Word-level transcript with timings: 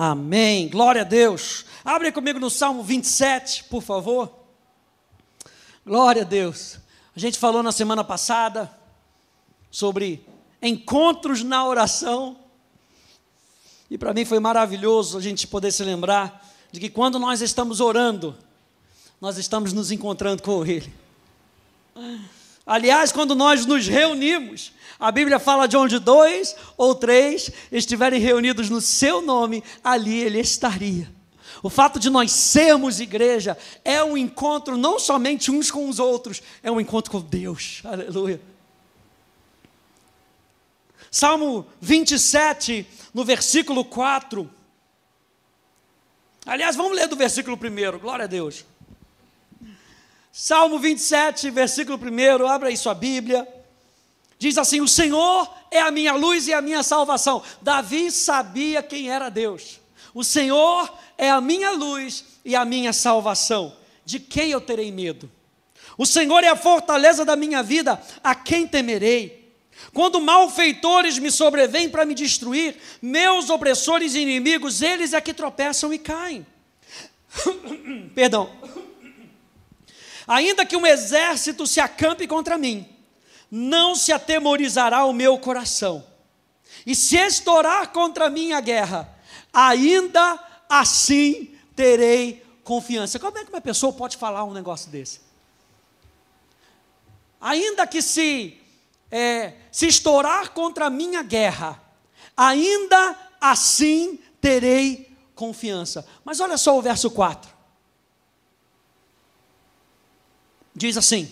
Amém. 0.00 0.68
Glória 0.68 1.02
a 1.02 1.04
Deus. 1.04 1.64
Abre 1.84 2.12
comigo 2.12 2.38
no 2.38 2.48
Salmo 2.48 2.84
27, 2.84 3.64
por 3.64 3.82
favor. 3.82 4.32
Glória 5.84 6.22
a 6.22 6.24
Deus. 6.24 6.78
A 7.16 7.18
gente 7.18 7.36
falou 7.36 7.64
na 7.64 7.72
semana 7.72 8.04
passada 8.04 8.72
sobre 9.72 10.24
encontros 10.62 11.42
na 11.42 11.66
oração. 11.66 12.38
E 13.90 13.98
para 13.98 14.14
mim 14.14 14.24
foi 14.24 14.38
maravilhoso 14.38 15.18
a 15.18 15.20
gente 15.20 15.48
poder 15.48 15.72
se 15.72 15.82
lembrar 15.82 16.46
de 16.70 16.78
que 16.78 16.88
quando 16.88 17.18
nós 17.18 17.40
estamos 17.40 17.80
orando, 17.80 18.36
nós 19.20 19.36
estamos 19.36 19.72
nos 19.72 19.90
encontrando 19.90 20.44
com 20.44 20.64
Ele. 20.64 20.94
Aliás, 22.68 23.10
quando 23.10 23.34
nós 23.34 23.64
nos 23.64 23.88
reunimos, 23.88 24.74
a 25.00 25.10
Bíblia 25.10 25.38
fala 25.38 25.66
de 25.66 25.74
onde 25.74 25.98
dois 25.98 26.54
ou 26.76 26.94
três 26.94 27.50
estiverem 27.72 28.20
reunidos 28.20 28.68
no 28.68 28.78
seu 28.82 29.22
nome, 29.22 29.64
ali 29.82 30.20
ele 30.20 30.38
estaria. 30.38 31.10
O 31.62 31.70
fato 31.70 31.98
de 31.98 32.10
nós 32.10 32.30
sermos 32.30 33.00
igreja 33.00 33.56
é 33.82 34.04
um 34.04 34.18
encontro 34.18 34.76
não 34.76 34.98
somente 34.98 35.50
uns 35.50 35.70
com 35.70 35.88
os 35.88 35.98
outros, 35.98 36.42
é 36.62 36.70
um 36.70 36.78
encontro 36.78 37.10
com 37.10 37.22
Deus. 37.22 37.80
Aleluia. 37.84 38.38
Salmo 41.10 41.66
27, 41.80 42.86
no 43.14 43.24
versículo 43.24 43.82
4. 43.82 44.48
Aliás, 46.44 46.76
vamos 46.76 46.94
ler 46.94 47.08
do 47.08 47.16
versículo 47.16 47.56
1, 47.56 47.98
glória 47.98 48.26
a 48.26 48.28
Deus. 48.28 48.66
Salmo 50.40 50.78
27, 50.78 51.50
versículo 51.50 51.98
1, 51.98 52.46
abra 52.46 52.68
aí 52.68 52.76
sua 52.76 52.94
Bíblia. 52.94 53.44
Diz 54.38 54.56
assim: 54.56 54.80
O 54.80 54.86
Senhor 54.86 55.52
é 55.68 55.80
a 55.80 55.90
minha 55.90 56.12
luz 56.12 56.46
e 56.46 56.52
a 56.52 56.62
minha 56.62 56.84
salvação. 56.84 57.42
Davi 57.60 58.08
sabia 58.12 58.80
quem 58.80 59.10
era 59.10 59.30
Deus. 59.30 59.80
O 60.14 60.22
Senhor 60.22 60.96
é 61.18 61.28
a 61.28 61.40
minha 61.40 61.72
luz 61.72 62.24
e 62.44 62.54
a 62.54 62.64
minha 62.64 62.92
salvação. 62.92 63.76
De 64.04 64.20
quem 64.20 64.52
eu 64.52 64.60
terei 64.60 64.92
medo? 64.92 65.28
O 65.98 66.06
Senhor 66.06 66.44
é 66.44 66.48
a 66.48 66.54
fortaleza 66.56 67.24
da 67.24 67.34
minha 67.34 67.60
vida, 67.60 68.00
a 68.22 68.32
quem 68.32 68.64
temerei? 68.64 69.52
Quando 69.92 70.20
malfeitores 70.20 71.18
me 71.18 71.32
sobrevêm 71.32 71.88
para 71.88 72.04
me 72.04 72.14
destruir, 72.14 72.76
meus 73.02 73.50
opressores 73.50 74.14
e 74.14 74.20
inimigos, 74.20 74.82
eles 74.82 75.12
é 75.14 75.20
que 75.20 75.34
tropeçam 75.34 75.92
e 75.92 75.98
caem. 75.98 76.46
Perdão. 78.14 78.67
Ainda 80.28 80.66
que 80.66 80.76
um 80.76 80.86
exército 80.86 81.66
se 81.66 81.80
acampe 81.80 82.26
contra 82.26 82.58
mim, 82.58 82.86
não 83.50 83.94
se 83.94 84.12
atemorizará 84.12 85.06
o 85.06 85.12
meu 85.14 85.38
coração. 85.38 86.04
E 86.84 86.94
se 86.94 87.16
estourar 87.16 87.88
contra 87.92 88.28
mim 88.28 88.52
a 88.52 88.60
guerra, 88.60 89.08
ainda 89.50 90.38
assim 90.68 91.56
terei 91.74 92.44
confiança. 92.62 93.18
Como 93.18 93.38
é 93.38 93.44
que 93.44 93.50
uma 93.50 93.60
pessoa 93.62 93.90
pode 93.90 94.18
falar 94.18 94.44
um 94.44 94.52
negócio 94.52 94.90
desse? 94.90 95.20
Ainda 97.40 97.86
que 97.86 98.02
se, 98.02 98.60
é, 99.10 99.54
se 99.72 99.86
estourar 99.86 100.50
contra 100.50 100.86
a 100.86 100.90
minha 100.90 101.22
guerra, 101.22 101.82
ainda 102.36 103.16
assim 103.40 104.18
terei 104.42 105.10
confiança. 105.34 106.06
Mas 106.22 106.40
olha 106.40 106.58
só 106.58 106.76
o 106.76 106.82
verso 106.82 107.10
4. 107.10 107.57
Diz 110.78 110.96
assim: 110.96 111.28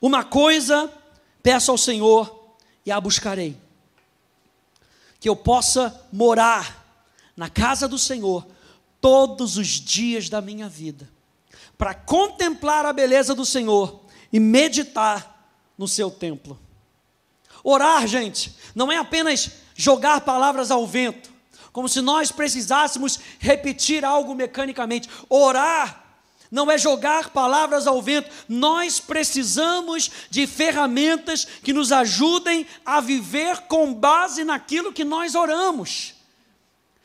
Uma 0.00 0.24
coisa 0.24 0.90
peço 1.42 1.70
ao 1.70 1.76
Senhor 1.76 2.56
e 2.84 2.90
a 2.90 2.98
buscarei, 2.98 3.56
que 5.20 5.28
eu 5.28 5.36
possa 5.36 6.08
morar 6.10 6.82
na 7.36 7.50
casa 7.50 7.86
do 7.86 7.98
Senhor 7.98 8.46
todos 9.02 9.58
os 9.58 9.68
dias 9.68 10.30
da 10.30 10.40
minha 10.40 10.66
vida, 10.66 11.10
para 11.76 11.94
contemplar 11.94 12.86
a 12.86 12.92
beleza 12.92 13.34
do 13.34 13.44
Senhor 13.44 14.00
e 14.32 14.40
meditar 14.40 15.52
no 15.76 15.86
seu 15.86 16.10
templo. 16.10 16.58
Orar, 17.62 18.06
gente, 18.06 18.56
não 18.74 18.90
é 18.90 18.96
apenas 18.96 19.50
jogar 19.74 20.22
palavras 20.22 20.70
ao 20.70 20.86
vento, 20.86 21.30
como 21.70 21.86
se 21.86 22.00
nós 22.00 22.32
precisássemos 22.32 23.20
repetir 23.38 24.06
algo 24.06 24.34
mecanicamente. 24.34 25.08
Orar 25.28 25.99
não 26.50 26.70
é 26.70 26.76
jogar 26.76 27.30
palavras 27.30 27.86
ao 27.86 28.02
vento. 28.02 28.30
Nós 28.48 28.98
precisamos 28.98 30.10
de 30.28 30.46
ferramentas 30.46 31.44
que 31.44 31.72
nos 31.72 31.92
ajudem 31.92 32.66
a 32.84 33.00
viver 33.00 33.60
com 33.62 33.94
base 33.94 34.44
naquilo 34.44 34.92
que 34.92 35.04
nós 35.04 35.34
oramos. 35.34 36.14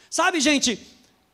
Sabe, 0.09 0.39
gente, 0.39 0.79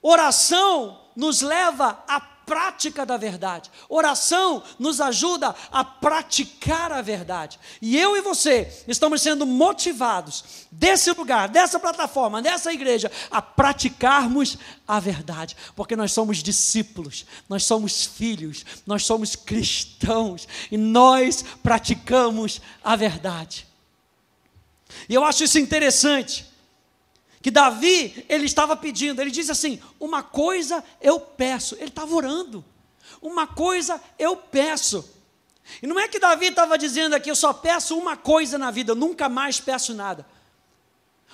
oração 0.02 1.00
nos 1.16 1.42
leva 1.42 2.04
a 2.08 2.20
prática 2.52 3.06
da 3.06 3.16
verdade. 3.16 3.72
Oração 3.88 4.62
nos 4.78 5.00
ajuda 5.00 5.56
a 5.72 5.86
praticar 5.86 6.92
a 6.92 7.02
verdade. 7.02 7.58
E 7.82 7.98
eu 7.98 8.18
e 8.18 8.20
você 8.20 8.70
estamos 8.90 9.22
sendo 9.22 9.46
motivados 9.46 10.68
desse 10.70 11.10
lugar, 11.14 11.48
dessa 11.48 11.80
plataforma, 11.80 12.42
dessa 12.42 12.74
igreja, 12.74 13.10
a 13.32 13.42
praticarmos 13.42 14.58
a 14.86 15.00
verdade, 15.00 15.56
porque 15.78 15.96
nós 15.96 16.12
somos 16.12 16.44
discípulos, 16.44 17.26
nós 17.48 17.64
somos 17.64 18.06
filhos, 18.06 18.66
nós 18.86 19.06
somos 19.06 19.34
cristãos 19.34 20.46
e 20.70 20.76
nós 20.76 21.46
praticamos 21.64 22.60
a 22.84 22.98
verdade. 22.98 23.66
E 25.08 25.14
eu 25.14 25.24
acho 25.24 25.46
isso 25.46 25.58
interessante 25.58 26.51
que 27.42 27.50
Davi, 27.50 28.26
ele 28.30 28.46
estava 28.46 28.76
pedindo, 28.76 29.22
ele 29.22 29.32
diz 29.32 29.50
assim: 29.50 29.82
Uma 30.00 30.22
coisa 30.22 30.84
eu 31.02 31.20
peço, 31.20 31.76
ele 31.76 31.88
estava 31.88 32.14
orando, 32.14 32.64
uma 33.22 33.48
coisa 33.48 34.02
eu 34.20 34.36
peço. 34.36 35.04
E 35.82 35.88
não 35.88 36.00
é 36.00 36.08
que 36.08 36.20
Davi 36.20 36.48
estava 36.48 36.78
dizendo 36.78 37.16
aqui, 37.16 37.30
eu 37.30 37.36
só 37.36 37.54
peço 37.54 37.98
uma 37.98 38.18
coisa 38.18 38.58
na 38.58 38.72
vida, 38.72 38.92
eu 38.92 38.96
nunca 38.96 39.30
mais 39.30 39.60
peço 39.60 39.94
nada. 39.94 40.26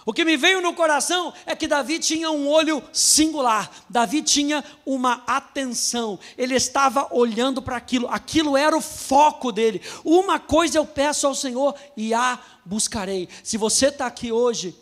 O 0.05 0.13
que 0.13 0.23
me 0.23 0.37
veio 0.37 0.61
no 0.61 0.73
coração 0.73 1.33
é 1.45 1.53
que 1.53 1.67
Davi 1.67 1.99
tinha 1.99 2.31
um 2.31 2.47
olho 2.47 2.81
singular, 2.93 3.69
Davi 3.89 4.21
tinha 4.21 4.63
uma 4.85 5.21
atenção, 5.27 6.17
ele 6.37 6.55
estava 6.55 7.13
olhando 7.13 7.61
para 7.61 7.75
aquilo, 7.75 8.07
aquilo 8.07 8.55
era 8.55 8.77
o 8.77 8.79
foco 8.79 9.51
dele. 9.51 9.81
Uma 10.05 10.39
coisa 10.39 10.77
eu 10.77 10.85
peço 10.85 11.27
ao 11.27 11.35
Senhor 11.35 11.75
e 11.97 12.13
a 12.13 12.39
buscarei. 12.63 13.27
Se 13.43 13.57
você 13.57 13.87
está 13.87 14.05
aqui 14.05 14.31
hoje, 14.31 14.73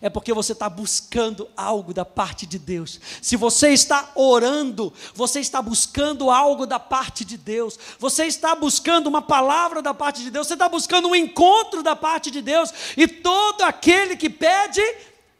é 0.00 0.08
porque 0.08 0.32
você 0.32 0.52
está 0.52 0.68
buscando 0.68 1.48
algo 1.56 1.92
da 1.92 2.04
parte 2.04 2.46
de 2.46 2.58
Deus. 2.58 3.00
Se 3.20 3.36
você 3.36 3.70
está 3.70 4.10
orando, 4.14 4.92
você 5.14 5.40
está 5.40 5.60
buscando 5.60 6.30
algo 6.30 6.66
da 6.66 6.78
parte 6.78 7.24
de 7.24 7.36
Deus. 7.36 7.78
Você 7.98 8.24
está 8.24 8.54
buscando 8.54 9.06
uma 9.06 9.22
palavra 9.22 9.82
da 9.82 9.92
parte 9.92 10.22
de 10.22 10.30
Deus. 10.30 10.46
Você 10.46 10.54
está 10.54 10.68
buscando 10.68 11.08
um 11.08 11.14
encontro 11.14 11.82
da 11.82 11.94
parte 11.94 12.30
de 12.30 12.40
Deus. 12.40 12.72
E 12.96 13.06
todo 13.06 13.62
aquele 13.62 14.16
que 14.16 14.30
pede, 14.30 14.80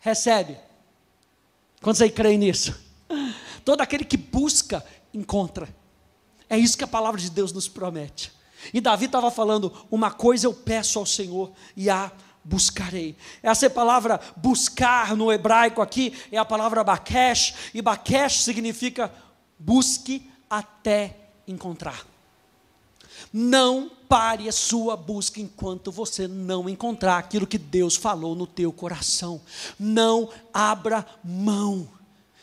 recebe. 0.01 0.59
Quando 1.81 1.97
você 1.97 2.09
crê 2.09 2.37
nisso? 2.37 2.79
Todo 3.65 3.81
aquele 3.81 4.05
que 4.05 4.17
busca, 4.17 4.85
encontra. 5.13 5.69
É 6.49 6.59
isso 6.59 6.77
que 6.77 6.85
a 6.85 6.89
palavra 6.89 7.21
de 7.21 7.31
Deus 7.31 7.53
nos 7.53 7.69
promete. 7.69 8.33
E 8.73 8.81
Davi 8.81 9.07
estava 9.07 9.31
falando: 9.31 9.73
uma 9.91 10.11
coisa 10.11 10.47
eu 10.47 10.55
peço 10.55 10.99
ao 10.99 11.07
Senhor, 11.07 11.53
e 11.77 11.89
a 11.89 12.13
buscarei. 12.45 13.17
Essa 13.43 13.67
é 13.67 13.69
palavra 13.69 14.21
buscar 14.37 15.17
no 15.17 15.33
hebraico 15.33 15.81
aqui 15.81 16.13
é 16.31 16.39
a 16.39 16.45
palavra 16.45 16.83
bakesh, 16.83 17.55
e 17.75 17.81
bakesh 17.81 18.43
significa 18.43 19.13
busque 19.59 20.29
até 20.49 21.17
encontrar. 21.47 22.07
Não 23.33 23.91
pare 24.09 24.49
a 24.49 24.53
sua 24.53 24.97
busca 24.97 25.41
enquanto 25.41 25.91
você 25.91 26.29
não 26.29 26.69
encontrar 26.69 27.17
aquilo 27.17 27.47
que 27.47 27.57
Deus 27.57 27.97
falou 27.97 28.35
no 28.35 28.47
teu 28.47 28.71
coração. 28.73 29.41
Não 29.79 30.29
abra 30.53 31.07
mão. 31.25 31.89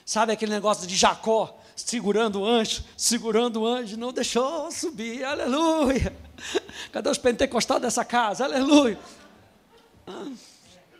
Sabe 0.03 0.33
aquele 0.33 0.51
negócio 0.51 0.87
de 0.87 0.95
Jacó? 0.95 1.55
Segurando 1.75 2.41
o 2.41 2.45
anjo, 2.45 2.83
segurando 2.97 3.61
o 3.61 3.67
anjo, 3.67 3.95
não 3.95 4.11
deixou 4.11 4.71
subir, 4.71 5.23
aleluia. 5.23 6.13
Cadê 6.91 7.09
os 7.09 7.17
pentecostais 7.17 7.81
dessa 7.81 8.03
casa? 8.03 8.43
Aleluia. 8.43 8.97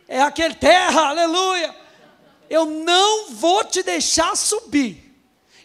É 0.08 0.20
aquele 0.20 0.54
terra, 0.54 1.08
aleluia. 1.08 1.74
Eu 2.48 2.66
não 2.66 3.30
vou 3.30 3.62
te 3.64 3.82
deixar 3.82 4.36
subir 4.36 5.10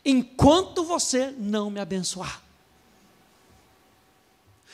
enquanto 0.06 0.84
você 0.84 1.34
não 1.38 1.72
me 1.72 1.80
abençoar. 1.80 2.42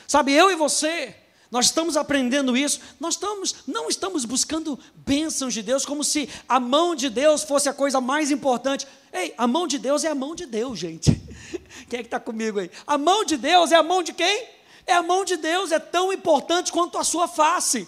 Sabe, 0.06 0.34
eu 0.34 0.52
e 0.52 0.56
você, 0.56 1.16
nós 1.50 1.68
estamos 1.68 1.96
aprendendo 1.96 2.58
isso, 2.58 2.82
nós 3.00 3.14
estamos, 3.14 3.56
não 3.66 3.88
estamos 3.88 4.26
buscando 4.26 4.78
bênçãos 4.94 5.54
de 5.54 5.64
Deus 5.64 5.86
como 5.86 6.04
se 6.04 6.28
a 6.50 6.60
mão 6.60 6.94
de 6.94 7.10
Deus 7.10 7.44
fosse 7.44 7.70
a 7.70 7.74
coisa 7.74 8.02
mais 8.02 8.30
importante. 8.30 8.86
Ei, 9.14 9.34
a 9.38 9.48
mão 9.48 9.66
de 9.66 9.80
Deus 9.80 10.04
é 10.04 10.10
a 10.10 10.16
mão 10.16 10.36
de 10.36 10.46
Deus, 10.46 10.78
gente. 10.78 11.12
Quem 11.88 12.00
é 12.00 12.04
que 12.04 12.08
está 12.08 12.20
comigo 12.20 12.60
aí? 12.60 12.70
A 12.86 12.98
mão 12.98 13.24
de 13.24 13.38
Deus 13.38 13.72
é 13.72 13.76
a 13.76 13.84
mão 13.84 14.04
de 14.04 14.12
quem? 14.12 14.48
É 14.86 14.94
a 14.94 15.02
mão 15.02 15.24
de 15.24 15.38
Deus, 15.38 15.72
é 15.72 15.80
tão 15.80 16.12
importante 16.12 16.72
quanto 16.74 16.98
a 16.98 17.04
sua 17.06 17.28
face. 17.28 17.88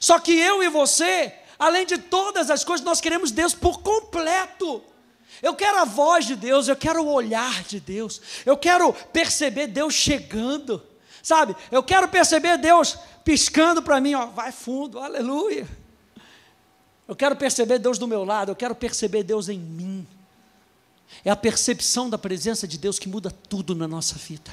Só 0.00 0.18
que 0.18 0.32
eu 0.32 0.62
e 0.62 0.68
você, 0.68 1.32
além 1.58 1.86
de 1.86 1.98
todas 1.98 2.50
as 2.50 2.64
coisas, 2.64 2.84
nós 2.84 3.00
queremos 3.00 3.30
Deus 3.30 3.54
por 3.54 3.80
completo. 3.80 4.82
Eu 5.42 5.54
quero 5.54 5.78
a 5.78 5.84
voz 5.84 6.26
de 6.26 6.34
Deus, 6.34 6.68
eu 6.68 6.76
quero 6.76 7.02
o 7.02 7.12
olhar 7.12 7.62
de 7.64 7.78
Deus, 7.78 8.20
eu 8.44 8.56
quero 8.56 8.92
perceber 8.92 9.68
Deus 9.68 9.94
chegando, 9.94 10.82
sabe? 11.22 11.54
Eu 11.70 11.82
quero 11.82 12.08
perceber 12.08 12.58
Deus 12.58 12.98
piscando 13.24 13.82
para 13.82 14.00
mim, 14.00 14.14
ó, 14.14 14.26
vai 14.26 14.50
fundo, 14.50 14.98
aleluia. 14.98 15.68
Eu 17.06 17.14
quero 17.14 17.36
perceber 17.36 17.78
Deus 17.78 17.98
do 17.98 18.08
meu 18.08 18.24
lado, 18.24 18.50
eu 18.50 18.56
quero 18.56 18.74
perceber 18.74 19.22
Deus 19.22 19.48
em 19.48 19.58
mim. 19.58 20.06
É 21.24 21.30
a 21.30 21.36
percepção 21.36 22.10
da 22.10 22.18
presença 22.18 22.66
de 22.66 22.76
Deus 22.76 22.98
que 22.98 23.08
muda 23.08 23.30
tudo 23.30 23.74
na 23.74 23.88
nossa 23.88 24.16
vida. 24.16 24.50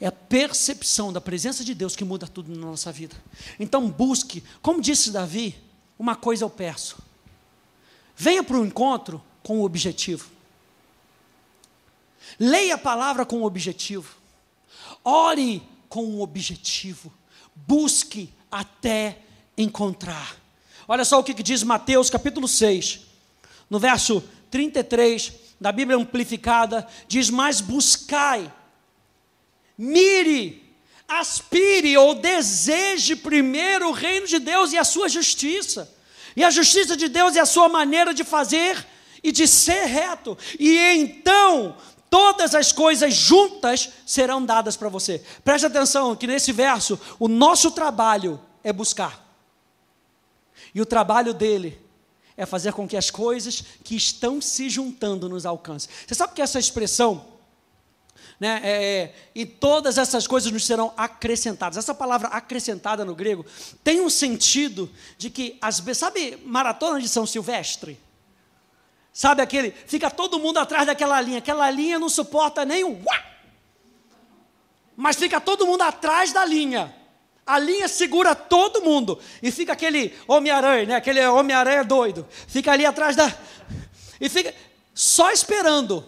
É 0.00 0.06
a 0.06 0.12
percepção 0.12 1.12
da 1.12 1.20
presença 1.20 1.64
de 1.64 1.74
Deus 1.74 1.96
que 1.96 2.04
muda 2.04 2.26
tudo 2.26 2.54
na 2.54 2.66
nossa 2.66 2.92
vida. 2.92 3.16
Então 3.58 3.88
busque, 3.88 4.42
como 4.60 4.80
disse 4.80 5.10
Davi, 5.10 5.56
uma 5.98 6.14
coisa 6.14 6.44
eu 6.44 6.50
peço. 6.50 6.98
Venha 8.16 8.42
para 8.42 8.58
o 8.58 8.64
encontro 8.64 9.22
com 9.42 9.60
o 9.60 9.64
objetivo. 9.64 10.30
Leia 12.38 12.74
a 12.74 12.78
palavra 12.78 13.24
com 13.24 13.40
o 13.40 13.44
objetivo. 13.44 14.16
Ore 15.04 15.62
com 15.88 16.04
o 16.04 16.20
objetivo. 16.20 17.12
Busque 17.54 18.32
até 18.50 19.18
encontrar. 19.56 20.36
Olha 20.88 21.04
só 21.04 21.18
o 21.18 21.24
que 21.24 21.42
diz 21.42 21.62
Mateus 21.62 22.10
capítulo 22.10 22.46
6, 22.46 23.00
no 23.68 23.78
verso 23.78 24.22
33 24.50 25.32
da 25.60 25.72
Bíblia 25.72 25.98
Amplificada, 25.98 26.86
diz: 27.08 27.28
Mas 27.28 27.60
buscai, 27.60 28.52
mire, 29.76 30.74
aspire 31.08 31.96
ou 31.96 32.14
deseje 32.14 33.16
primeiro 33.16 33.88
o 33.88 33.92
reino 33.92 34.26
de 34.26 34.38
Deus 34.38 34.72
e 34.72 34.78
a 34.78 34.84
sua 34.84 35.08
justiça. 35.08 35.92
E 36.34 36.44
a 36.44 36.50
justiça 36.50 36.96
de 36.96 37.08
Deus 37.08 37.36
é 37.36 37.40
a 37.40 37.46
sua 37.46 37.68
maneira 37.68 38.12
de 38.12 38.24
fazer 38.24 38.86
e 39.22 39.32
de 39.32 39.46
ser 39.46 39.86
reto. 39.86 40.36
E 40.58 40.76
então 40.78 41.76
todas 42.10 42.54
as 42.54 42.72
coisas 42.72 43.14
juntas 43.14 43.90
serão 44.06 44.44
dadas 44.44 44.76
para 44.76 44.88
você. 44.88 45.22
Preste 45.44 45.66
atenção 45.66 46.14
que 46.14 46.26
nesse 46.26 46.52
verso, 46.52 46.98
o 47.18 47.28
nosso 47.28 47.70
trabalho 47.70 48.40
é 48.62 48.72
buscar. 48.72 49.24
E 50.74 50.80
o 50.80 50.86
trabalho 50.86 51.32
dele 51.32 51.80
é 52.36 52.44
fazer 52.44 52.72
com 52.72 52.86
que 52.86 52.96
as 52.96 53.10
coisas 53.10 53.62
que 53.82 53.96
estão 53.96 54.40
se 54.40 54.68
juntando 54.68 55.28
nos 55.28 55.46
alcancem. 55.46 55.90
Você 56.06 56.14
sabe 56.14 56.34
que 56.34 56.42
essa 56.42 56.58
expressão, 56.58 57.26
né, 58.38 58.60
é, 58.62 58.70
é, 58.70 59.14
e 59.34 59.46
todas 59.46 59.96
essas 59.98 60.26
coisas 60.26 60.52
nos 60.52 60.64
serão 60.64 60.92
acrescentadas. 60.96 61.78
Essa 61.78 61.94
palavra 61.94 62.28
acrescentada 62.28 63.04
no 63.04 63.14
grego 63.14 63.44
tem 63.82 64.00
um 64.00 64.10
sentido 64.10 64.90
de 65.16 65.30
que, 65.30 65.56
as, 65.60 65.82
sabe, 65.94 66.38
maratona 66.44 67.00
de 67.00 67.08
São 67.08 67.26
Silvestre? 67.26 67.98
Sabe 69.12 69.40
aquele, 69.40 69.70
fica 69.70 70.10
todo 70.10 70.38
mundo 70.38 70.58
atrás 70.58 70.86
daquela 70.86 71.20
linha, 71.20 71.38
aquela 71.38 71.70
linha 71.70 71.98
não 71.98 72.08
suporta 72.08 72.66
nem 72.66 72.84
o 72.84 73.02
uá, 73.02 73.24
mas 74.94 75.16
fica 75.16 75.40
todo 75.40 75.66
mundo 75.66 75.82
atrás 75.82 76.32
da 76.32 76.44
linha. 76.44 76.94
A 77.46 77.58
linha 77.60 77.86
segura 77.86 78.34
todo 78.34 78.82
mundo. 78.82 79.20
E 79.40 79.52
fica 79.52 79.72
aquele 79.72 80.12
Homem-Aranha, 80.26 80.86
né? 80.86 80.94
aquele 80.96 81.24
Homem-Aranha 81.24 81.84
doido. 81.84 82.26
Fica 82.48 82.72
ali 82.72 82.84
atrás 82.84 83.14
da. 83.14 83.32
E 84.20 84.28
fica 84.28 84.52
só 84.92 85.30
esperando 85.30 86.04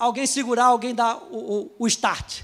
alguém 0.00 0.26
segurar, 0.26 0.64
alguém 0.64 0.94
dar 0.94 1.16
o, 1.30 1.36
o, 1.36 1.72
o 1.80 1.86
start. 1.86 2.42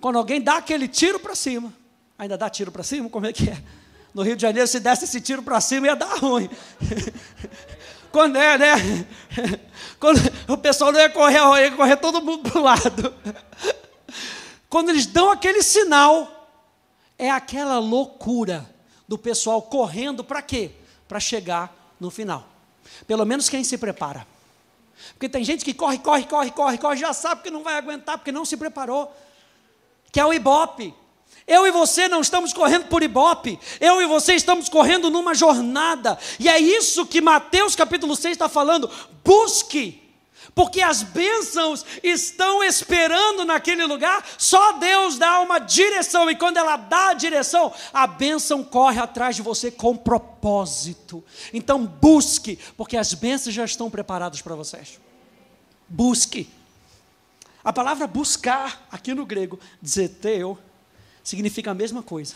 Quando 0.00 0.16
alguém 0.16 0.40
dá 0.40 0.56
aquele 0.56 0.88
tiro 0.88 1.20
para 1.20 1.34
cima. 1.34 1.72
Ainda 2.18 2.38
dá 2.38 2.48
tiro 2.48 2.72
para 2.72 2.82
cima? 2.82 3.08
Como 3.10 3.26
é 3.26 3.32
que 3.32 3.50
é? 3.50 3.62
No 4.14 4.22
Rio 4.22 4.36
de 4.36 4.42
Janeiro, 4.42 4.66
se 4.66 4.80
desse 4.80 5.04
esse 5.04 5.20
tiro 5.20 5.42
para 5.42 5.60
cima, 5.60 5.86
ia 5.86 5.96
dar 5.96 6.18
ruim. 6.18 6.48
Quando 8.10 8.36
é, 8.36 8.56
né? 8.56 9.06
Quando 9.98 10.20
o 10.48 10.56
pessoal 10.56 10.92
não 10.92 11.00
ia 11.00 11.10
correr, 11.10 11.40
ia 11.62 11.72
correr 11.72 11.96
todo 11.96 12.22
mundo 12.22 12.48
para 12.48 12.60
o 12.60 12.62
lado. 12.62 13.14
Quando 14.70 14.90
eles 14.90 15.06
dão 15.06 15.30
aquele 15.30 15.62
sinal, 15.62 16.48
é 17.18 17.30
aquela 17.30 17.78
loucura 17.78 18.68
do 19.06 19.18
pessoal 19.18 19.60
correndo 19.60 20.24
para 20.24 20.40
quê? 20.40 20.70
Para 21.06 21.20
chegar 21.20 21.94
no 22.00 22.10
final. 22.10 22.48
Pelo 23.06 23.24
menos 23.24 23.48
quem 23.48 23.64
se 23.64 23.76
prepara. 23.76 24.26
Porque 25.12 25.28
tem 25.28 25.44
gente 25.44 25.64
que 25.64 25.74
corre, 25.74 25.98
corre, 25.98 26.24
corre, 26.24 26.50
corre, 26.50 26.78
corre, 26.78 26.96
já 26.96 27.12
sabe 27.12 27.42
que 27.42 27.50
não 27.50 27.62
vai 27.62 27.76
aguentar, 27.76 28.18
porque 28.18 28.32
não 28.32 28.44
se 28.44 28.56
preparou. 28.56 29.14
Que 30.10 30.20
é 30.20 30.24
o 30.24 30.32
ibope. 30.32 30.94
Eu 31.46 31.66
e 31.66 31.70
você 31.70 32.08
não 32.08 32.20
estamos 32.20 32.52
correndo 32.52 32.86
por 32.86 33.02
ibope, 33.02 33.58
eu 33.78 34.00
e 34.00 34.06
você 34.06 34.34
estamos 34.34 34.70
correndo 34.70 35.10
numa 35.10 35.34
jornada, 35.34 36.18
e 36.40 36.48
é 36.48 36.58
isso 36.58 37.04
que 37.04 37.20
Mateus 37.20 37.76
capítulo 37.76 38.16
6 38.16 38.32
está 38.32 38.48
falando. 38.48 38.90
Busque 39.22 40.03
porque 40.54 40.80
as 40.80 41.02
bênçãos 41.02 41.84
estão 42.02 42.62
esperando 42.62 43.44
naquele 43.44 43.84
lugar, 43.84 44.24
só 44.36 44.72
Deus 44.72 45.18
dá 45.18 45.40
uma 45.40 45.58
direção, 45.58 46.30
e 46.30 46.36
quando 46.36 46.56
ela 46.56 46.76
dá 46.76 47.10
a 47.10 47.14
direção, 47.14 47.72
a 47.92 48.06
bênção 48.06 48.64
corre 48.64 49.00
atrás 49.00 49.36
de 49.36 49.42
você 49.42 49.70
com 49.70 49.96
propósito. 49.96 51.22
Então 51.52 51.86
busque, 51.86 52.58
porque 52.76 52.96
as 52.96 53.14
bênçãos 53.14 53.54
já 53.54 53.64
estão 53.64 53.90
preparadas 53.90 54.42
para 54.42 54.54
vocês. 54.54 54.98
Busque. 55.88 56.48
A 57.62 57.72
palavra 57.72 58.06
buscar, 58.06 58.86
aqui 58.90 59.14
no 59.14 59.24
grego, 59.24 59.58
zeteu, 59.84 60.58
significa 61.22 61.70
a 61.70 61.74
mesma 61.74 62.02
coisa. 62.02 62.34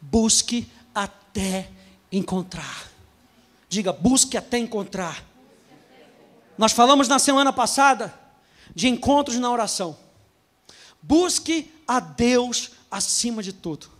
Busque 0.00 0.70
até 0.94 1.68
encontrar. 2.12 2.88
Diga, 3.68 3.92
busque 3.92 4.36
até 4.36 4.58
encontrar. 4.58 5.31
Nós 6.56 6.72
falamos 6.72 7.08
na 7.08 7.18
semana 7.18 7.52
passada 7.52 8.12
de 8.74 8.88
encontros 8.88 9.38
na 9.38 9.50
oração. 9.50 9.96
Busque 11.00 11.72
a 11.86 11.98
Deus 11.98 12.70
acima 12.90 13.42
de 13.42 13.52
tudo. 13.52 13.90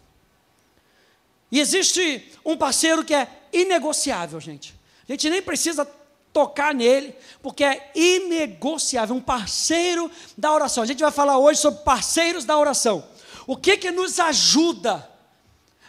E 1.51 1.61
existe 1.61 2.33
um 2.45 2.57
parceiro 2.57 3.05
que 3.05 3.15
é 3.15 3.29
inegociável, 3.53 4.41
gente. 4.41 4.75
A 5.09 5.13
gente 5.13 5.29
nem 5.29 5.43
precisa 5.43 5.85
tocar 6.33 6.75
nele, 6.75 7.15
porque 7.43 7.63
é 7.63 7.91
inegociável, 7.95 9.15
um 9.15 9.21
parceiro 9.21 10.11
da 10.37 10.53
oração. 10.53 10.83
A 10.83 10.87
gente 10.87 11.03
vai 11.03 11.11
falar 11.11 11.39
hoje 11.39 11.61
sobre 11.61 11.83
parceiros 11.83 12.45
da 12.45 12.57
oração. 12.57 13.05
O 13.47 13.57
que 13.57 13.77
que 13.77 13.91
nos 13.91 14.19
ajuda 14.19 15.11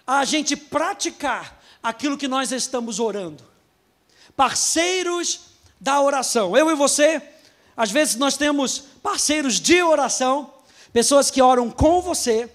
a 0.05 0.25
gente 0.25 0.55
praticar 0.57 1.63
aquilo 1.81 2.17
que 2.17 2.27
nós 2.27 2.51
estamos 2.51 2.99
orando? 2.99 3.43
Parceiros 4.35 5.52
da 5.83 6.01
oração. 6.01 6.55
Eu 6.55 6.71
e 6.71 6.75
você, 6.75 7.21
às 7.75 7.91
vezes 7.91 8.15
nós 8.15 8.37
temos 8.37 8.85
parceiros 9.03 9.59
de 9.59 9.83
oração, 9.83 10.53
pessoas 10.93 11.29
que 11.29 11.41
oram 11.41 11.69
com 11.69 12.01
você, 12.01 12.49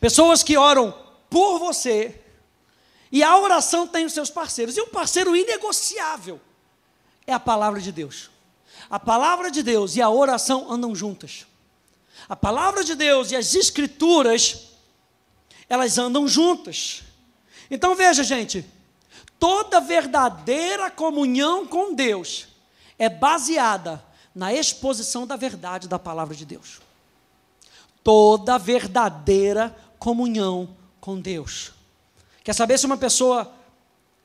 pessoas 0.00 0.40
que 0.44 0.56
oram 0.56 0.94
por 1.28 1.58
você, 1.58 2.20
e 3.10 3.24
a 3.24 3.36
oração 3.36 3.88
tem 3.88 4.06
os 4.06 4.12
seus 4.12 4.30
parceiros. 4.30 4.76
E 4.76 4.80
um 4.80 4.86
parceiro 4.86 5.34
inegociável 5.34 6.40
é 7.26 7.32
a 7.32 7.40
palavra 7.40 7.80
de 7.80 7.90
Deus. 7.90 8.30
A 8.88 9.00
palavra 9.00 9.50
de 9.50 9.62
Deus 9.62 9.96
e 9.96 10.00
a 10.00 10.08
oração 10.08 10.70
andam 10.70 10.94
juntas. 10.94 11.44
A 12.28 12.36
palavra 12.36 12.84
de 12.84 12.94
Deus 12.94 13.32
e 13.32 13.36
as 13.36 13.54
escrituras, 13.54 14.68
elas 15.68 15.98
andam 15.98 16.28
juntas. 16.28 17.02
Então 17.68 17.96
veja, 17.96 18.22
gente, 18.22 18.64
toda 19.42 19.80
verdadeira 19.80 20.88
comunhão 20.88 21.66
com 21.66 21.92
Deus 21.92 22.46
é 22.96 23.08
baseada 23.08 24.00
na 24.32 24.54
exposição 24.54 25.26
da 25.26 25.34
verdade 25.34 25.88
da 25.88 25.98
palavra 25.98 26.32
de 26.32 26.46
Deus. 26.46 26.80
Toda 28.04 28.56
verdadeira 28.56 29.76
comunhão 29.98 30.76
com 31.00 31.20
Deus. 31.20 31.72
Quer 32.44 32.52
saber 32.52 32.78
se 32.78 32.86
uma 32.86 32.96
pessoa 32.96 33.52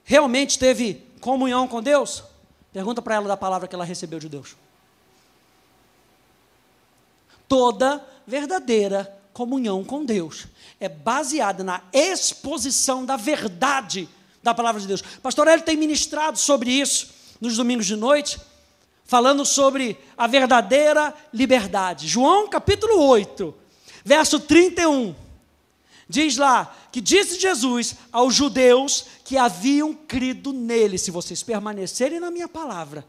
realmente 0.04 0.60
teve 0.60 1.04
comunhão 1.20 1.68
com 1.68 1.82
Deus? 1.82 2.24
Pergunta 2.72 3.02
para 3.02 3.16
ela 3.16 3.28
da 3.28 3.36
palavra 3.36 3.68
que 3.68 3.74
ela 3.74 3.86
recebeu 3.86 4.20
de 4.20 4.30
Deus. 4.30 4.56
Toda 7.48 8.08
verdadeira 8.28 9.20
comunhão 9.34 9.84
com 9.84 10.06
Deus 10.06 10.46
é 10.80 10.88
baseada 10.88 11.64
na 11.64 11.82
exposição 11.92 13.04
da 13.04 13.16
verdade 13.16 14.08
da 14.48 14.54
palavra 14.54 14.80
de 14.80 14.88
Deus. 14.88 15.02
Pastor 15.22 15.48
Hélio 15.48 15.66
tem 15.66 15.76
ministrado 15.76 16.38
sobre 16.38 16.72
isso 16.72 17.10
nos 17.40 17.58
domingos 17.58 17.86
de 17.86 17.96
noite, 17.96 18.40
falando 19.06 19.46
sobre 19.46 19.98
a 20.18 20.26
verdadeira 20.26 21.14
liberdade. 21.34 22.08
João 22.08 22.48
capítulo 22.48 23.04
8, 23.04 23.54
verso 24.06 24.40
31, 24.40 25.14
diz 26.08 26.38
lá 26.38 26.74
que 26.92 27.02
disse 27.02 27.40
Jesus 27.40 27.96
aos 28.12 28.34
judeus 28.34 29.06
que 29.26 29.38
haviam 29.38 29.94
crido 29.94 30.54
nele: 30.54 30.98
se 30.98 31.12
vocês 31.12 31.44
permanecerem 31.44 32.20
na 32.20 32.32
minha 32.32 32.48
palavra, 32.48 33.06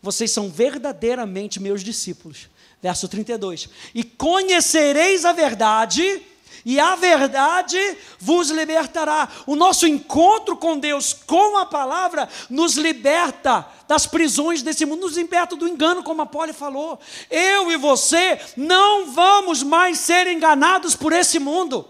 vocês 0.00 0.30
são 0.30 0.48
verdadeiramente 0.48 1.60
meus 1.60 1.82
discípulos. 1.82 2.48
Verso 2.80 3.08
32: 3.08 3.68
E 3.92 4.04
conhecereis 4.04 5.24
a 5.24 5.32
verdade, 5.32 6.22
e 6.66 6.80
a 6.80 6.96
verdade 6.96 7.78
vos 8.18 8.50
libertará. 8.50 9.28
O 9.46 9.54
nosso 9.54 9.86
encontro 9.86 10.56
com 10.56 10.76
Deus, 10.76 11.12
com 11.12 11.56
a 11.56 11.64
palavra, 11.64 12.28
nos 12.50 12.74
liberta 12.74 13.64
das 13.86 14.04
prisões 14.04 14.62
desse 14.62 14.84
mundo, 14.84 15.02
nos 15.02 15.16
liberta 15.16 15.54
do 15.54 15.68
engano, 15.68 16.02
como 16.02 16.22
a 16.22 16.26
Poli 16.26 16.52
falou. 16.52 16.98
Eu 17.30 17.70
e 17.70 17.76
você 17.76 18.40
não 18.56 19.12
vamos 19.12 19.62
mais 19.62 20.00
ser 20.00 20.26
enganados 20.26 20.96
por 20.96 21.12
esse 21.12 21.38
mundo. 21.38 21.88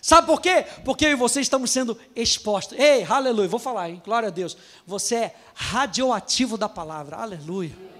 Sabe 0.00 0.28
por 0.28 0.40
quê? 0.40 0.64
Porque 0.84 1.06
eu 1.06 1.10
e 1.10 1.16
você 1.16 1.40
estamos 1.40 1.72
sendo 1.72 1.98
expostos. 2.14 2.78
Ei, 2.78 3.02
aleluia, 3.02 3.48
vou 3.48 3.58
falar, 3.58 3.90
hein? 3.90 4.00
Glória 4.04 4.28
a 4.28 4.30
Deus. 4.30 4.56
Você 4.86 5.16
é 5.16 5.34
radioativo 5.52 6.56
da 6.56 6.68
palavra, 6.68 7.16
aleluia. 7.16 7.93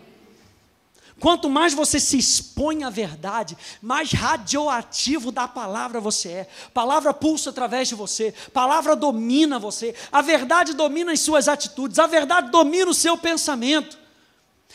Quanto 1.24 1.48
mais 1.48 1.72
você 1.72 1.98
se 1.98 2.18
expõe 2.18 2.84
à 2.84 2.90
verdade, 2.90 3.56
mais 3.80 4.12
radioativo 4.12 5.32
da 5.32 5.48
palavra 5.48 5.98
você 5.98 6.28
é. 6.28 6.48
Palavra 6.74 7.14
pulsa 7.14 7.48
através 7.48 7.88
de 7.88 7.94
você, 7.94 8.34
palavra 8.52 8.94
domina 8.94 9.58
você, 9.58 9.94
a 10.12 10.20
verdade 10.20 10.74
domina 10.74 11.12
as 11.12 11.20
suas 11.20 11.48
atitudes, 11.48 11.98
a 11.98 12.06
verdade 12.06 12.50
domina 12.50 12.90
o 12.90 12.92
seu 12.92 13.16
pensamento. 13.16 13.98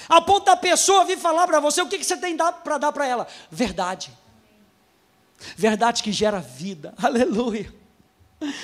Ao 0.07 0.25
ponto 0.25 0.45
da 0.45 0.57
pessoa 0.57 1.05
vir 1.05 1.19
falar 1.19 1.45
para 1.45 1.59
você, 1.59 1.83
o 1.83 1.87
que, 1.87 1.99
que 1.99 2.03
você 2.03 2.17
tem 2.17 2.35
para 2.35 2.79
dar 2.79 2.91
para 2.91 3.05
ela? 3.05 3.27
Verdade. 3.51 4.11
Verdade 5.55 6.01
que 6.01 6.11
gera 6.11 6.39
vida. 6.39 6.95
Aleluia. 6.97 7.71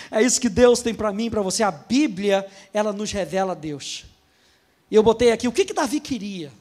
É 0.10 0.24
isso 0.24 0.42
que 0.42 0.50
Deus 0.50 0.82
tem 0.82 0.96
para 0.96 1.14
mim, 1.14 1.30
para 1.30 1.44
você. 1.44 1.62
A 1.62 1.70
Bíblia, 1.70 2.48
ela 2.74 2.92
nos 2.92 3.12
revela 3.12 3.56
Deus. 3.56 4.06
E 4.90 4.96
eu 4.96 5.04
botei 5.04 5.32
aqui 5.32 5.48
o 5.48 5.52
que 5.52 5.66
que 5.66 5.74
Davi 5.74 6.00
queria. 6.00 6.52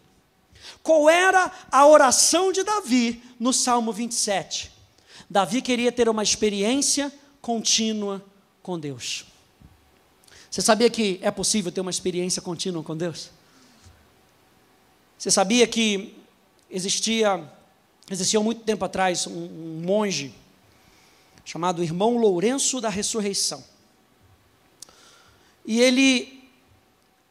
Qual 0.83 1.09
era 1.09 1.51
a 1.71 1.87
oração 1.87 2.53
de 2.53 2.63
Davi 2.63 3.23
no 3.39 3.53
Salmo 3.53 3.93
27? 3.93 4.73
Davi 5.29 5.63
queria 5.63 5.91
ter 5.91 6.09
uma 6.09 6.23
experiência 6.23 7.13
contínua 7.41 8.25
com 8.63 8.79
Deus. 8.79 9.27
Você 10.51 10.63
sabia 10.63 10.89
que 10.89 11.19
é 11.23 11.31
possível 11.31 11.73
ter 11.73 11.81
uma 11.81 11.91
experiência 11.91 12.41
contínua 12.41 12.83
com 12.83 12.97
Deus? 12.97 13.31
Você 15.19 15.31
sabia 15.31 15.67
que 15.67 16.17
existia, 16.71 17.43
existia 18.11 18.41
muito 18.41 18.63
tempo 18.63 18.85
atrás 18.85 19.27
um, 19.27 19.33
um 19.33 19.83
monge 19.85 20.35
chamado 21.45 21.83
Irmão 21.83 22.17
Lourenço 22.17 22.81
da 22.81 22.89
Ressurreição. 22.89 23.65
E 25.67 25.81
ele 25.81 26.49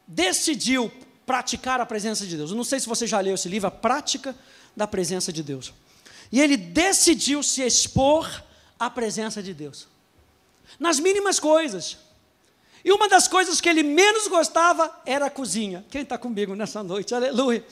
decidiu 0.07 0.91
praticar 1.25 1.79
a 1.79 1.85
presença 1.85 2.25
de 2.25 2.35
Deus. 2.37 2.51
Eu 2.51 2.57
não 2.57 2.63
sei 2.63 2.79
se 2.79 2.87
você 2.87 3.07
já 3.07 3.19
leu 3.19 3.35
esse 3.35 3.47
livro, 3.47 3.67
A 3.67 3.71
Prática 3.71 4.35
da 4.75 4.87
Presença 4.87 5.31
de 5.31 5.43
Deus. 5.43 5.73
E 6.31 6.41
ele 6.41 6.57
decidiu 6.57 7.43
se 7.43 7.61
expor 7.61 8.43
à 8.79 8.89
presença 8.89 9.41
de 9.41 9.53
Deus, 9.53 9.87
nas 10.79 10.99
mínimas 10.99 11.39
coisas. 11.39 11.97
E 12.83 12.91
uma 12.91 13.07
das 13.07 13.27
coisas 13.27 13.61
que 13.61 13.69
ele 13.69 13.83
menos 13.83 14.27
gostava 14.27 14.93
era 15.05 15.27
a 15.27 15.29
cozinha. 15.29 15.85
Quem 15.89 16.01
está 16.01 16.17
comigo 16.17 16.53
nessa 16.55 16.83
noite? 16.83 17.15
Aleluia. 17.15 17.65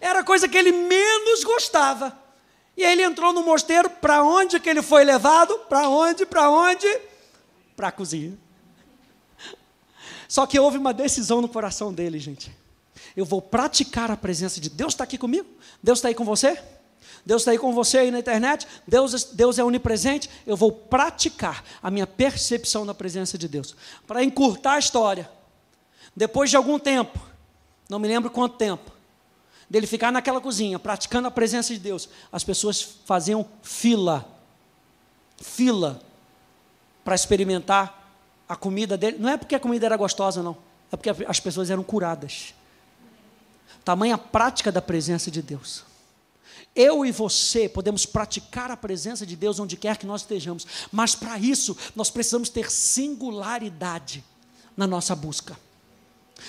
Era 0.00 0.20
a 0.20 0.24
coisa 0.24 0.48
que 0.48 0.56
ele 0.56 0.72
menos 0.72 1.44
gostava. 1.44 2.16
E 2.76 2.84
aí 2.84 2.92
ele 2.92 3.02
entrou 3.02 3.32
no 3.32 3.42
mosteiro, 3.42 3.90
para 3.90 4.22
onde 4.22 4.60
que 4.60 4.68
ele 4.68 4.82
foi 4.82 5.04
levado? 5.04 5.58
Para 5.60 5.88
onde? 5.88 6.24
Para 6.24 6.50
onde? 6.50 6.86
Para 7.74 7.88
a 7.88 7.92
cozinha. 7.92 8.38
Só 10.28 10.46
que 10.46 10.58
houve 10.58 10.78
uma 10.78 10.92
decisão 10.94 11.40
no 11.40 11.48
coração 11.48 11.92
dele, 11.92 12.18
gente 12.18 12.50
eu 13.16 13.24
vou 13.24 13.40
praticar 13.40 14.10
a 14.10 14.16
presença 14.16 14.60
de 14.60 14.68
Deus 14.68 14.92
está 14.92 15.04
aqui 15.04 15.16
comigo? 15.16 15.46
Deus 15.82 15.98
está 15.98 16.08
aí 16.08 16.14
com 16.14 16.24
você? 16.24 16.60
Deus 17.24 17.42
está 17.42 17.50
aí 17.50 17.58
com 17.58 17.72
você 17.72 17.98
aí 17.98 18.10
na 18.10 18.18
internet? 18.18 18.68
Deus, 18.86 19.24
Deus 19.32 19.58
é 19.58 19.64
onipresente? 19.64 20.30
Eu 20.46 20.56
vou 20.56 20.70
praticar 20.70 21.64
a 21.82 21.90
minha 21.90 22.06
percepção 22.06 22.84
da 22.84 22.94
presença 22.94 23.38
de 23.38 23.48
Deus. 23.48 23.74
Para 24.06 24.22
encurtar 24.22 24.74
a 24.74 24.78
história, 24.78 25.28
depois 26.14 26.50
de 26.50 26.56
algum 26.56 26.78
tempo, 26.78 27.18
não 27.88 27.98
me 27.98 28.06
lembro 28.06 28.30
quanto 28.30 28.56
tempo, 28.56 28.92
dele 29.68 29.86
ficar 29.86 30.12
naquela 30.12 30.40
cozinha, 30.40 30.78
praticando 30.78 31.26
a 31.26 31.30
presença 31.30 31.72
de 31.72 31.80
Deus, 31.80 32.08
as 32.30 32.44
pessoas 32.44 32.80
faziam 33.04 33.46
fila, 33.62 34.24
fila, 35.36 36.00
para 37.04 37.14
experimentar 37.14 38.12
a 38.48 38.54
comida 38.54 38.96
dele. 38.96 39.16
Não 39.18 39.28
é 39.28 39.36
porque 39.36 39.54
a 39.54 39.60
comida 39.60 39.86
era 39.86 39.96
gostosa, 39.96 40.42
não. 40.42 40.56
É 40.90 40.96
porque 40.96 41.24
as 41.26 41.40
pessoas 41.40 41.70
eram 41.70 41.82
curadas. 41.82 42.54
Tamanha 43.86 44.18
prática 44.18 44.72
da 44.72 44.82
presença 44.82 45.30
de 45.30 45.40
Deus. 45.40 45.84
Eu 46.74 47.06
e 47.06 47.12
você 47.12 47.68
podemos 47.68 48.04
praticar 48.04 48.68
a 48.68 48.76
presença 48.76 49.24
de 49.24 49.36
Deus 49.36 49.60
onde 49.60 49.76
quer 49.76 49.96
que 49.96 50.04
nós 50.04 50.22
estejamos, 50.22 50.66
mas 50.90 51.14
para 51.14 51.38
isso 51.38 51.76
nós 51.94 52.10
precisamos 52.10 52.48
ter 52.48 52.68
singularidade 52.68 54.24
na 54.76 54.88
nossa 54.88 55.14
busca. 55.14 55.56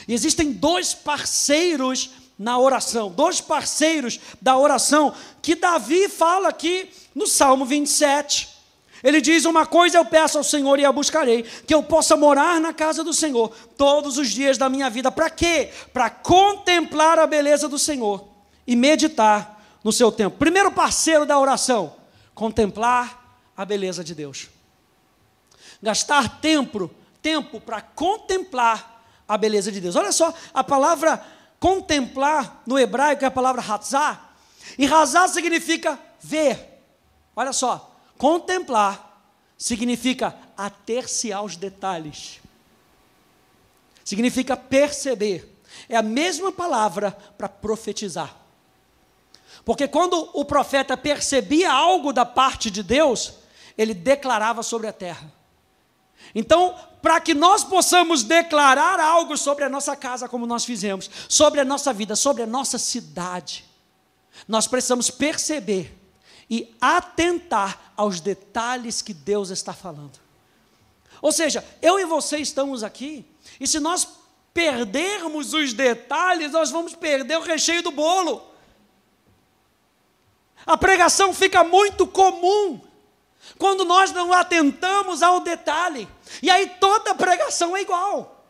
E 0.07 0.15
existem 0.15 0.51
dois 0.51 0.95
parceiros 0.95 2.09
na 2.39 2.57
oração, 2.57 3.11
dois 3.11 3.39
parceiros 3.39 4.19
da 4.41 4.57
oração 4.57 5.13
que 5.39 5.53
Davi 5.53 6.09
fala 6.09 6.49
aqui 6.49 6.89
no 7.13 7.27
Salmo 7.27 7.67
27. 7.67 8.56
Ele 9.03 9.21
diz: 9.21 9.45
Uma 9.45 9.65
coisa 9.65 9.97
eu 9.97 10.05
peço 10.05 10.37
ao 10.37 10.43
Senhor 10.43 10.79
e 10.79 10.85
a 10.85 10.91
buscarei, 10.91 11.43
que 11.43 11.73
eu 11.73 11.83
possa 11.83 12.15
morar 12.15 12.59
na 12.59 12.73
casa 12.73 13.03
do 13.03 13.13
Senhor 13.13 13.49
todos 13.77 14.17
os 14.17 14.29
dias 14.29 14.57
da 14.57 14.69
minha 14.69 14.89
vida. 14.89 15.11
Para 15.11 15.29
quê? 15.29 15.71
Para 15.93 16.09
contemplar 16.09 17.19
a 17.19 17.27
beleza 17.27 17.67
do 17.67 17.77
Senhor 17.77 18.27
e 18.65 18.75
meditar 18.75 19.63
no 19.83 19.91
seu 19.91 20.11
tempo. 20.11 20.37
Primeiro 20.37 20.71
parceiro 20.71 21.25
da 21.25 21.39
oração: 21.39 21.95
contemplar 22.33 23.41
a 23.55 23.65
beleza 23.65 24.03
de 24.03 24.13
Deus. 24.13 24.49
Gastar 25.81 26.39
tempo, 26.41 26.89
tempo 27.21 27.61
para 27.61 27.81
contemplar 27.81 29.03
a 29.27 29.37
beleza 29.37 29.71
de 29.71 29.79
Deus. 29.79 29.95
Olha 29.95 30.11
só, 30.11 30.33
a 30.53 30.63
palavra 30.63 31.23
contemplar 31.59 32.61
no 32.65 32.77
hebraico 32.77 33.23
é 33.23 33.27
a 33.27 33.31
palavra 33.31 33.61
razá, 33.61 34.29
e 34.77 34.85
razá 34.85 35.27
significa 35.27 35.99
ver. 36.19 36.81
Olha 37.35 37.53
só, 37.53 37.96
Contemplar 38.17 39.21
significa 39.57 40.35
ater-se 40.55 41.31
aos 41.31 41.55
detalhes, 41.55 42.39
significa 44.03 44.55
perceber. 44.55 45.55
É 45.87 45.95
a 45.95 46.01
mesma 46.01 46.51
palavra 46.51 47.11
para 47.37 47.47
profetizar. 47.47 48.35
Porque 49.63 49.87
quando 49.87 50.29
o 50.33 50.45
profeta 50.45 50.95
percebia 50.95 51.71
algo 51.71 52.13
da 52.13 52.25
parte 52.25 52.71
de 52.71 52.81
Deus, 52.81 53.33
ele 53.77 53.93
declarava 53.93 54.63
sobre 54.63 54.87
a 54.87 54.93
terra. 54.93 55.31
Então, 56.33 56.75
para 57.01 57.19
que 57.19 57.33
nós 57.33 57.63
possamos 57.63 58.23
declarar 58.23 58.99
algo 58.99 59.37
sobre 59.37 59.63
a 59.63 59.69
nossa 59.69 59.95
casa, 59.95 60.27
como 60.27 60.47
nós 60.47 60.65
fizemos, 60.65 61.09
sobre 61.29 61.59
a 61.59 61.65
nossa 61.65 61.93
vida, 61.93 62.15
sobre 62.15 62.43
a 62.43 62.47
nossa 62.47 62.77
cidade, 62.77 63.65
nós 64.47 64.67
precisamos 64.67 65.09
perceber 65.09 65.95
e 66.49 66.75
atentar 66.79 67.86
aos 67.97 68.21
detalhes 68.21 69.01
que 69.01 69.13
Deus 69.13 69.49
está 69.49 69.73
falando. 69.73 70.19
Ou 71.21 71.31
seja, 71.31 71.65
eu 71.81 71.99
e 71.99 72.05
você 72.05 72.37
estamos 72.37 72.83
aqui, 72.83 73.25
e 73.59 73.67
se 73.67 73.79
nós 73.79 74.07
perdermos 74.53 75.53
os 75.53 75.73
detalhes, 75.73 76.51
nós 76.51 76.69
vamos 76.69 76.93
perder 76.95 77.37
o 77.37 77.41
recheio 77.41 77.81
do 77.81 77.91
bolo. 77.91 78.43
A 80.65 80.77
pregação 80.77 81.33
fica 81.33 81.63
muito 81.63 82.05
comum 82.05 82.79
quando 83.57 83.83
nós 83.83 84.11
não 84.11 84.31
atentamos 84.31 85.23
ao 85.23 85.39
detalhe, 85.39 86.07
e 86.41 86.49
aí 86.49 86.69
toda 86.79 87.15
pregação 87.15 87.75
é 87.75 87.81
igual. 87.81 88.45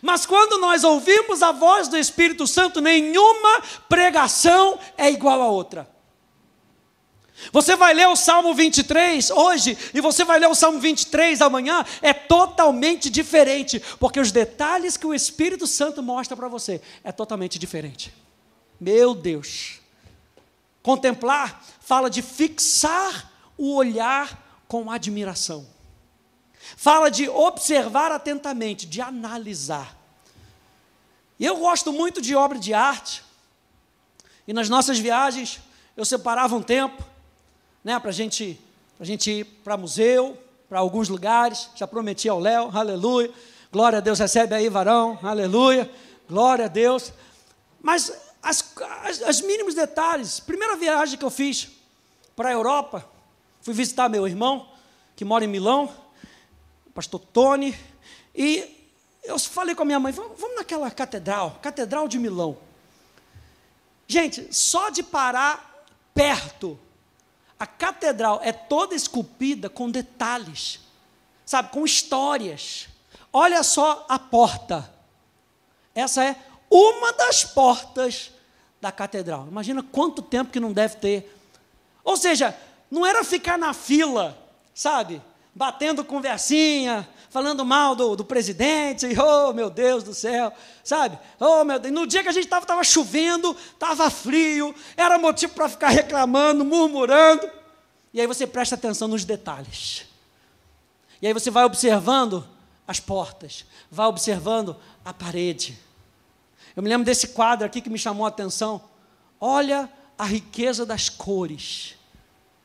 Mas 0.00 0.24
quando 0.24 0.58
nós 0.58 0.84
ouvimos 0.84 1.42
a 1.42 1.52
voz 1.52 1.88
do 1.88 1.98
Espírito 1.98 2.46
Santo, 2.46 2.80
nenhuma 2.80 3.62
pregação 3.88 4.78
é 4.96 5.10
igual 5.10 5.42
a 5.42 5.48
outra. 5.48 5.99
Você 7.52 7.74
vai 7.74 7.94
ler 7.94 8.08
o 8.08 8.16
Salmo 8.16 8.54
23 8.54 9.30
hoje 9.30 9.76
e 9.94 10.00
você 10.00 10.24
vai 10.24 10.38
ler 10.38 10.48
o 10.48 10.54
Salmo 10.54 10.78
23 10.78 11.40
amanhã, 11.40 11.84
é 12.02 12.12
totalmente 12.12 13.08
diferente, 13.08 13.80
porque 13.98 14.20
os 14.20 14.30
detalhes 14.30 14.96
que 14.96 15.06
o 15.06 15.14
Espírito 15.14 15.66
Santo 15.66 16.02
mostra 16.02 16.36
para 16.36 16.48
você 16.48 16.80
é 17.02 17.10
totalmente 17.10 17.58
diferente. 17.58 18.12
Meu 18.80 19.14
Deus. 19.14 19.80
Contemplar 20.82 21.64
fala 21.80 22.08
de 22.08 22.22
fixar 22.22 23.30
o 23.56 23.74
olhar 23.74 24.62
com 24.68 24.90
admiração. 24.90 25.66
Fala 26.76 27.10
de 27.10 27.28
observar 27.28 28.12
atentamente, 28.12 28.86
de 28.86 29.00
analisar. 29.00 29.96
Eu 31.38 31.56
gosto 31.56 31.92
muito 31.92 32.20
de 32.20 32.36
obra 32.36 32.58
de 32.58 32.72
arte. 32.72 33.24
E 34.46 34.52
nas 34.52 34.68
nossas 34.68 34.98
viagens 34.98 35.60
eu 35.96 36.04
separava 36.04 36.54
um 36.54 36.62
tempo 36.62 37.09
né, 37.82 37.98
para 37.98 38.10
gente, 38.12 38.60
a 38.98 39.04
gente 39.04 39.30
ir 39.30 39.44
para 39.44 39.76
museu, 39.76 40.36
para 40.68 40.78
alguns 40.78 41.08
lugares. 41.08 41.70
Já 41.74 41.86
prometi 41.86 42.28
ao 42.28 42.38
Léo, 42.38 42.70
aleluia. 42.72 43.30
Glória 43.72 43.98
a 43.98 44.00
Deus, 44.00 44.18
recebe 44.18 44.54
aí, 44.54 44.68
varão, 44.68 45.18
aleluia. 45.22 45.90
Glória 46.28 46.66
a 46.66 46.68
Deus. 46.68 47.12
Mas 47.80 48.12
as, 48.42 48.74
as, 49.02 49.22
as 49.22 49.40
mínimos 49.40 49.74
detalhes, 49.74 50.40
primeira 50.40 50.76
viagem 50.76 51.18
que 51.18 51.24
eu 51.24 51.30
fiz 51.30 51.70
para 52.34 52.48
a 52.48 52.52
Europa, 52.52 53.04
Fui 53.62 53.74
visitar 53.74 54.08
meu 54.08 54.26
irmão, 54.26 54.66
que 55.14 55.24
mora 55.24 55.44
em 55.44 55.48
Milão, 55.48 55.94
o 56.86 56.90
pastor 56.90 57.20
Tony, 57.20 57.76
e 58.34 58.88
eu 59.22 59.38
falei 59.38 59.74
com 59.74 59.82
a 59.82 59.84
minha 59.84 60.00
mãe, 60.00 60.12
vamos, 60.12 60.40
vamos 60.40 60.56
naquela 60.56 60.90
catedral, 60.90 61.58
Catedral 61.60 62.08
de 62.08 62.18
Milão. 62.18 62.56
Gente, 64.08 64.52
só 64.54 64.88
de 64.88 65.02
parar 65.02 65.84
perto, 66.14 66.78
a 67.60 67.66
catedral 67.66 68.40
é 68.42 68.52
toda 68.52 68.94
esculpida 68.94 69.68
com 69.68 69.90
detalhes, 69.90 70.80
sabe, 71.44 71.68
com 71.68 71.84
histórias. 71.84 72.88
Olha 73.30 73.62
só 73.62 74.06
a 74.08 74.18
porta. 74.18 74.90
Essa 75.94 76.24
é 76.24 76.36
uma 76.70 77.12
das 77.12 77.44
portas 77.44 78.30
da 78.80 78.90
catedral. 78.90 79.46
Imagina 79.46 79.82
quanto 79.82 80.22
tempo 80.22 80.50
que 80.50 80.58
não 80.58 80.72
deve 80.72 80.96
ter. 80.96 81.36
Ou 82.02 82.16
seja, 82.16 82.56
não 82.90 83.04
era 83.04 83.22
ficar 83.22 83.58
na 83.58 83.74
fila, 83.74 84.38
sabe? 84.74 85.20
Batendo 85.54 86.02
conversinha, 86.02 87.06
falando 87.30 87.64
mal 87.64 87.94
do, 87.94 88.16
do 88.16 88.24
presidente, 88.24 89.06
oh 89.18 89.52
meu 89.52 89.70
Deus 89.70 90.02
do 90.02 90.12
céu, 90.12 90.52
sabe? 90.84 91.18
Oh 91.38 91.64
meu 91.64 91.78
Deus, 91.78 91.94
no 91.94 92.06
dia 92.06 92.22
que 92.22 92.28
a 92.28 92.32
gente 92.32 92.44
estava 92.44 92.66
tava 92.66 92.84
chovendo, 92.84 93.56
estava 93.72 94.10
frio, 94.10 94.74
era 94.96 95.16
motivo 95.16 95.54
para 95.54 95.68
ficar 95.68 95.88
reclamando, 95.88 96.64
murmurando. 96.64 97.48
E 98.12 98.20
aí 98.20 98.26
você 98.26 98.46
presta 98.46 98.74
atenção 98.74 99.06
nos 99.06 99.24
detalhes. 99.24 100.04
E 101.22 101.26
aí 101.26 101.32
você 101.32 101.50
vai 101.50 101.64
observando 101.64 102.46
as 102.86 102.98
portas, 102.98 103.64
vai 103.90 104.06
observando 104.06 104.76
a 105.04 105.14
parede. 105.14 105.78
Eu 106.74 106.82
me 106.82 106.88
lembro 106.88 107.04
desse 107.04 107.28
quadro 107.28 107.64
aqui 107.64 107.80
que 107.80 107.90
me 107.90 107.98
chamou 107.98 108.26
a 108.26 108.28
atenção. 108.28 108.82
Olha 109.40 109.88
a 110.18 110.24
riqueza 110.24 110.84
das 110.84 111.08
cores, 111.08 111.94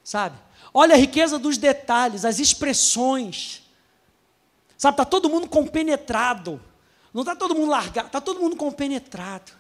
sabe? 0.03 0.37
Olha 0.73 0.95
a 0.95 0.97
riqueza 0.97 1.37
dos 1.37 1.57
detalhes, 1.57 2.25
as 2.25 2.39
expressões. 2.39 3.64
Sabe, 4.77 4.93
está 4.95 5.05
todo 5.05 5.29
mundo 5.29 5.47
compenetrado. 5.47 6.61
Não 7.13 7.21
está 7.21 7.35
todo 7.35 7.55
mundo 7.55 7.69
largado, 7.69 8.07
está 8.07 8.19
todo 8.19 8.39
mundo 8.39 8.55
compenetrado. 8.55 9.53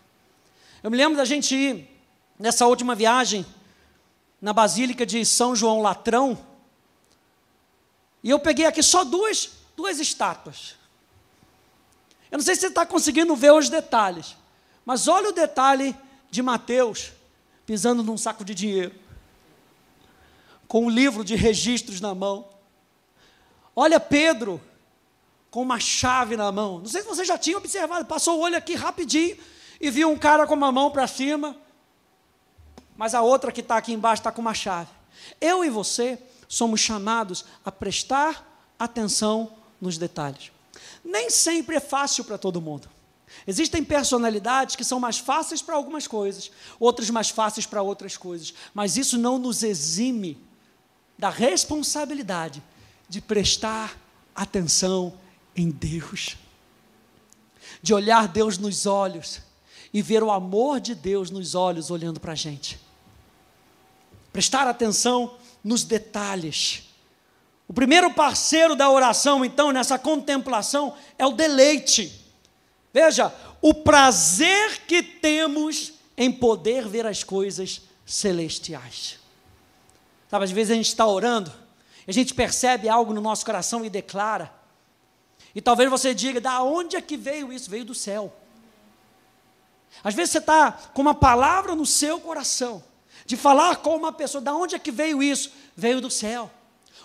Eu 0.83 0.91
me 0.91 0.97
lembro 0.97 1.17
da 1.17 1.25
gente 1.25 1.55
ir 1.55 1.89
nessa 2.37 2.67
última 2.67 2.93
viagem 2.93 3.45
na 4.41 4.53
Basílica 4.53 5.05
de 5.05 5.25
São 5.25 5.55
João 5.55 5.81
Latrão. 5.81 6.37
E 8.23 8.29
eu 8.29 8.39
peguei 8.39 8.65
aqui 8.65 8.83
só 8.83 9.03
duas, 9.03 9.51
duas 9.75 9.99
estátuas. 9.99 10.75
Eu 12.29 12.37
não 12.37 12.43
sei 12.43 12.55
se 12.55 12.61
você 12.61 12.67
está 12.67 12.85
conseguindo 12.85 13.35
ver 13.35 13.53
os 13.53 13.69
detalhes, 13.69 14.35
mas 14.85 15.07
olha 15.07 15.29
o 15.29 15.33
detalhe 15.33 15.95
de 16.29 16.41
Mateus 16.41 17.13
pisando 17.65 18.03
num 18.03 18.17
saco 18.17 18.45
de 18.45 18.53
dinheiro, 18.53 18.93
com 20.67 20.85
um 20.85 20.89
livro 20.89 21.23
de 21.23 21.35
registros 21.35 21.99
na 21.99 22.13
mão. 22.13 22.47
Olha 23.75 23.99
Pedro 23.99 24.61
com 25.55 25.61
uma 25.61 25.79
chave 25.79 26.35
na 26.35 26.51
mão. 26.51 26.79
Não 26.79 26.85
sei 26.85 27.01
se 27.01 27.07
você 27.07 27.23
já 27.23 27.37
tinha 27.37 27.57
observado, 27.57 28.03
passou 28.03 28.37
o 28.37 28.41
olho 28.41 28.57
aqui 28.57 28.75
rapidinho 28.75 29.37
e 29.79 29.89
viu 29.89 30.11
um 30.11 30.17
cara 30.17 30.45
com 30.45 30.53
uma 30.53 30.69
mão 30.69 30.91
para 30.91 31.07
cima, 31.07 31.55
mas 32.97 33.15
a 33.15 33.21
outra 33.21 33.53
que 33.53 33.61
está 33.61 33.77
aqui 33.77 33.93
embaixo 33.93 34.19
está 34.19 34.33
com 34.33 34.41
uma 34.41 34.53
chave. 34.53 34.89
Eu 35.39 35.63
e 35.63 35.69
você 35.69 36.19
somos 36.49 36.81
chamados 36.81 37.45
a 37.63 37.71
prestar 37.71 38.75
atenção 38.77 39.49
nos 39.79 39.97
detalhes. 39.97 40.51
Nem 41.01 41.29
sempre 41.29 41.77
é 41.77 41.79
fácil 41.79 42.25
para 42.25 42.37
todo 42.37 42.59
mundo. 42.59 42.89
Existem 43.47 43.81
personalidades 43.81 44.75
que 44.75 44.83
são 44.83 44.99
mais 44.99 45.19
fáceis 45.19 45.61
para 45.61 45.75
algumas 45.75 46.05
coisas, 46.05 46.51
outras 46.77 47.09
mais 47.09 47.29
fáceis 47.29 47.65
para 47.65 47.81
outras 47.81 48.17
coisas, 48.17 48.53
mas 48.73 48.97
isso 48.97 49.17
não 49.17 49.39
nos 49.39 49.63
exime 49.63 50.37
da 51.17 51.29
responsabilidade 51.29 52.61
de 53.07 53.21
prestar 53.21 53.97
atenção 54.35 55.17
em 55.55 55.69
Deus, 55.69 56.37
de 57.81 57.93
olhar 57.93 58.27
Deus 58.27 58.57
nos 58.57 58.85
olhos 58.85 59.41
e 59.93 60.01
ver 60.01 60.23
o 60.23 60.31
amor 60.31 60.79
de 60.79 60.93
Deus 60.93 61.29
nos 61.29 61.55
olhos 61.55 61.89
olhando 61.89 62.19
para 62.19 62.33
a 62.33 62.35
gente. 62.35 62.79
Prestar 64.33 64.67
atenção 64.67 65.35
nos 65.63 65.83
detalhes. 65.83 66.83
O 67.67 67.73
primeiro 67.73 68.13
parceiro 68.13 68.75
da 68.75 68.89
oração, 68.89 69.43
então, 69.43 69.71
nessa 69.71 69.97
contemplação, 69.97 70.95
é 71.17 71.25
o 71.25 71.31
deleite. 71.31 72.21
Veja, 72.93 73.33
o 73.61 73.73
prazer 73.73 74.81
que 74.85 75.01
temos 75.01 75.93
em 76.17 76.31
poder 76.31 76.87
ver 76.87 77.05
as 77.05 77.23
coisas 77.23 77.81
celestiais. 78.05 79.17
Sabe, 80.29 80.45
às 80.45 80.51
vezes 80.51 80.71
a 80.71 80.75
gente 80.75 80.87
está 80.87 81.05
orando, 81.05 81.51
a 82.07 82.11
gente 82.11 82.33
percebe 82.33 82.87
algo 82.87 83.13
no 83.13 83.21
nosso 83.21 83.45
coração 83.45 83.83
e 83.83 83.89
declara. 83.89 84.53
E 85.55 85.61
talvez 85.61 85.89
você 85.89 86.13
diga: 86.13 86.41
da 86.41 86.61
onde 86.61 86.97
é 86.97 87.01
que 87.01 87.15
veio 87.15 87.51
isso? 87.53 87.69
Veio 87.69 87.85
do 87.85 87.95
céu. 87.95 88.31
Às 90.03 90.13
vezes 90.13 90.33
você 90.33 90.39
está 90.39 90.73
com 90.93 91.01
uma 91.01 91.15
palavra 91.15 91.73
no 91.73 91.85
seu 91.85 92.19
coração, 92.19 92.83
de 93.25 93.37
falar 93.37 93.77
com 93.77 93.95
uma 93.95 94.11
pessoa, 94.11 94.41
da 94.41 94.53
onde 94.53 94.75
é 94.75 94.79
que 94.79 94.91
veio 94.91 95.23
isso? 95.23 95.51
Veio 95.75 96.01
do 96.01 96.11
céu. 96.11 96.51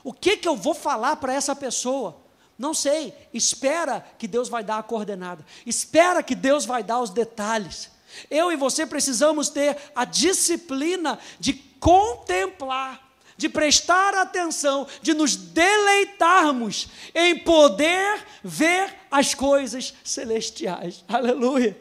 O 0.02 0.12
que, 0.12 0.36
que 0.36 0.48
eu 0.48 0.56
vou 0.56 0.74
falar 0.74 1.16
para 1.16 1.32
essa 1.32 1.54
pessoa? 1.54 2.20
Não 2.58 2.74
sei, 2.74 3.14
espera 3.32 4.04
que 4.18 4.28
Deus 4.28 4.48
vai 4.48 4.62
dar 4.62 4.78
a 4.78 4.82
coordenada, 4.82 5.46
espera 5.64 6.22
que 6.22 6.34
Deus 6.34 6.66
vai 6.66 6.82
dar 6.82 7.00
os 7.00 7.10
detalhes. 7.10 7.90
Eu 8.28 8.50
e 8.50 8.56
você 8.56 8.84
precisamos 8.84 9.48
ter 9.48 9.76
a 9.94 10.04
disciplina 10.04 11.18
de 11.38 11.54
contemplar 11.54 13.09
de 13.40 13.48
prestar 13.48 14.14
atenção, 14.16 14.86
de 15.00 15.14
nos 15.14 15.34
deleitarmos 15.34 16.88
em 17.14 17.38
poder 17.38 18.22
ver 18.44 18.94
as 19.10 19.32
coisas 19.32 19.94
celestiais. 20.04 21.02
Aleluia. 21.08 21.74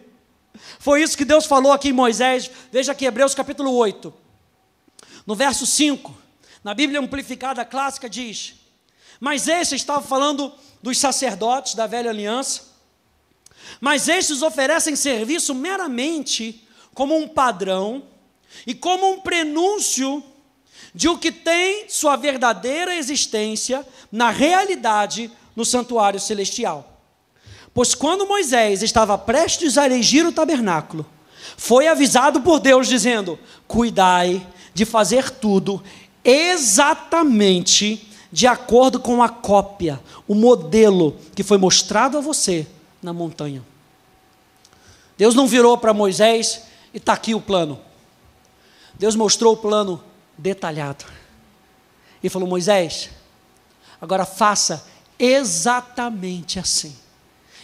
Foi 0.79 1.03
isso 1.03 1.17
que 1.17 1.25
Deus 1.25 1.45
falou 1.45 1.73
aqui 1.73 1.89
em 1.89 1.93
Moisés. 1.93 2.49
Veja 2.71 2.93
aqui 2.93 3.03
Hebreus 3.03 3.35
capítulo 3.35 3.73
8. 3.73 4.13
No 5.27 5.35
verso 5.35 5.65
5, 5.65 6.17
na 6.63 6.73
Bíblia 6.73 7.01
amplificada 7.01 7.65
clássica 7.65 8.09
diz: 8.09 8.55
Mas 9.19 9.49
esse 9.49 9.75
estava 9.75 10.01
falando 10.01 10.53
dos 10.81 10.97
sacerdotes 10.97 11.75
da 11.75 11.85
velha 11.85 12.09
aliança. 12.09 12.69
Mas 13.81 14.07
estes 14.07 14.41
oferecem 14.41 14.95
serviço 14.95 15.53
meramente 15.53 16.65
como 16.93 17.17
um 17.17 17.27
padrão 17.27 18.03
e 18.65 18.73
como 18.73 19.11
um 19.11 19.19
prenúncio 19.19 20.23
de 20.93 21.07
o 21.07 21.17
que 21.17 21.31
tem 21.31 21.85
sua 21.87 22.15
verdadeira 22.15 22.95
existência 22.95 23.85
na 24.11 24.29
realidade 24.29 25.31
no 25.55 25.63
santuário 25.63 26.19
celestial. 26.19 27.01
Pois 27.73 27.93
quando 27.93 28.27
Moisés 28.27 28.81
estava 28.81 29.17
prestes 29.17 29.77
a 29.77 29.85
erigir 29.85 30.25
o 30.25 30.31
tabernáculo, 30.31 31.05
foi 31.55 31.87
avisado 31.87 32.41
por 32.41 32.59
Deus 32.59 32.87
dizendo: 32.87 33.37
Cuidai 33.67 34.45
de 34.73 34.85
fazer 34.85 35.29
tudo 35.29 35.81
exatamente 36.23 38.07
de 38.31 38.45
acordo 38.47 38.99
com 38.99 39.23
a 39.23 39.29
cópia, 39.29 39.99
o 40.27 40.35
modelo 40.35 41.15
que 41.35 41.43
foi 41.43 41.57
mostrado 41.57 42.17
a 42.17 42.21
você 42.21 42.67
na 43.01 43.11
montanha. 43.11 43.63
Deus 45.17 45.35
não 45.35 45.47
virou 45.47 45.77
para 45.77 45.93
Moisés 45.93 46.63
e 46.93 46.97
está 46.97 47.13
aqui 47.13 47.33
o 47.33 47.41
plano. 47.41 47.79
Deus 48.97 49.15
mostrou 49.15 49.53
o 49.53 49.57
plano 49.57 50.01
detalhado. 50.39 51.05
E 52.23 52.29
falou: 52.29 52.47
Moisés, 52.47 53.09
agora 54.01 54.25
faça 54.25 54.85
exatamente 55.17 56.57
assim. 56.57 56.95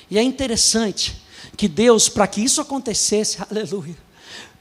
E 0.09 0.17
é 0.17 0.21
interessante 0.21 1.21
que 1.57 1.67
Deus, 1.67 2.09
para 2.09 2.27
que 2.27 2.41
isso 2.41 2.61
acontecesse, 2.61 3.38
aleluia, 3.49 3.97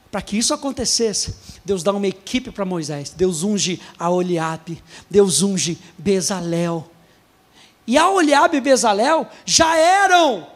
para 0.09 0.21
que 0.21 0.37
isso 0.37 0.53
acontecesse, 0.53 1.35
Deus 1.63 1.83
dá 1.83 1.91
uma 1.91 2.07
equipe 2.07 2.51
para 2.51 2.63
Moisés. 2.63 3.09
Deus 3.09 3.43
unge 3.43 3.81
a 3.99 4.09
Oliabe, 4.09 4.81
Deus 5.09 5.41
unge 5.41 5.77
Bezalel. 5.97 6.89
E 7.85 7.97
a 7.97 8.09
Oliabe 8.09 8.57
e 8.57 8.61
Bezalel 8.61 9.27
já 9.45 9.77
eram 9.77 10.54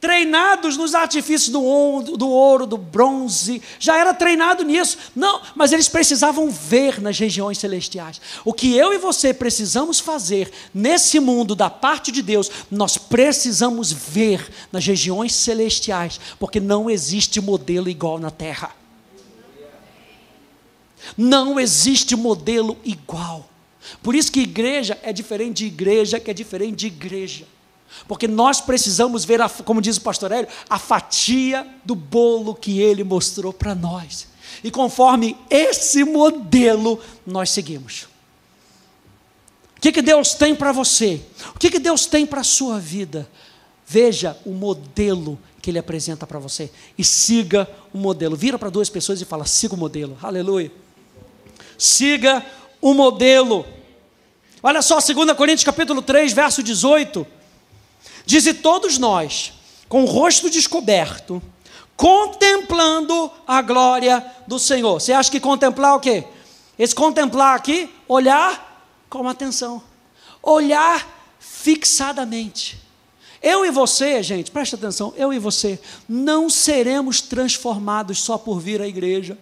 treinados 0.00 0.76
nos 0.76 0.94
artifícios 0.94 1.50
do 1.50 1.62
ouro, 1.62 2.16
do 2.16 2.28
ouro, 2.28 2.66
do 2.66 2.78
bronze, 2.78 3.62
já 3.78 3.98
era 3.98 4.14
treinado 4.14 4.64
nisso. 4.64 4.96
Não, 5.14 5.42
mas 5.54 5.72
eles 5.72 5.88
precisavam 5.88 6.50
ver 6.50 7.00
nas 7.00 7.18
regiões 7.18 7.58
celestiais. 7.58 8.20
O 8.44 8.54
que 8.54 8.74
eu 8.74 8.94
e 8.94 8.98
você 8.98 9.34
precisamos 9.34 10.00
fazer 10.00 10.50
nesse 10.72 11.20
mundo 11.20 11.54
da 11.54 11.68
parte 11.68 12.10
de 12.10 12.22
Deus, 12.22 12.50
nós 12.70 12.96
precisamos 12.96 13.92
ver 13.92 14.48
nas 14.72 14.86
regiões 14.86 15.34
celestiais, 15.34 16.18
porque 16.38 16.58
não 16.58 16.88
existe 16.88 17.40
modelo 17.40 17.88
igual 17.88 18.18
na 18.18 18.30
terra. 18.30 18.74
Não 21.16 21.60
existe 21.60 22.16
modelo 22.16 22.76
igual. 22.84 23.48
Por 24.02 24.14
isso 24.14 24.32
que 24.32 24.40
igreja 24.40 24.98
é 25.02 25.12
diferente 25.12 25.58
de 25.58 25.66
igreja, 25.66 26.20
que 26.20 26.30
é 26.30 26.34
diferente 26.34 26.76
de 26.76 26.86
igreja. 26.86 27.46
Porque 28.06 28.26
nós 28.26 28.60
precisamos 28.60 29.24
ver, 29.24 29.40
a, 29.40 29.48
como 29.48 29.80
diz 29.80 29.96
o 29.96 30.00
pastor 30.00 30.32
Hélio, 30.32 30.48
a 30.68 30.78
fatia 30.78 31.66
do 31.84 31.94
bolo 31.94 32.54
que 32.54 32.80
ele 32.80 33.04
mostrou 33.04 33.52
para 33.52 33.74
nós. 33.74 34.28
E 34.62 34.70
conforme 34.70 35.36
esse 35.48 36.04
modelo, 36.04 37.00
nós 37.26 37.50
seguimos. 37.50 38.08
O 39.76 39.80
que, 39.80 39.92
que 39.92 40.02
Deus 40.02 40.34
tem 40.34 40.54
para 40.54 40.72
você? 40.72 41.22
O 41.54 41.58
que, 41.58 41.70
que 41.70 41.78
Deus 41.78 42.04
tem 42.04 42.26
para 42.26 42.42
a 42.42 42.44
sua 42.44 42.78
vida? 42.78 43.28
Veja 43.86 44.36
o 44.44 44.50
modelo 44.50 45.38
que 45.60 45.70
Ele 45.70 45.78
apresenta 45.78 46.26
para 46.26 46.38
você 46.38 46.70
e 46.96 47.04
siga 47.04 47.68
o 47.92 47.98
modelo. 47.98 48.36
Vira 48.36 48.58
para 48.58 48.70
duas 48.70 48.88
pessoas 48.88 49.20
e 49.20 49.24
fala: 49.24 49.46
siga 49.46 49.74
o 49.74 49.78
modelo. 49.78 50.18
Aleluia. 50.22 50.70
Siga 51.78 52.44
o 52.80 52.92
modelo. 52.92 53.64
Olha 54.62 54.82
só, 54.82 54.98
2 55.00 55.32
Coríntios 55.32 55.64
capítulo 55.64 56.02
3, 56.02 56.32
verso 56.34 56.62
18. 56.62 57.26
Diz: 58.30 58.46
E 58.46 58.54
todos 58.54 58.96
nós, 58.96 59.52
com 59.88 60.04
o 60.04 60.06
rosto 60.06 60.48
descoberto, 60.48 61.42
contemplando 61.96 63.28
a 63.44 63.60
glória 63.60 64.24
do 64.46 64.56
Senhor. 64.56 65.00
Você 65.00 65.12
acha 65.12 65.28
que 65.28 65.40
contemplar 65.40 65.96
o 65.96 66.00
quê? 66.00 66.22
Esse 66.78 66.94
contemplar 66.94 67.56
aqui, 67.56 67.92
olhar 68.06 68.86
com 69.10 69.26
atenção, 69.26 69.82
olhar 70.40 71.34
fixadamente. 71.40 72.78
Eu 73.42 73.66
e 73.66 73.70
você, 73.72 74.22
gente, 74.22 74.52
presta 74.52 74.76
atenção, 74.76 75.12
eu 75.16 75.32
e 75.32 75.38
você, 75.40 75.80
não 76.08 76.48
seremos 76.48 77.20
transformados 77.20 78.22
só 78.22 78.38
por 78.38 78.60
vir 78.60 78.80
à 78.80 78.86
igreja. 78.86 79.36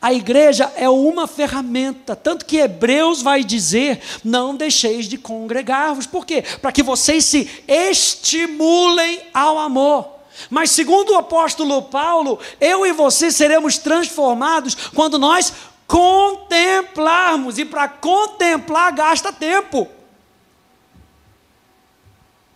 A 0.00 0.12
igreja 0.12 0.72
é 0.76 0.88
uma 0.88 1.26
ferramenta, 1.26 2.14
tanto 2.14 2.44
que 2.44 2.58
Hebreus 2.58 3.22
vai 3.22 3.42
dizer: 3.42 4.00
não 4.24 4.54
deixeis 4.54 5.06
de 5.06 5.18
congregar-vos. 5.18 6.06
Por 6.06 6.24
quê? 6.24 6.42
Para 6.60 6.72
que 6.72 6.82
vocês 6.82 7.24
se 7.24 7.48
estimulem 7.66 9.20
ao 9.32 9.58
amor. 9.58 10.20
Mas, 10.48 10.70
segundo 10.70 11.12
o 11.12 11.18
apóstolo 11.18 11.82
Paulo, 11.82 12.38
eu 12.60 12.86
e 12.86 12.92
você 12.92 13.30
seremos 13.30 13.78
transformados 13.78 14.74
quando 14.94 15.18
nós 15.18 15.52
contemplarmos, 15.86 17.58
e 17.58 17.64
para 17.64 17.88
contemplar 17.88 18.92
gasta 18.92 19.32
tempo. 19.32 19.88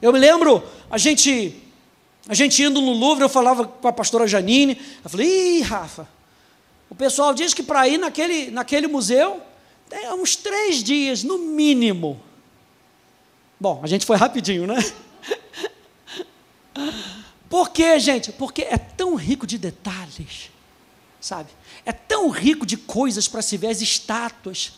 Eu 0.01 0.13
me 0.13 0.19
lembro, 0.19 0.63
a 0.89 0.97
gente, 0.97 1.61
a 2.29 2.35
gente 2.35 2.63
indo 2.63 2.81
no 2.81 2.93
Louvre, 2.93 3.25
eu 3.25 3.29
falava 3.29 3.65
com 3.67 3.89
a 3.89 3.93
pastora 3.93 4.27
Janine, 4.27 4.81
eu 5.03 5.11
falei, 5.11 5.59
ih, 5.59 5.63
Rafa, 5.63 6.09
o 6.95 6.97
pessoal 6.97 7.35
diz 7.35 7.53
que 7.53 7.63
para 7.65 7.89
ir 7.89 7.99
naquele, 7.99 8.53
naquele 8.53 8.87
museu, 8.87 9.43
tem 9.91 10.09
uns 10.13 10.37
três 10.37 10.81
dias, 10.81 11.25
no 11.25 11.39
mínimo. 11.39 12.23
Bom, 13.59 13.81
a 13.83 13.89
gente 13.89 14.07
foi 14.07 14.17
rapidinho, 14.17 14.65
né? 14.65 14.77
Por 17.51 17.71
quê, 17.71 17.99
gente? 17.99 18.31
Porque 18.31 18.63
é 18.63 18.79
tão 18.79 19.17
rico 19.17 19.45
de 19.45 19.59
detalhes, 19.59 20.53
sabe? 21.21 21.51
É 21.85 21.91
tão 21.91 22.31
rico 22.31 22.65
de 22.65 22.77
coisas 22.77 23.27
para 23.27 23.43
se 23.43 23.57
ver, 23.57 23.71
as 23.71 23.83
estátuas, 23.83 24.75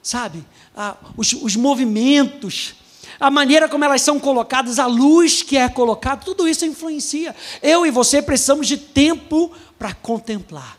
sabe? 0.00 0.44
Ah, 0.76 0.96
os, 1.16 1.32
os 1.32 1.56
movimentos, 1.56 2.76
a 3.18 3.32
maneira 3.32 3.68
como 3.68 3.84
elas 3.84 4.02
são 4.02 4.20
colocadas, 4.20 4.78
a 4.78 4.86
luz 4.86 5.42
que 5.42 5.56
é 5.56 5.68
colocada, 5.68 6.24
tudo 6.24 6.46
isso 6.46 6.64
influencia. 6.64 7.34
Eu 7.60 7.84
e 7.84 7.90
você 7.90 8.22
precisamos 8.22 8.68
de 8.68 8.76
tempo 8.76 9.50
para 9.76 9.92
contemplar. 9.92 10.77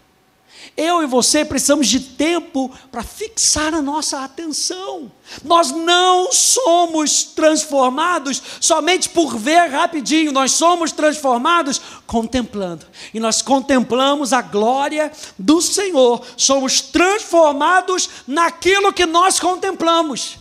Eu 0.82 1.04
e 1.04 1.06
você 1.06 1.44
precisamos 1.44 1.90
de 1.90 2.00
tempo 2.00 2.72
para 2.90 3.04
fixar 3.04 3.74
a 3.74 3.82
nossa 3.82 4.24
atenção. 4.24 5.12
Nós 5.44 5.72
não 5.72 6.32
somos 6.32 7.26
transformados 7.26 8.42
somente 8.62 9.10
por 9.10 9.38
ver 9.38 9.68
rapidinho, 9.68 10.32
nós 10.32 10.54
somos 10.54 10.94
transformados 10.94 11.82
contemplando. 12.08 12.86
E 13.14 13.20
nós 13.20 13.42
contemplamos 13.42 14.32
a 14.32 14.42
glória 14.42 15.12
do 15.38 15.62
Senhor, 15.62 16.26
somos 16.38 16.80
transformados 16.80 18.10
naquilo 18.26 18.94
que 18.94 19.06
nós 19.06 19.38
contemplamos. 19.38 20.38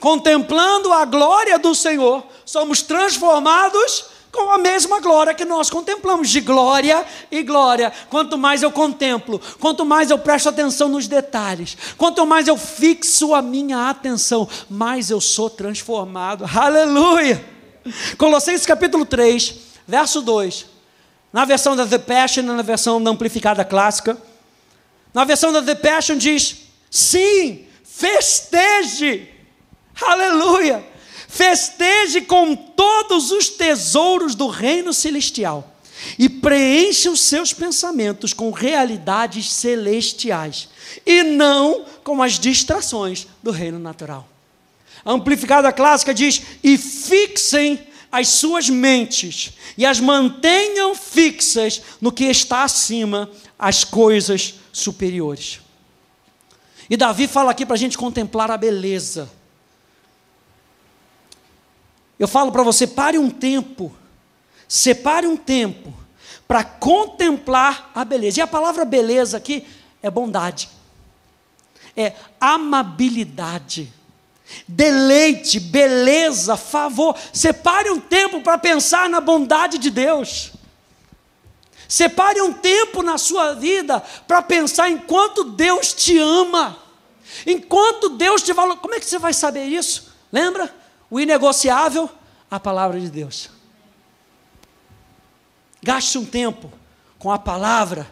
Contemplando 0.00 0.90
a 0.94 1.04
glória 1.04 1.58
do 1.58 1.74
Senhor, 1.74 2.26
somos 2.46 2.80
transformados 2.80 4.11
com 4.32 4.50
a 4.50 4.56
mesma 4.56 4.98
glória 4.98 5.34
que 5.34 5.44
nós 5.44 5.68
contemplamos, 5.68 6.30
de 6.30 6.40
glória 6.40 7.04
e 7.30 7.42
glória. 7.42 7.92
Quanto 8.08 8.38
mais 8.38 8.62
eu 8.62 8.72
contemplo, 8.72 9.38
quanto 9.60 9.84
mais 9.84 10.10
eu 10.10 10.18
presto 10.18 10.48
atenção 10.48 10.88
nos 10.88 11.06
detalhes, 11.06 11.76
quanto 11.98 12.24
mais 12.24 12.48
eu 12.48 12.56
fixo 12.56 13.34
a 13.34 13.42
minha 13.42 13.90
atenção, 13.90 14.48
mais 14.70 15.10
eu 15.10 15.20
sou 15.20 15.50
transformado. 15.50 16.48
Aleluia! 16.52 17.44
Colossenses 18.16 18.64
capítulo 18.64 19.04
3, 19.04 19.54
verso 19.86 20.22
2. 20.22 20.66
Na 21.30 21.44
versão 21.44 21.76
da 21.76 21.86
The 21.86 21.98
Passion, 21.98 22.42
na 22.42 22.62
versão 22.62 23.02
da 23.02 23.10
amplificada 23.10 23.64
clássica, 23.64 24.16
na 25.12 25.24
versão 25.24 25.52
da 25.52 25.60
The 25.60 25.74
Passion 25.74 26.16
diz: 26.16 26.68
sim, 26.90 27.66
festeje. 27.84 29.28
Aleluia! 30.00 30.91
Festeje 31.32 32.20
com 32.20 32.54
todos 32.54 33.30
os 33.30 33.48
tesouros 33.48 34.34
do 34.34 34.48
reino 34.48 34.92
celestial 34.92 35.74
e 36.18 36.28
preencha 36.28 37.10
os 37.10 37.20
seus 37.20 37.54
pensamentos 37.54 38.34
com 38.34 38.50
realidades 38.50 39.50
celestiais 39.50 40.68
e 41.06 41.22
não 41.22 41.86
com 42.04 42.22
as 42.22 42.38
distrações 42.38 43.26
do 43.42 43.50
reino 43.50 43.78
natural. 43.78 44.28
A 45.02 45.12
amplificada 45.12 45.72
clássica 45.72 46.12
diz: 46.12 46.42
e 46.62 46.76
fixem 46.76 47.80
as 48.10 48.28
suas 48.28 48.68
mentes 48.68 49.52
e 49.78 49.86
as 49.86 49.98
mantenham 49.98 50.94
fixas 50.94 51.80
no 51.98 52.12
que 52.12 52.24
está 52.24 52.62
acima, 52.62 53.30
as 53.58 53.84
coisas 53.84 54.56
superiores. 54.70 55.60
E 56.90 56.96
Davi 56.96 57.26
fala 57.26 57.52
aqui 57.52 57.64
para 57.64 57.74
a 57.74 57.78
gente 57.78 57.96
contemplar 57.96 58.50
a 58.50 58.58
beleza 58.58 59.30
eu 62.22 62.28
falo 62.28 62.52
para 62.52 62.62
você, 62.62 62.86
pare 62.86 63.18
um 63.18 63.28
tempo, 63.28 63.92
separe 64.68 65.26
um 65.26 65.36
tempo 65.36 65.92
para 66.46 66.62
contemplar 66.62 67.90
a 67.92 68.04
beleza. 68.04 68.38
E 68.38 68.42
a 68.42 68.46
palavra 68.46 68.84
beleza 68.84 69.38
aqui 69.38 69.66
é 70.00 70.08
bondade, 70.08 70.68
é 71.96 72.12
amabilidade, 72.40 73.92
deleite, 74.68 75.58
beleza, 75.58 76.56
favor. 76.56 77.18
Separe 77.32 77.90
um 77.90 77.98
tempo 77.98 78.40
para 78.40 78.56
pensar 78.56 79.08
na 79.08 79.20
bondade 79.20 79.76
de 79.76 79.90
Deus. 79.90 80.52
Separe 81.88 82.40
um 82.40 82.52
tempo 82.52 83.02
na 83.02 83.18
sua 83.18 83.54
vida 83.54 84.00
para 84.28 84.40
pensar 84.40 84.88
em 84.88 84.96
quanto 84.96 85.42
Deus 85.42 85.92
te 85.92 86.16
ama, 86.18 86.78
enquanto 87.44 88.10
Deus 88.10 88.44
te 88.44 88.52
valoriza. 88.52 88.80
Como 88.80 88.94
é 88.94 89.00
que 89.00 89.06
você 89.06 89.18
vai 89.18 89.34
saber 89.34 89.64
isso? 89.64 90.12
Lembra? 90.30 90.81
O 91.12 91.20
inegociável, 91.20 92.08
a 92.50 92.58
palavra 92.58 92.98
de 92.98 93.10
Deus. 93.10 93.50
Gaste 95.82 96.16
um 96.16 96.24
tempo 96.24 96.72
com 97.18 97.30
a 97.30 97.38
palavra, 97.38 98.10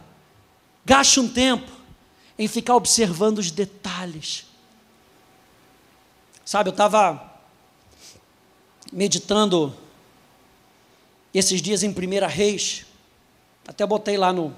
gaste 0.85 1.19
um 1.19 1.27
tempo 1.27 1.73
em 2.39 2.47
ficar 2.47 2.77
observando 2.77 3.39
os 3.39 3.51
detalhes. 3.51 4.45
Sabe, 6.45 6.69
eu 6.69 6.73
estava 6.73 7.41
meditando 8.93 9.75
esses 11.33 11.63
dias 11.63 11.83
em 11.83 11.95
Primeira 11.95 12.27
Reis, 12.27 12.85
até 13.67 13.87
botei 13.87 14.19
lá 14.19 14.31
no, 14.31 14.55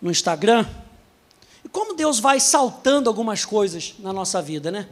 no 0.00 0.10
Instagram, 0.10 0.66
e 1.62 1.68
como 1.68 1.94
Deus 1.94 2.18
vai 2.18 2.40
saltando 2.40 3.10
algumas 3.10 3.44
coisas 3.44 3.96
na 3.98 4.14
nossa 4.14 4.40
vida, 4.40 4.70
né? 4.70 4.88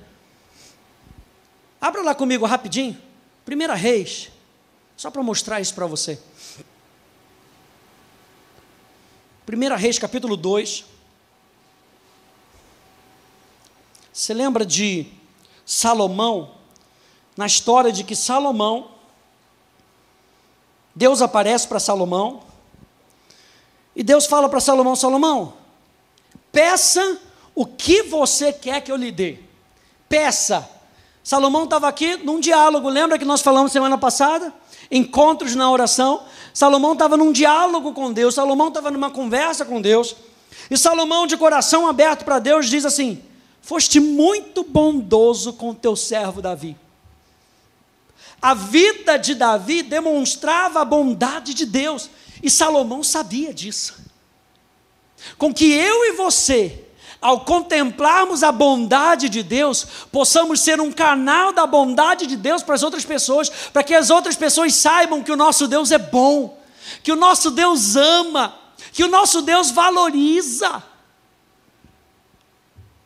Abra 1.81 2.03
lá 2.03 2.15
comigo 2.15 2.45
rapidinho. 2.45 3.01
Primeira 3.45 3.75
Reis. 3.75 4.31
Só 4.97 5.11
para 5.11 5.23
mostrar 5.23 5.61
isso 5.61 5.75
para 5.75 5.87
você. 5.87 6.21
Primeira 9.47 9.77
Reis, 9.77 9.99
capítulo 9.99 10.37
2. 10.37 10.85
Você 14.13 14.35
lembra 14.35 14.67
de 14.67 15.07
Salomão? 15.65 16.57
Na 17.37 17.47
história 17.47 17.93
de 17.93 18.03
que 18.03 18.17
Salomão, 18.17 18.91
Deus 20.93 21.23
aparece 21.23 21.69
para 21.69 21.79
Salomão, 21.79 22.43
e 23.95 24.03
Deus 24.03 24.27
fala 24.27 24.49
para 24.49 24.59
Salomão: 24.59 24.97
Salomão, 24.97 25.55
peça 26.51 27.21
o 27.55 27.65
que 27.65 28.03
você 28.03 28.53
quer 28.53 28.81
que 28.81 28.91
eu 28.91 28.97
lhe 28.97 29.13
dê. 29.13 29.39
Peça 30.09 30.69
Salomão 31.23 31.65
estava 31.65 31.89
aqui 31.89 32.17
num 32.17 32.41
diálogo, 32.41 32.89
lembra 32.89 33.19
que 33.19 33.25
nós 33.25 33.41
falamos 33.41 33.73
semana 33.73 33.99
passada? 33.99 34.53
Encontros 34.91 35.55
na 35.55 35.71
oração. 35.71 36.23
Salomão 36.55 36.95
estava 36.95 37.17
num 37.17 37.33
diálogo 37.33 37.93
com 37.93 38.13
Deus, 38.13 38.35
Salomão 38.35 38.69
estava 38.69 38.91
numa 38.91 39.11
conversa 39.11 39.65
com 39.65 39.81
Deus. 39.81 40.17
E 40.71 40.77
Salomão, 40.77 41.27
de 41.27 41.37
coração 41.37 41.87
aberto 41.87 42.25
para 42.25 42.39
Deus, 42.39 42.69
diz 42.69 42.85
assim: 42.85 43.23
Foste 43.61 44.01
muito 44.01 44.65
bondoso 44.65 45.53
com 45.53 45.75
teu 45.75 45.95
servo 45.95 46.41
Davi. 46.41 46.77
A 48.41 48.55
vida 48.55 49.17
de 49.19 49.35
Davi 49.35 49.83
demonstrava 49.83 50.81
a 50.81 50.85
bondade 50.85 51.53
de 51.53 51.67
Deus, 51.67 52.09
e 52.43 52.49
Salomão 52.49 53.03
sabia 53.03 53.53
disso. 53.53 53.97
Com 55.37 55.53
que 55.53 55.71
eu 55.73 56.05
e 56.07 56.13
você 56.13 56.88
ao 57.21 57.41
contemplarmos 57.41 58.43
a 58.43 58.53
bondade 58.53 59.29
de 59.29 59.43
Deus, 59.43 59.87
possamos 60.13 60.61
ser 60.61 60.81
um 60.81 60.93
canal 60.93 61.53
da 61.53 61.67
bondade 61.67 62.27
de 62.27 62.37
Deus 62.37 62.63
para 62.63 62.75
as 62.75 62.83
outras 62.83 63.05
pessoas, 63.05 63.51
para 63.73 63.83
que 63.83 63.95
as 63.95 64.09
outras 64.09 64.37
pessoas 64.37 64.75
saibam 64.75 65.23
que 65.23 65.33
o 65.33 65.37
nosso 65.37 65.67
Deus 65.67 65.91
é 65.91 65.99
bom, 65.99 66.59
que 67.03 67.11
o 67.11 67.17
nosso 67.17 67.51
Deus 67.51 67.97
ama, 67.97 68.57
que 68.93 69.03
o 69.03 69.09
nosso 69.09 69.43
Deus 69.43 69.71
valoriza. 69.71 70.83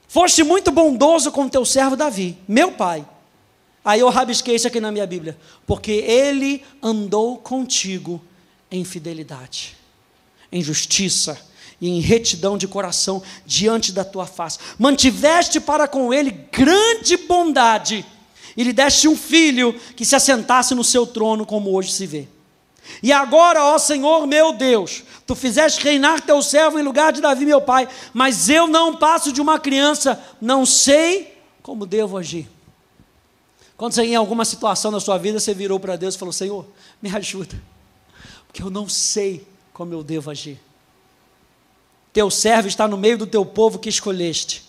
Foste 0.06 0.42
muito 0.42 0.70
bondoso 0.70 1.32
com 1.32 1.48
teu 1.48 1.64
servo 1.64 1.96
Davi, 1.96 2.36
meu 2.46 2.72
pai. 2.72 3.06
Aí 3.82 4.00
eu 4.00 4.10
rabisquei 4.10 4.54
isso 4.54 4.66
aqui 4.66 4.78
na 4.78 4.92
minha 4.92 5.06
Bíblia, 5.06 5.38
porque 5.66 5.90
ele 5.90 6.62
andou 6.82 7.38
contigo 7.38 8.22
em 8.70 8.84
fidelidade, 8.84 9.76
em 10.52 10.62
justiça 10.62 11.51
e 11.82 11.88
em 11.88 11.98
retidão 11.98 12.56
de 12.56 12.68
coração 12.68 13.20
diante 13.44 13.90
da 13.90 14.04
tua 14.04 14.24
face. 14.24 14.56
Mantiveste 14.78 15.58
para 15.58 15.88
com 15.88 16.14
ele 16.14 16.30
grande 16.30 17.16
bondade 17.16 18.06
e 18.56 18.62
lhe 18.62 18.72
deste 18.72 19.08
um 19.08 19.16
filho 19.16 19.74
que 19.96 20.04
se 20.04 20.14
assentasse 20.14 20.76
no 20.76 20.84
seu 20.84 21.04
trono, 21.04 21.44
como 21.44 21.74
hoje 21.74 21.90
se 21.90 22.06
vê. 22.06 22.28
E 23.02 23.12
agora, 23.12 23.64
ó 23.64 23.78
Senhor 23.78 24.28
meu 24.28 24.52
Deus, 24.52 25.02
tu 25.26 25.34
fizeste 25.34 25.82
reinar 25.82 26.20
teu 26.20 26.40
servo 26.40 26.78
em 26.78 26.82
lugar 26.82 27.12
de 27.12 27.20
Davi, 27.20 27.44
meu 27.44 27.60
pai, 27.60 27.88
mas 28.14 28.48
eu 28.48 28.68
não 28.68 28.96
passo 28.96 29.32
de 29.32 29.40
uma 29.40 29.58
criança, 29.58 30.22
não 30.40 30.64
sei 30.64 31.36
como 31.62 31.84
devo 31.84 32.16
agir. 32.16 32.48
Quando 33.76 33.94
você 33.94 34.04
em 34.04 34.14
alguma 34.14 34.44
situação 34.44 34.92
na 34.92 35.00
sua 35.00 35.18
vida, 35.18 35.40
você 35.40 35.52
virou 35.52 35.80
para 35.80 35.96
Deus 35.96 36.14
e 36.14 36.18
falou: 36.18 36.32
Senhor, 36.32 36.64
me 37.00 37.10
ajuda, 37.10 37.60
porque 38.46 38.62
eu 38.62 38.70
não 38.70 38.88
sei 38.88 39.44
como 39.72 39.92
eu 39.92 40.04
devo 40.04 40.30
agir. 40.30 40.60
Teu 42.12 42.30
servo 42.30 42.68
está 42.68 42.86
no 42.86 42.96
meio 42.96 43.16
do 43.16 43.26
teu 43.26 43.44
povo 43.44 43.78
que 43.78 43.88
escolheste, 43.88 44.64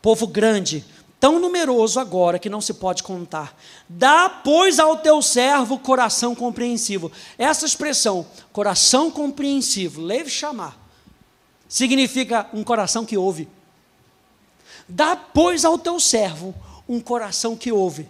povo 0.00 0.26
grande, 0.26 0.84
tão 1.20 1.38
numeroso 1.38 2.00
agora 2.00 2.38
que 2.38 2.48
não 2.48 2.60
se 2.60 2.72
pode 2.72 3.02
contar. 3.02 3.58
Dá, 3.88 4.28
pois, 4.28 4.78
ao 4.78 4.96
teu 4.96 5.20
servo 5.20 5.78
coração 5.78 6.34
compreensivo. 6.34 7.12
Essa 7.36 7.66
expressão, 7.66 8.26
coração 8.52 9.10
compreensivo, 9.10 10.00
leve 10.00 10.30
chamar, 10.30 10.78
significa 11.68 12.48
um 12.52 12.64
coração 12.64 13.04
que 13.04 13.16
ouve. 13.16 13.48
Dá, 14.88 15.16
pois, 15.16 15.64
ao 15.64 15.78
teu 15.78 16.00
servo 16.00 16.54
um 16.88 17.00
coração 17.00 17.56
que 17.56 17.72
ouve. 17.72 18.08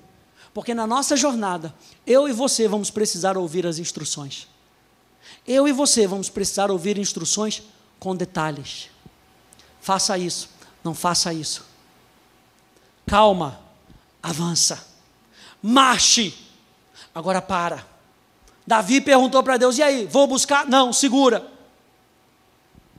Porque 0.53 0.75
na 0.75 0.87
nossa 0.87 1.17
jornada, 1.17 1.75
eu 2.07 2.29
e 2.29 2.33
você 2.33 2.69
vamos 2.69 2.91
precisar 2.91 3.37
ouvir 3.37 3.67
as 3.67 3.79
instruções. 3.79 4.47
Eu 5.47 5.67
e 5.67 5.73
você 5.73 6.07
vamos 6.07 6.29
precisar 6.29 6.71
ouvir 6.71 6.99
instruções 6.99 7.63
com 7.99 8.15
detalhes. 8.15 8.91
Faça 9.81 10.19
isso, 10.19 10.49
não 10.83 10.95
faça 10.95 11.33
isso. 11.33 11.65
Calma, 13.07 13.61
avança. 14.23 14.87
Marche. 15.63 16.35
Agora 17.15 17.41
para. 17.41 17.87
Davi 18.67 19.01
perguntou 19.01 19.43
para 19.43 19.57
Deus: 19.57 19.79
e 19.79 19.83
aí, 19.83 20.07
vou 20.07 20.27
buscar? 20.27 20.67
Não, 20.67 20.93
segura. 20.93 21.47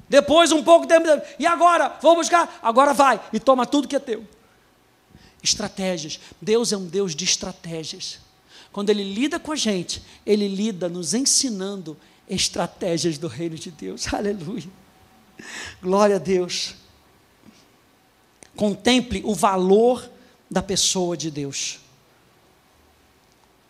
Depois, 0.10 0.52
um 0.52 0.64
pouco 0.64 0.86
de 0.86 0.94
tempo, 0.94 1.08
e 1.38 1.46
agora? 1.46 1.98
Vou 2.02 2.16
buscar? 2.16 2.60
Agora 2.64 2.94
vai 2.94 3.20
e 3.34 3.40
toma 3.40 3.66
tudo 3.66 3.88
que 3.88 3.96
é 3.96 4.00
teu. 4.00 4.26
Estratégias. 5.44 6.20
Deus 6.42 6.72
é 6.72 6.78
um 6.78 6.86
Deus 6.86 7.14
de 7.14 7.26
estratégias. 7.26 8.20
Quando 8.72 8.90
Ele 8.90 9.04
lida 9.04 9.40
com 9.40 9.52
a 9.52 9.56
gente, 9.56 10.02
Ele 10.26 10.48
lida 10.48 10.88
nos 10.88 11.14
ensinando 11.14 11.98
estratégias 12.30 13.18
do 13.18 13.28
reino 13.28 13.56
de 13.56 13.72
Deus. 13.72 14.12
Aleluia. 14.14 14.70
Glória 15.82 16.18
a 16.18 16.20
Deus. 16.20 16.76
Contemple 18.56 19.22
o 19.26 19.36
valor 19.36 20.10
da 20.50 20.62
pessoa 20.62 21.16
de 21.16 21.30
Deus. 21.30 21.80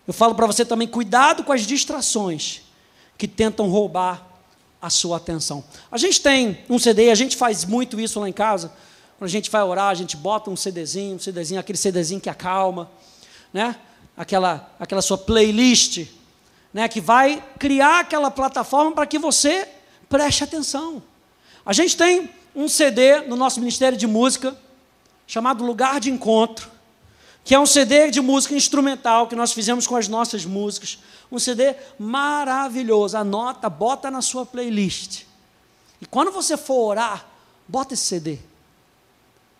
Eu 0.08 0.14
falo 0.14 0.34
para 0.34 0.48
você 0.48 0.64
também, 0.64 0.88
cuidado 0.88 1.44
com 1.44 1.52
as 1.52 1.64
distrações 1.64 2.62
que 3.18 3.28
tentam 3.28 3.70
roubar 3.70 4.26
a 4.82 4.90
sua 4.90 5.18
atenção. 5.18 5.64
A 5.92 5.98
gente 5.98 6.22
tem 6.22 6.60
um 6.70 6.80
CD, 6.80 7.10
a 7.10 7.16
gente 7.16 7.36
faz 7.36 7.66
muito 7.66 8.00
isso 8.00 8.20
lá 8.20 8.30
em 8.30 8.34
casa. 8.34 8.72
Quando 9.18 9.28
a 9.28 9.32
gente 9.32 9.50
vai 9.50 9.64
orar, 9.64 9.90
a 9.90 9.94
gente 9.96 10.16
bota 10.16 10.50
um 10.50 10.56
CDzinho, 10.56 11.16
um 11.16 11.20
CDzinho, 11.20 11.60
aquele 11.60 11.78
CDzinho 11.78 12.22
que 12.22 12.30
acalma, 12.30 12.90
né? 13.52 13.76
Aquela, 14.16 14.72
aquela 14.80 15.02
sua 15.02 15.18
playlist, 15.18 16.08
né? 16.74 16.88
Que 16.88 17.02
vai 17.02 17.44
criar 17.60 18.02
aquela 18.02 18.32
plataforma 18.32 18.92
para 18.94 19.06
que 19.06 19.20
você 19.20 19.68
preste 20.08 20.44
atenção. 20.44 21.02
A 21.68 21.74
gente 21.74 21.98
tem 21.98 22.30
um 22.56 22.70
CD 22.70 23.24
no 23.24 23.36
nosso 23.36 23.60
Ministério 23.60 23.98
de 23.98 24.08
Música, 24.08 24.58
chamado 25.28 25.66
Lugar 25.66 26.00
de 26.00 26.10
Encontro, 26.10 26.72
que 27.44 27.54
é 27.54 27.60
um 27.60 27.66
CD 27.66 28.10
de 28.10 28.22
música 28.22 28.56
instrumental 28.56 29.28
que 29.28 29.36
nós 29.36 29.52
fizemos 29.52 29.86
com 29.86 29.98
as 29.98 30.08
nossas 30.08 30.46
músicas. 30.46 30.98
Um 31.30 31.38
CD 31.38 31.76
maravilhoso. 32.00 33.18
Anota, 33.18 33.70
bota 33.70 34.10
na 34.10 34.22
sua 34.22 34.46
playlist. 34.46 35.24
E 36.00 36.06
quando 36.06 36.32
você 36.32 36.56
for 36.56 36.92
orar, 36.92 37.28
bota 37.68 37.96
esse 37.96 38.04
CD. 38.04 38.40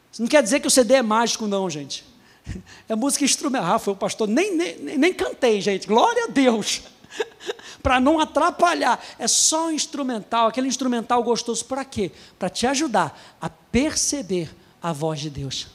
Isso 0.10 0.22
não 0.22 0.30
quer 0.30 0.42
dizer 0.42 0.62
que 0.62 0.68
o 0.68 0.72
CD 0.72 0.94
é 0.94 1.02
mágico, 1.02 1.46
não, 1.46 1.70
gente. 1.70 2.06
É 2.88 2.96
música 2.96 3.26
instrumental. 3.26 3.76
Ah, 3.76 3.80
foi 3.80 3.92
o 3.92 3.98
pastor. 3.98 4.30
Nem, 4.30 4.56
nem, 4.56 4.98
nem 4.98 5.14
cantei, 5.14 5.60
gente. 5.60 5.86
Glória 5.86 6.24
a 6.24 6.28
Deus 6.28 6.84
para 7.82 8.00
não 8.00 8.20
atrapalhar. 8.20 9.04
É 9.18 9.28
só 9.28 9.68
um 9.68 9.72
instrumental, 9.72 10.48
aquele 10.48 10.68
instrumental 10.68 11.22
gostoso 11.24 11.66
para 11.66 11.86
quê? 11.86 12.12
Para 12.38 12.50
te 12.50 12.68
ajudar 12.68 13.18
a 13.42 13.50
perceber 13.50 14.54
a 14.82 14.92
voz 14.92 15.20
de 15.20 15.30
Deus. 15.30 15.68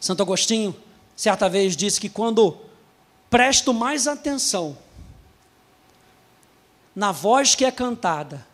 Santo 0.00 0.22
Agostinho, 0.22 0.74
certa 1.16 1.48
vez, 1.48 1.76
disse 1.76 2.00
que 2.00 2.08
quando 2.08 2.58
presto 3.28 3.72
mais 3.72 4.06
atenção 4.06 4.76
na 6.94 7.12
voz 7.12 7.54
que 7.54 7.64
é 7.64 7.70
cantada 7.70 8.46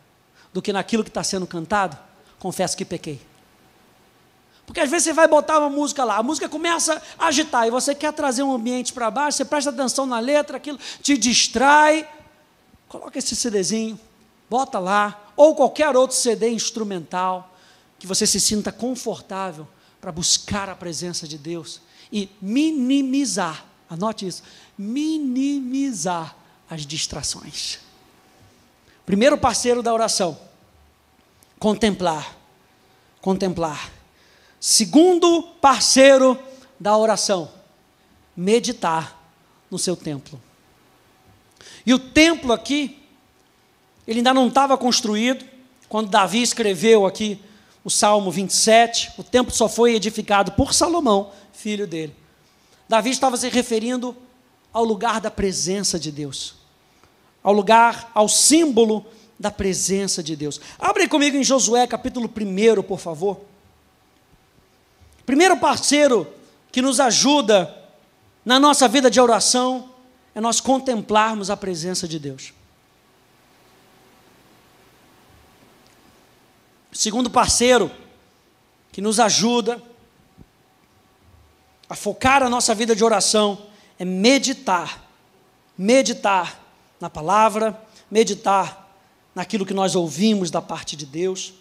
do 0.52 0.60
que 0.60 0.72
naquilo 0.72 1.02
que 1.02 1.10
está 1.10 1.22
sendo 1.22 1.46
cantado, 1.46 1.96
confesso 2.38 2.76
que 2.76 2.84
pequei. 2.84 3.20
Porque 4.66 4.80
às 4.80 4.90
vezes 4.90 5.04
você 5.04 5.12
vai 5.12 5.28
botar 5.28 5.60
uma 5.60 5.70
música 5.70 6.04
lá, 6.04 6.16
a 6.16 6.22
música 6.22 6.48
começa 6.48 7.00
a 7.16 7.28
agitar 7.28 7.66
e 7.66 7.70
você 7.70 7.94
quer 7.94 8.12
trazer 8.12 8.42
um 8.42 8.52
ambiente 8.52 8.92
para 8.92 9.10
baixo, 9.10 9.38
você 9.38 9.44
presta 9.44 9.70
atenção 9.70 10.04
na 10.04 10.18
letra, 10.18 10.56
aquilo 10.56 10.78
te 11.00 11.16
distrai. 11.16 12.06
Coloca 12.88 13.18
esse 13.18 13.36
CDzinho, 13.36 13.98
bota 14.50 14.78
lá, 14.78 15.30
ou 15.36 15.54
qualquer 15.54 15.96
outro 15.96 16.16
CD 16.16 16.50
instrumental, 16.50 17.54
que 17.98 18.06
você 18.06 18.26
se 18.26 18.40
sinta 18.40 18.72
confortável 18.72 19.66
para 20.00 20.10
buscar 20.12 20.68
a 20.68 20.74
presença 20.74 21.26
de 21.26 21.38
Deus 21.38 21.80
e 22.12 22.28
minimizar, 22.40 23.64
anote 23.88 24.26
isso, 24.26 24.42
minimizar 24.76 26.36
as 26.68 26.84
distrações. 26.84 27.78
Primeiro 29.04 29.38
parceiro 29.38 29.82
da 29.82 29.94
oração, 29.94 30.38
contemplar. 31.58 32.36
Contemplar. 33.20 33.95
Segundo 34.60 35.42
parceiro 35.60 36.38
da 36.78 36.96
oração, 36.96 37.50
meditar 38.36 39.20
no 39.70 39.78
seu 39.78 39.96
templo. 39.96 40.40
E 41.84 41.94
o 41.94 41.98
templo 41.98 42.52
aqui, 42.52 42.98
ele 44.06 44.18
ainda 44.18 44.34
não 44.34 44.48
estava 44.48 44.76
construído, 44.76 45.44
quando 45.88 46.08
Davi 46.08 46.42
escreveu 46.42 47.06
aqui 47.06 47.40
o 47.84 47.90
Salmo 47.90 48.30
27, 48.30 49.12
o 49.16 49.22
templo 49.22 49.54
só 49.54 49.68
foi 49.68 49.94
edificado 49.94 50.52
por 50.52 50.74
Salomão, 50.74 51.30
filho 51.52 51.86
dele. 51.86 52.14
Davi 52.88 53.10
estava 53.10 53.36
se 53.36 53.48
referindo 53.48 54.16
ao 54.72 54.84
lugar 54.84 55.20
da 55.20 55.30
presença 55.30 55.98
de 55.98 56.10
Deus, 56.10 56.54
ao 57.42 57.52
lugar, 57.52 58.10
ao 58.12 58.28
símbolo 58.28 59.06
da 59.38 59.50
presença 59.50 60.22
de 60.22 60.34
Deus. 60.34 60.60
Abre 60.78 61.06
comigo 61.06 61.36
em 61.36 61.44
Josué 61.44 61.86
capítulo 61.86 62.28
1, 62.28 62.82
por 62.82 62.98
favor. 62.98 63.40
Primeiro 65.26 65.56
parceiro 65.56 66.32
que 66.70 66.80
nos 66.80 67.00
ajuda 67.00 67.74
na 68.44 68.60
nossa 68.60 68.86
vida 68.86 69.10
de 69.10 69.20
oração 69.20 69.90
é 70.32 70.40
nós 70.40 70.60
contemplarmos 70.60 71.50
a 71.50 71.56
presença 71.56 72.06
de 72.06 72.18
Deus. 72.18 72.52
Segundo 76.92 77.28
parceiro 77.28 77.90
que 78.92 79.02
nos 79.02 79.18
ajuda 79.18 79.82
a 81.90 81.96
focar 81.96 82.42
a 82.42 82.48
nossa 82.48 82.74
vida 82.74 82.94
de 82.94 83.04
oração 83.04 83.66
é 83.98 84.04
meditar. 84.04 85.04
Meditar 85.76 86.58
na 87.00 87.10
palavra, 87.10 87.78
meditar 88.10 88.86
naquilo 89.34 89.66
que 89.66 89.74
nós 89.74 89.94
ouvimos 89.94 90.50
da 90.50 90.62
parte 90.62 90.96
de 90.96 91.04
Deus. 91.04 91.52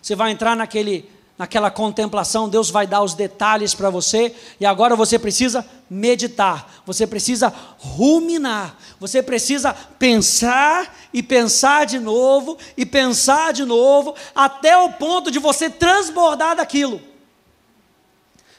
Você 0.00 0.14
vai 0.14 0.30
entrar 0.30 0.54
naquele 0.54 1.10
naquela 1.36 1.70
contemplação, 1.70 2.48
Deus 2.48 2.70
vai 2.70 2.86
dar 2.86 3.02
os 3.02 3.14
detalhes 3.14 3.74
para 3.74 3.90
você, 3.90 4.34
e 4.60 4.64
agora 4.64 4.94
você 4.94 5.18
precisa 5.18 5.66
meditar, 5.90 6.82
você 6.86 7.06
precisa 7.06 7.52
ruminar, 7.76 8.76
você 9.00 9.22
precisa 9.22 9.74
pensar 9.98 10.96
e 11.12 11.22
pensar 11.22 11.86
de 11.86 11.98
novo, 11.98 12.56
e 12.76 12.86
pensar 12.86 13.52
de 13.52 13.64
novo, 13.64 14.14
até 14.34 14.76
o 14.76 14.92
ponto 14.92 15.30
de 15.30 15.38
você 15.38 15.68
transbordar 15.68 16.56
daquilo. 16.56 17.00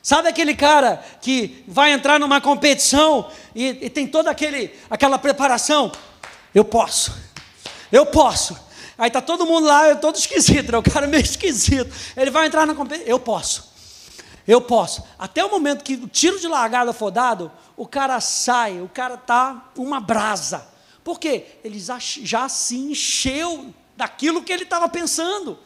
Sabe 0.01 0.27
aquele 0.27 0.53
cara 0.53 1.03
que 1.21 1.63
vai 1.67 1.91
entrar 1.91 2.19
numa 2.19 2.39
competição 2.39 3.27
e, 3.55 3.85
e 3.85 3.89
tem 3.89 4.05
toda 4.05 4.29
aquele, 4.29 4.71
aquela 4.89 5.17
preparação? 5.17 5.91
Eu 6.53 6.63
posso, 6.63 7.11
eu 7.91 8.05
posso, 8.05 8.55
Aí 8.97 9.11
tá 9.11 9.21
todo 9.21 9.45
mundo 9.45 9.67
lá, 9.67 9.95
todo 9.95 10.15
esquisito, 10.15 10.71
né? 10.71 10.77
o 10.77 10.83
cara 10.83 11.07
meio 11.07 11.23
esquisito. 11.23 11.93
Ele 12.15 12.31
vai 12.31 12.47
entrar 12.47 12.65
na 12.65 12.73
competição. 12.73 13.07
Eu 13.07 13.19
posso. 13.19 13.73
Eu 14.47 14.61
posso. 14.61 15.03
Até 15.17 15.43
o 15.43 15.49
momento 15.49 15.83
que 15.83 15.95
o 15.95 16.07
tiro 16.07 16.39
de 16.39 16.47
largada 16.47 16.93
for 16.93 17.11
dado, 17.11 17.51
o 17.75 17.87
cara 17.87 18.19
sai, 18.21 18.79
o 18.79 18.87
cara 18.87 19.17
tá 19.17 19.71
uma 19.77 19.99
brasa. 19.99 20.67
Por 21.03 21.19
quê? 21.19 21.45
Ele 21.63 21.79
já 21.79 22.49
se 22.49 22.77
encheu 22.77 23.73
daquilo 23.97 24.43
que 24.43 24.53
ele 24.53 24.63
estava 24.63 24.87
pensando. 24.87 25.57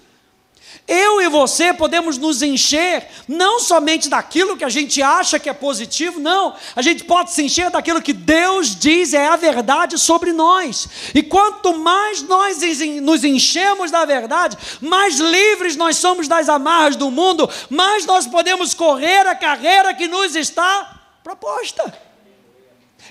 Eu 0.88 1.22
e 1.22 1.30
você 1.30 1.72
podemos 1.72 2.18
nos 2.18 2.42
encher 2.42 3.08
não 3.28 3.60
somente 3.60 4.10
daquilo 4.10 4.58
que 4.58 4.64
a 4.64 4.70
gente 4.70 5.04
acha 5.04 5.38
que 5.38 5.48
é 5.48 5.54
positivo, 5.54 6.20
não. 6.20 6.56
A 6.76 6.82
gente 6.82 7.04
pode 7.04 7.32
se 7.32 7.44
encher 7.44 7.70
daquilo 7.70 8.02
que 8.02 8.12
Deus 8.12 8.76
diz 8.76 9.14
é 9.14 9.28
a 9.28 9.36
verdade 9.36 10.00
sobre 10.00 10.34
nós. 10.34 10.90
E 11.14 11.22
quanto 11.22 11.78
mais 11.78 12.24
nós 12.24 12.58
nos 13.04 13.24
enchemos 13.24 13.92
da 13.92 14.04
verdade, 14.04 14.58
mais 14.82 15.20
livres 15.20 15.76
nós 15.76 15.98
somos 15.98 16.28
das 16.28 16.50
amarras 16.50 16.96
do 16.96 17.12
mundo, 17.12 17.48
mais 17.70 18.06
nós 18.08 18.26
podemos 18.26 18.74
correr 18.74 19.28
a 19.28 19.36
carreira 19.36 19.94
que 19.94 20.08
nos 20.08 20.36
está 20.36 21.02
proposta. 21.24 21.94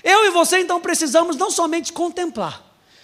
Eu 0.03 0.25
e 0.25 0.31
você 0.31 0.59
então 0.59 0.81
precisamos 0.81 1.37
não 1.37 1.49
somente 1.49 1.93
contemplar, 1.93 2.61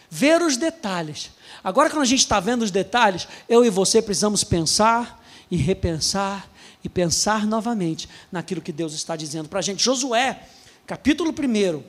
ver 0.10 0.42
os 0.42 0.58
detalhes, 0.58 1.32
Agora, 1.66 1.90
quando 1.90 2.04
a 2.04 2.06
gente 2.06 2.20
está 2.20 2.40
vendo 2.40 2.62
os 2.62 2.70
detalhes, 2.70 3.28
eu 3.50 3.66
e 3.66 3.72
você 3.72 4.00
precisamos 4.00 4.44
pensar 4.44 5.20
e 5.50 5.58
repensar 5.58 6.48
e 6.84 6.88
pensar 6.88 7.48
novamente 7.48 8.08
naquilo 8.32 8.62
que 8.62 8.72
Deus 8.72 8.94
está 8.94 9.16
dizendo 9.16 9.50
para 9.50 9.58
a 9.58 9.62
gente. 9.64 9.84
Josué, 9.84 10.48
capítulo 10.86 11.32
1. 11.32 11.34
Deixa 11.34 11.84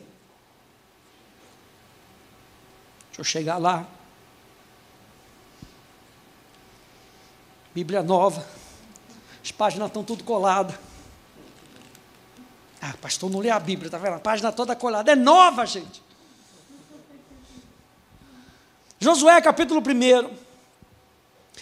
eu 3.19 3.25
chegar 3.25 3.59
lá. 3.59 3.87
Bíblia 7.75 8.03
nova. 8.03 8.47
As 9.45 9.53
páginas 9.53 9.89
estão 9.89 10.03
tudo 10.03 10.25
coladas. 10.25 10.75
Ah, 12.81 12.95
pastor, 12.99 13.29
não 13.29 13.41
lê 13.41 13.51
a 13.51 13.61
Bíblia, 13.61 13.89
está 13.89 13.99
vendo? 13.99 14.15
A 14.15 14.21
página 14.21 14.51
toda 14.51 14.75
colada. 14.75 15.13
É 15.13 15.15
nova, 15.15 15.67
gente. 15.67 16.06
Josué 18.99 19.41
capítulo 19.41 19.81
1. 19.81 20.31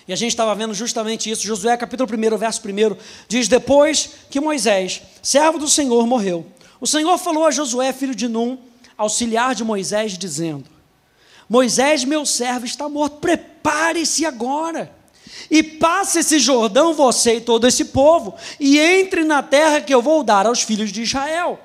E 0.06 0.12
a 0.12 0.16
gente 0.16 0.30
estava 0.30 0.54
vendo 0.54 0.74
justamente 0.74 1.30
isso. 1.30 1.46
Josué 1.46 1.76
capítulo 1.76 2.08
1, 2.10 2.36
verso 2.36 2.60
1 2.60 2.96
diz: 3.28 3.48
Depois 3.48 4.10
que 4.30 4.40
Moisés, 4.40 5.02
servo 5.22 5.58
do 5.58 5.68
Senhor, 5.68 6.06
morreu, 6.06 6.46
o 6.80 6.86
Senhor 6.86 7.16
falou 7.18 7.46
a 7.46 7.50
Josué, 7.50 7.92
filho 7.92 8.14
de 8.14 8.28
Num, 8.28 8.58
auxiliar 8.96 9.54
de 9.54 9.64
Moisés, 9.64 10.16
dizendo: 10.16 10.64
Moisés, 11.48 12.04
meu 12.04 12.24
servo, 12.24 12.66
está 12.66 12.88
morto, 12.88 13.18
prepare-se 13.18 14.24
agora. 14.24 14.92
E 15.50 15.62
passe 15.62 16.20
esse 16.20 16.38
Jordão, 16.38 16.94
você 16.94 17.36
e 17.36 17.40
todo 17.40 17.66
esse 17.66 17.86
povo, 17.86 18.34
e 18.58 18.78
entre 18.78 19.24
na 19.24 19.42
terra 19.42 19.80
que 19.80 19.92
eu 19.92 20.00
vou 20.00 20.22
dar 20.22 20.46
aos 20.46 20.62
filhos 20.62 20.92
de 20.92 21.02
Israel. 21.02 21.58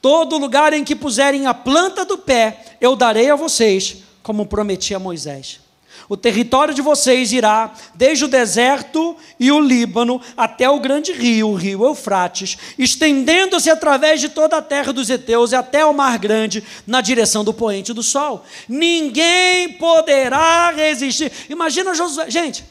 Todo 0.00 0.38
lugar 0.38 0.72
em 0.72 0.84
que 0.84 0.96
puserem 0.96 1.46
a 1.46 1.54
planta 1.54 2.04
do 2.04 2.18
pé, 2.18 2.76
eu 2.80 2.94
darei 2.96 3.30
a 3.30 3.36
vocês, 3.36 3.98
como 4.24 4.46
prometi 4.46 4.94
a 4.94 4.98
Moisés. 4.98 5.60
O 6.08 6.16
território 6.16 6.74
de 6.74 6.82
vocês 6.82 7.30
irá 7.30 7.72
desde 7.94 8.24
o 8.24 8.28
deserto 8.28 9.16
e 9.38 9.52
o 9.52 9.60
Líbano 9.60 10.20
até 10.36 10.68
o 10.68 10.80
grande 10.80 11.12
rio, 11.12 11.50
o 11.50 11.54
rio 11.54 11.84
Eufrates, 11.84 12.58
estendendo-se 12.78 13.70
através 13.70 14.20
de 14.20 14.30
toda 14.30 14.56
a 14.56 14.62
terra 14.62 14.92
dos 14.92 15.08
heteus 15.08 15.52
e 15.52 15.56
até 15.56 15.84
o 15.84 15.94
mar 15.94 16.18
grande, 16.18 16.64
na 16.86 17.00
direção 17.00 17.44
do 17.44 17.54
poente 17.54 17.92
do 17.92 18.02
sol. 18.02 18.44
Ninguém 18.68 19.74
poderá 19.74 20.70
resistir. 20.70 21.30
Imagina 21.48 21.94
Josué, 21.94 22.30
gente, 22.30 22.64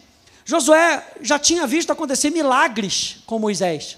Josué 0.43 1.05
já 1.21 1.39
tinha 1.39 1.65
visto 1.65 1.91
acontecer 1.91 2.29
milagres 2.29 3.17
com 3.25 3.39
Moisés. 3.39 3.97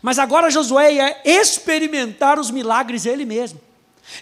Mas 0.00 0.20
agora 0.20 0.50
Josué 0.50 0.94
ia 0.94 1.16
experimentar 1.24 2.38
os 2.38 2.50
milagres 2.50 3.06
ele 3.06 3.24
mesmo. 3.24 3.60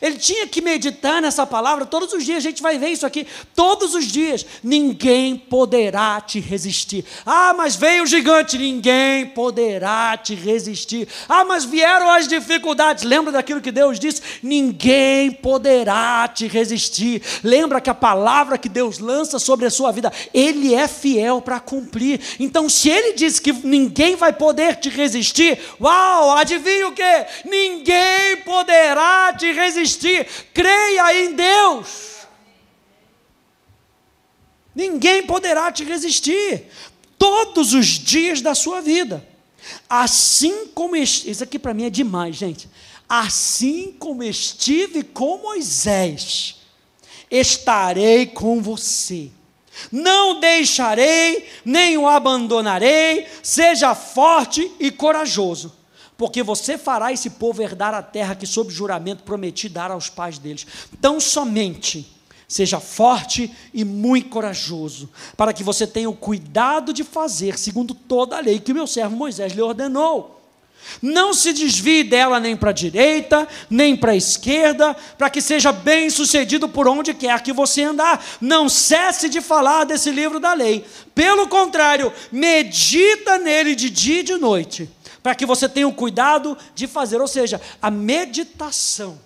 Ele 0.01 0.17
tinha 0.17 0.47
que 0.47 0.61
meditar 0.61 1.21
nessa 1.21 1.47
palavra 1.47 1.87
todos 1.87 2.13
os 2.13 2.25
dias, 2.25 2.39
a 2.39 2.49
gente 2.49 2.63
vai 2.63 2.79
ver 2.79 2.91
isso 2.91 3.07
aqui, 3.07 3.27
todos 3.55 3.95
os 3.95 4.05
dias. 4.05 4.45
Ninguém 4.63 5.37
poderá 5.37 6.21
te 6.21 6.41
resistir. 6.41 7.05
Ah, 7.25 7.55
mas 7.57 7.75
veio 7.75 8.05
o 8.05 8.07
gigante, 8.07 8.59
ninguém 8.59 9.27
poderá 9.27 10.17
te 10.17 10.35
resistir. 10.35 11.09
Ah, 11.29 11.45
mas 11.45 11.65
vieram 11.65 12.11
as 12.11 12.29
dificuldades. 12.29 13.05
Lembra 13.05 13.33
daquilo 13.33 13.61
que 13.61 13.73
Deus 13.73 13.99
disse? 13.99 14.23
Ninguém 14.43 15.31
poderá 15.31 16.29
te 16.29 16.47
resistir. 16.47 17.23
Lembra 17.43 17.81
que 17.81 17.91
a 17.91 17.95
palavra 17.95 18.59
que 18.59 18.69
Deus 18.69 18.99
lança 18.99 19.39
sobre 19.39 19.67
a 19.67 19.71
sua 19.71 19.91
vida, 19.91 20.13
Ele 20.33 20.75
é 20.75 20.87
fiel 20.87 21.41
para 21.41 21.61
cumprir. 21.61 22.21
Então, 22.39 22.69
se 22.69 22.89
Ele 22.89 23.15
diz 23.15 23.41
que 23.41 23.53
ninguém 23.53 24.17
vai 24.17 24.33
poder 24.33 24.77
te 24.77 24.89
resistir, 24.89 25.59
uau, 25.81 26.37
adivinha 26.37 26.89
o 26.89 26.93
que? 26.93 27.27
Ninguém 27.45 28.37
poderá 28.45 29.33
te 29.37 29.53
resistir 29.53 29.78
existir, 29.81 30.27
creia 30.53 31.25
em 31.25 31.35
Deus. 31.35 32.27
Ninguém 34.75 35.25
poderá 35.25 35.73
te 35.73 35.85
resistir 35.85 36.67
todos 37.19 37.75
os 37.75 37.87
dias 37.87 38.41
da 38.41 38.55
sua 38.55 38.81
vida. 38.81 39.27
Assim 39.89 40.67
como 40.69 40.95
isso 40.97 41.43
aqui 41.43 41.59
para 41.59 41.75
mim 41.75 41.85
é 41.85 41.91
demais, 41.91 42.37
gente. 42.37 42.69
Assim 43.09 43.97
como 43.99 44.23
estive 44.23 45.03
com 45.03 45.39
Moisés, 45.39 46.57
estarei 47.31 48.27
com 48.27 48.63
você. 48.63 49.31
Não 49.91 50.41
deixarei, 50.41 51.49
nem 51.65 51.97
o 51.97 52.07
abandonarei. 52.07 53.27
Seja 53.43 53.95
forte 53.95 54.71
e 54.79 54.91
corajoso 54.91 55.78
porque 56.19 56.43
você 56.43 56.77
fará 56.77 57.13
esse 57.13 57.31
povo 57.31 57.63
herdar 57.63 57.95
a 57.95 58.03
terra 58.03 58.35
que, 58.35 58.45
sob 58.45 58.73
juramento, 58.73 59.23
prometi 59.23 59.69
dar 59.69 59.93
aos 59.93 60.11
pais 60.11 60.37
deles. 60.37 60.67
Tão 61.01 61.21
somente 61.21 62.13
seja 62.49 62.81
forte 62.81 63.55
e 63.73 63.85
muito 63.85 64.31
corajoso, 64.31 65.09
para 65.37 65.53
que 65.53 65.63
você 65.63 65.87
tenha 65.87 66.11
o 66.11 66.17
cuidado 66.17 66.93
de 66.93 67.05
fazer 67.05 67.57
segundo 67.57 67.95
toda 67.95 68.37
a 68.37 68.41
lei 68.41 68.59
que 68.59 68.73
o 68.73 68.75
meu 68.75 68.87
servo 68.87 69.15
Moisés 69.15 69.53
lhe 69.53 69.63
ordenou. 69.63 70.35
Não 71.01 71.35
se 71.35 71.53
desvie 71.53 72.03
dela 72.03 72.41
nem 72.41 72.57
para 72.57 72.71
a 72.71 72.73
direita, 72.73 73.47
nem 73.69 73.95
para 73.95 74.13
a 74.13 74.17
esquerda, 74.17 74.97
para 75.17 75.29
que 75.29 75.41
seja 75.41 75.71
bem 75.71 76.09
sucedido 76.09 76.69
por 76.69 76.89
onde 76.89 77.15
quer 77.15 77.43
que 77.43 77.53
você 77.53 77.83
andar. 77.83 78.25
Não 78.41 78.69
cesse 78.69 79.29
de 79.29 79.41
falar 79.41 79.85
desse 79.85 80.11
livro 80.11 80.41
da 80.41 80.55
lei. 80.55 80.85
Pelo 81.15 81.47
contrário, 81.47 82.13
medita 82.33 83.39
nele 83.39 83.75
de 83.75 83.91
dia 83.91 84.21
e 84.21 84.25
de 84.25 84.37
noite 84.37 84.89
para 85.23 85.35
que 85.35 85.47
você 85.47 85.69
tenha 85.69 85.89
o 85.89 85.95
cuidado 85.95 86.57
de 86.75 86.87
fazer. 86.87 87.21
Ou 87.21 87.29
seja, 87.29 87.61
a 87.81 87.91
meditação, 87.91 89.19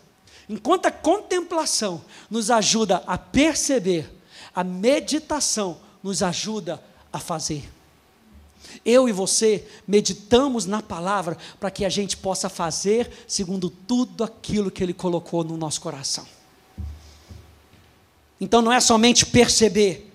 enquanto 0.48 0.87
a 0.87 0.90
contemplação 0.90 2.05
nos 2.31 2.50
ajuda 2.50 3.02
a 3.07 3.16
perceber, 3.18 4.11
a 4.55 4.62
meditação 4.62 5.81
nos 6.02 6.22
ajuda 6.22 6.83
a 7.12 7.18
fazer. 7.18 7.68
Eu 8.85 9.09
e 9.09 9.12
você 9.12 9.66
meditamos 9.87 10.66
na 10.66 10.83
palavra 10.83 11.37
para 11.61 11.70
que 11.70 11.85
a 11.85 11.88
gente 11.88 12.16
possa 12.16 12.48
fazer 12.48 13.11
segundo 13.26 13.68
tudo 13.68 14.24
aquilo 14.24 14.70
que 14.70 14.83
Ele 14.83 14.94
colocou 14.94 15.44
no 15.44 15.57
nosso 15.57 15.81
coração. 15.81 16.26
Então 18.40 18.61
não 18.61 18.72
é 18.72 18.81
somente 18.81 19.26
perceber, 19.26 20.12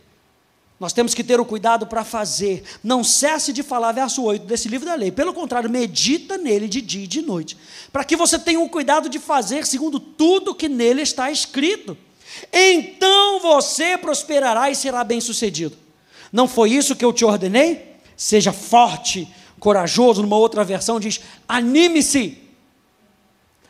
nós 0.80 0.94
temos 0.94 1.16
que 1.16 1.24
ter 1.24 1.40
o 1.40 1.46
cuidado 1.46 1.88
para 1.88 2.04
fazer. 2.04 2.64
Não 2.84 3.04
cesse 3.04 3.52
de 3.52 3.64
falar, 3.64 3.94
verso 3.94 4.24
8 4.24 4.46
desse 4.46 4.68
livro 4.68 4.86
da 4.86 4.94
lei. 4.94 5.12
Pelo 5.12 5.34
contrário, 5.34 5.70
medita 5.70 6.38
nele 6.38 6.68
de 6.68 6.82
dia 6.82 7.04
e 7.04 7.08
de 7.08 7.22
noite. 7.22 7.58
Para 7.92 8.04
que 8.04 8.16
você 8.16 8.38
tenha 8.38 8.60
o 8.60 8.70
cuidado 8.70 9.10
de 9.10 9.18
fazer 9.18 9.66
segundo 9.66 10.00
tudo 10.00 10.54
que 10.54 10.70
nele 10.70 11.02
está 11.02 11.32
escrito. 11.32 11.98
Então 12.54 13.40
você 13.40 13.98
prosperará 13.98 14.70
e 14.70 14.76
será 14.76 15.04
bem-sucedido. 15.04 15.76
Não 16.32 16.48
foi 16.48 16.72
isso 16.72 16.96
que 16.96 17.04
eu 17.04 17.14
te 17.14 17.26
ordenei? 17.26 17.96
Seja 18.16 18.54
forte, 18.54 19.28
corajoso. 19.60 20.22
Numa 20.22 20.38
outra 20.38 20.64
versão 20.64 21.00
diz: 21.00 21.22
anime-se. 21.48 22.38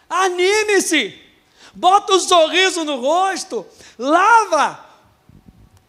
Anime-se. 0.10 1.14
Bota 1.74 2.16
um 2.16 2.20
sorriso 2.20 2.84
no 2.84 3.00
rosto. 3.00 3.66
Lava 3.98 4.87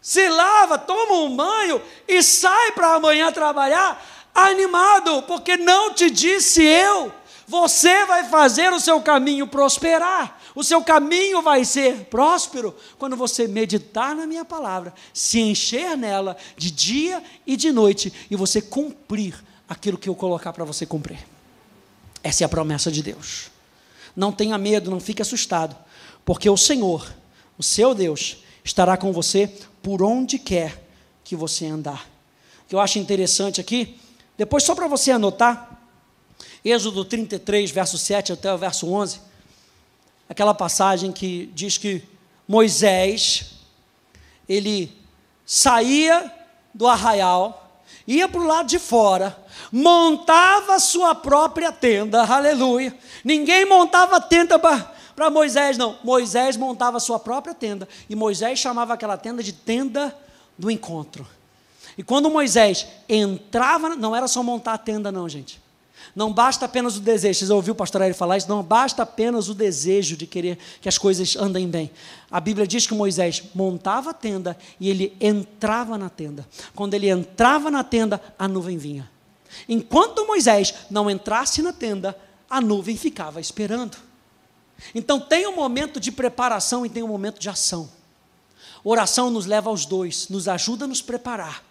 se 0.00 0.28
lava, 0.28 0.78
toma 0.78 1.14
um 1.14 1.34
banho 1.34 1.82
e 2.06 2.22
sai 2.22 2.72
para 2.72 2.94
amanhã 2.94 3.32
trabalhar, 3.32 4.30
animado, 4.34 5.22
porque 5.22 5.56
não 5.56 5.92
te 5.92 6.10
disse 6.10 6.62
eu. 6.62 7.12
Você 7.46 8.04
vai 8.04 8.24
fazer 8.24 8.72
o 8.72 8.80
seu 8.80 9.00
caminho 9.00 9.46
prosperar, 9.46 10.38
o 10.54 10.62
seu 10.62 10.82
caminho 10.82 11.40
vai 11.40 11.64
ser 11.64 12.04
próspero 12.04 12.76
quando 12.98 13.16
você 13.16 13.48
meditar 13.48 14.14
na 14.14 14.26
minha 14.26 14.44
palavra, 14.44 14.92
se 15.14 15.40
encher 15.40 15.96
nela 15.96 16.36
de 16.56 16.70
dia 16.70 17.22
e 17.46 17.56
de 17.56 17.72
noite 17.72 18.12
e 18.30 18.36
você 18.36 18.60
cumprir 18.60 19.34
aquilo 19.66 19.96
que 19.96 20.08
eu 20.08 20.14
colocar 20.14 20.52
para 20.52 20.64
você 20.64 20.84
cumprir. 20.84 21.18
Essa 22.22 22.44
é 22.44 22.46
a 22.46 22.48
promessa 22.48 22.90
de 22.90 23.02
Deus. 23.02 23.50
Não 24.14 24.32
tenha 24.32 24.58
medo, 24.58 24.90
não 24.90 25.00
fique 25.00 25.22
assustado, 25.22 25.76
porque 26.24 26.50
o 26.50 26.56
Senhor, 26.56 27.10
o 27.56 27.62
seu 27.62 27.94
Deus, 27.94 28.38
estará 28.64 28.96
com 28.96 29.12
você 29.12 29.50
por 29.82 30.02
onde 30.02 30.38
quer 30.38 30.82
que 31.24 31.36
você 31.36 31.66
andar. 31.66 32.08
O 32.64 32.68
que 32.68 32.74
eu 32.74 32.80
acho 32.80 32.98
interessante 32.98 33.60
aqui, 33.60 33.98
depois 34.36 34.62
só 34.62 34.74
para 34.74 34.86
você 34.86 35.10
anotar, 35.10 35.78
Êxodo 36.64 37.04
33, 37.04 37.70
verso 37.70 37.96
7 37.96 38.32
até 38.32 38.52
o 38.52 38.58
verso 38.58 38.90
11, 38.92 39.20
aquela 40.28 40.54
passagem 40.54 41.12
que 41.12 41.50
diz 41.54 41.78
que 41.78 42.02
Moisés, 42.46 43.52
ele 44.48 44.92
saía 45.44 46.32
do 46.74 46.86
arraial, 46.86 47.82
ia 48.06 48.28
para 48.28 48.40
o 48.40 48.46
lado 48.46 48.68
de 48.68 48.78
fora, 48.78 49.36
montava 49.70 50.78
sua 50.78 51.14
própria 51.14 51.72
tenda, 51.72 52.22
aleluia. 52.22 52.96
Ninguém 53.24 53.66
montava 53.66 54.20
tenda 54.20 54.58
para 54.58 54.94
Moisés, 55.30 55.76
não. 55.76 55.98
Moisés 56.04 56.56
montava 56.56 57.00
sua 57.00 57.18
própria 57.18 57.54
tenda, 57.54 57.88
e 58.08 58.14
Moisés 58.14 58.58
chamava 58.58 58.94
aquela 58.94 59.16
tenda 59.16 59.42
de 59.42 59.52
tenda 59.52 60.16
do 60.56 60.70
encontro. 60.70 61.26
E 61.96 62.02
quando 62.02 62.30
Moisés 62.30 62.86
entrava, 63.08 63.96
não 63.96 64.14
era 64.14 64.28
só 64.28 64.42
montar 64.42 64.74
a 64.74 64.78
tenda, 64.78 65.10
não, 65.10 65.28
gente. 65.28 65.60
Não 66.14 66.32
basta 66.32 66.64
apenas 66.64 66.96
o 66.96 67.00
desejo. 67.00 67.38
Vocês 67.38 67.50
ouviram 67.50 67.74
o 67.74 67.76
pastor 67.76 68.02
Ari 68.02 68.14
falar 68.14 68.36
isso? 68.36 68.48
Não 68.48 68.62
basta 68.62 69.02
apenas 69.02 69.48
o 69.48 69.54
desejo 69.54 70.16
de 70.16 70.26
querer 70.26 70.58
que 70.80 70.88
as 70.88 70.96
coisas 70.96 71.36
andem 71.36 71.68
bem. 71.68 71.90
A 72.30 72.40
Bíblia 72.40 72.66
diz 72.66 72.86
que 72.86 72.94
Moisés 72.94 73.42
montava 73.54 74.10
a 74.10 74.14
tenda 74.14 74.56
e 74.80 74.88
ele 74.88 75.16
entrava 75.20 75.98
na 75.98 76.08
tenda. 76.08 76.46
Quando 76.74 76.94
ele 76.94 77.08
entrava 77.08 77.70
na 77.70 77.84
tenda, 77.84 78.20
a 78.38 78.48
nuvem 78.48 78.78
vinha. 78.78 79.08
Enquanto 79.68 80.26
Moisés 80.26 80.74
não 80.90 81.10
entrasse 81.10 81.62
na 81.62 81.72
tenda, 81.72 82.16
a 82.48 82.60
nuvem 82.60 82.96
ficava 82.96 83.40
esperando. 83.40 84.07
Então 84.94 85.20
tem 85.20 85.46
um 85.46 85.54
momento 85.54 85.98
de 86.00 86.12
preparação 86.12 86.84
e 86.84 86.88
tem 86.88 87.02
um 87.02 87.08
momento 87.08 87.38
de 87.38 87.48
ação. 87.48 87.90
Oração 88.84 89.30
nos 89.30 89.46
leva 89.46 89.70
aos 89.70 89.84
dois, 89.84 90.28
nos 90.28 90.48
ajuda 90.48 90.84
a 90.84 90.88
nos 90.88 91.02
preparar 91.02 91.64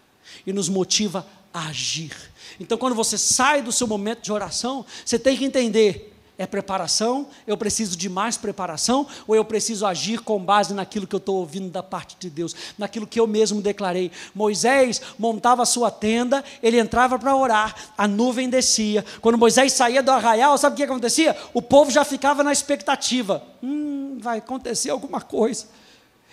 e 0.45 0.53
nos 0.53 0.69
motiva 0.69 1.25
a 1.53 1.67
agir. 1.67 2.15
Então, 2.59 2.77
quando 2.77 2.95
você 2.95 3.17
sai 3.17 3.61
do 3.61 3.71
seu 3.71 3.87
momento 3.87 4.21
de 4.21 4.31
oração, 4.31 4.85
você 5.05 5.17
tem 5.17 5.37
que 5.37 5.45
entender: 5.45 6.16
é 6.37 6.45
preparação? 6.45 7.27
Eu 7.45 7.57
preciso 7.57 7.97
de 7.97 8.07
mais 8.09 8.37
preparação? 8.37 9.07
Ou 9.27 9.35
eu 9.35 9.43
preciso 9.43 9.85
agir 9.85 10.21
com 10.21 10.39
base 10.39 10.73
naquilo 10.73 11.07
que 11.07 11.15
eu 11.15 11.19
estou 11.19 11.37
ouvindo 11.37 11.69
da 11.69 11.81
parte 11.81 12.15
de 12.19 12.29
Deus, 12.29 12.55
naquilo 12.77 13.07
que 13.07 13.19
eu 13.19 13.27
mesmo 13.27 13.61
declarei? 13.61 14.11
Moisés 14.35 15.01
montava 15.17 15.63
a 15.63 15.65
sua 15.65 15.89
tenda, 15.89 16.43
ele 16.61 16.79
entrava 16.79 17.17
para 17.17 17.35
orar, 17.35 17.75
a 17.97 18.07
nuvem 18.07 18.49
descia. 18.49 19.03
Quando 19.21 19.37
Moisés 19.37 19.73
saía 19.73 20.03
do 20.03 20.11
arraial, 20.11 20.57
sabe 20.57 20.73
o 20.73 20.77
que 20.77 20.83
acontecia? 20.83 21.35
O 21.53 21.61
povo 21.61 21.89
já 21.89 22.03
ficava 22.05 22.43
na 22.43 22.51
expectativa: 22.51 23.43
hum, 23.61 24.17
vai 24.21 24.39
acontecer 24.39 24.89
alguma 24.89 25.21
coisa. 25.21 25.65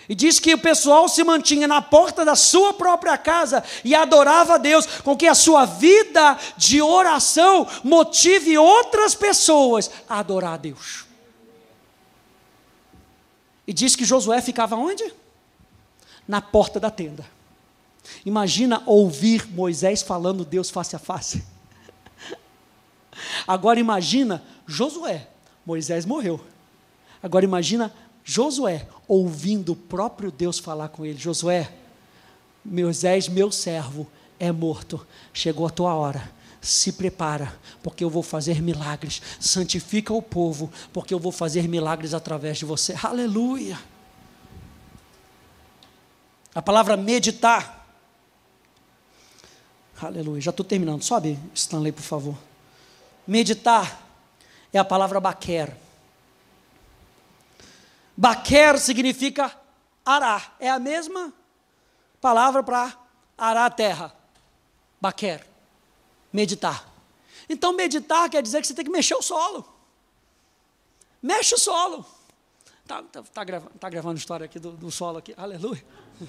E 0.09 0.15
diz 0.15 0.39
que 0.39 0.53
o 0.55 0.59
pessoal 0.59 1.09
se 1.09 1.25
mantinha 1.25 1.67
na 1.67 1.81
porta 1.81 2.25
da 2.25 2.37
sua 2.37 2.75
própria 2.75 3.17
casa 3.17 3.65
e 3.83 3.95
adorava 3.95 4.55
a 4.55 4.59
Deus, 4.59 4.87
com 5.03 5.17
que 5.17 5.27
a 5.27 5.35
sua 5.35 5.65
vida 5.65 6.39
de 6.57 6.83
oração 6.83 7.67
motive 7.83 8.59
outras 8.59 9.15
pessoas 9.15 9.91
a 10.09 10.19
adorar 10.19 10.55
a 10.55 10.59
Deus. 10.59 11.07
E 13.67 13.73
diz 13.73 13.97
que 13.97 14.05
Josué 14.05 14.43
ficava 14.43 14.77
onde? 14.77 15.11
Na 16.29 16.43
porta 16.43 16.79
da 16.79 16.91
tenda. 16.91 17.25
Imagina 18.27 18.83
ouvir 18.85 19.49
Moisés 19.49 20.03
falando 20.03 20.45
Deus 20.45 20.71
face 20.71 20.95
a 20.95 20.99
face. 20.99 21.43
Agora 23.47 23.81
imagina 23.81 24.43
Josué. 24.67 25.29
Moisés 25.65 26.05
morreu. 26.05 26.45
Agora 27.23 27.43
imagina 27.43 27.91
Josué, 28.25 28.89
ouvindo 29.07 29.73
o 29.73 29.77
próprio 29.77 30.33
Deus 30.33 30.59
falar 30.59 30.89
com 30.89 31.05
ele: 31.05 31.19
Josué, 31.19 31.71
Moisés, 32.65 33.29
meu 33.29 33.53
servo, 33.53 34.11
é 34.41 34.51
morto, 34.51 35.07
chegou 35.33 35.67
a 35.67 35.71
tua 35.71 35.95
hora. 35.95 36.33
Se 36.63 36.93
prepara, 36.93 37.55
porque 37.83 38.03
eu 38.03 38.09
vou 38.09 38.23
fazer 38.23 38.63
milagres. 38.63 39.21
Santifica 39.39 40.15
o 40.15 40.23
povo, 40.23 40.73
porque 40.95 41.13
eu 41.13 41.19
vou 41.19 41.31
fazer 41.31 41.69
milagres 41.69 42.15
através 42.15 42.57
de 42.57 42.65
você. 42.65 42.97
Aleluia. 43.03 43.79
A 46.55 46.63
palavra 46.63 46.97
meditar. 46.97 47.87
Aleluia. 50.01 50.41
Já 50.41 50.51
estou 50.51 50.65
terminando. 50.65 51.03
Sobe, 51.03 51.39
Stanley, 51.55 51.93
por 51.93 52.03
favor. 52.03 52.39
Meditar 53.27 54.01
é 54.73 54.79
a 54.79 54.85
palavra 54.85 55.21
baquer 55.21 55.77
Baquer 58.17 58.79
significa 58.79 59.53
arar. 60.05 60.55
É 60.61 60.71
a 60.71 60.79
mesma 60.79 61.33
palavra 62.21 62.63
para 62.63 62.95
arar 63.37 63.67
a 63.67 63.71
terra. 63.71 64.15
Baquer. 65.01 65.45
Meditar. 66.33 66.89
Então, 67.49 67.73
meditar 67.73 68.29
quer 68.29 68.43
dizer 68.43 68.61
que 68.61 68.67
você 68.67 68.75
tem 68.75 68.85
que 68.85 68.91
mexer 68.91 69.15
o 69.15 69.23
solo. 69.23 69.65
Mexe 71.23 71.55
o 71.55 71.59
solo. 71.59 72.05
Está 72.83 73.03
tá, 73.03 73.23
tá, 73.23 73.45
gravando, 73.45 73.73
tá 73.79 73.89
gravando 73.89 74.19
história 74.19 74.45
aqui 74.45 74.59
do, 74.59 74.73
do, 74.73 74.91
solo 74.91 75.19
aqui. 75.19 75.33
Aleluia. 75.37 75.85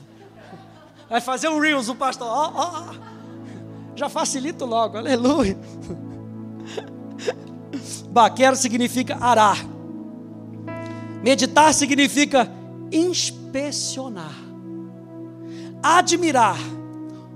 Vai 1.10 1.22
fazer 1.22 1.48
um 1.50 1.60
Reels, 1.60 1.90
o 1.90 1.96
pastor. 1.96 2.28
Oh, 2.28 2.52
oh, 2.56 2.92
oh. 2.92 3.96
Já 3.96 4.10
facilito 4.10 4.66
logo. 4.66 4.98
Aleluia. 4.98 5.58
Baquer 8.10 8.56
significa 8.56 9.18
arar. 9.18 9.75
Meditar 11.26 11.74
significa 11.74 12.48
inspecionar, 12.92 14.36
admirar 15.82 16.60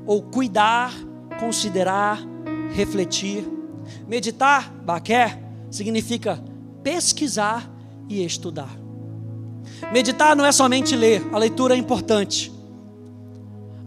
ou 0.06 0.22
cuidar, 0.22 0.94
considerar, 1.40 2.20
refletir. 2.72 3.44
Meditar, 4.08 4.72
baquer, 4.86 5.40
significa 5.72 6.40
pesquisar 6.84 7.68
e 8.08 8.24
estudar. 8.24 8.70
Meditar 9.92 10.36
não 10.36 10.46
é 10.46 10.52
somente 10.52 10.96
ler, 10.96 11.28
a 11.34 11.40
leitura 11.40 11.74
é 11.74 11.78
importante. 11.80 12.54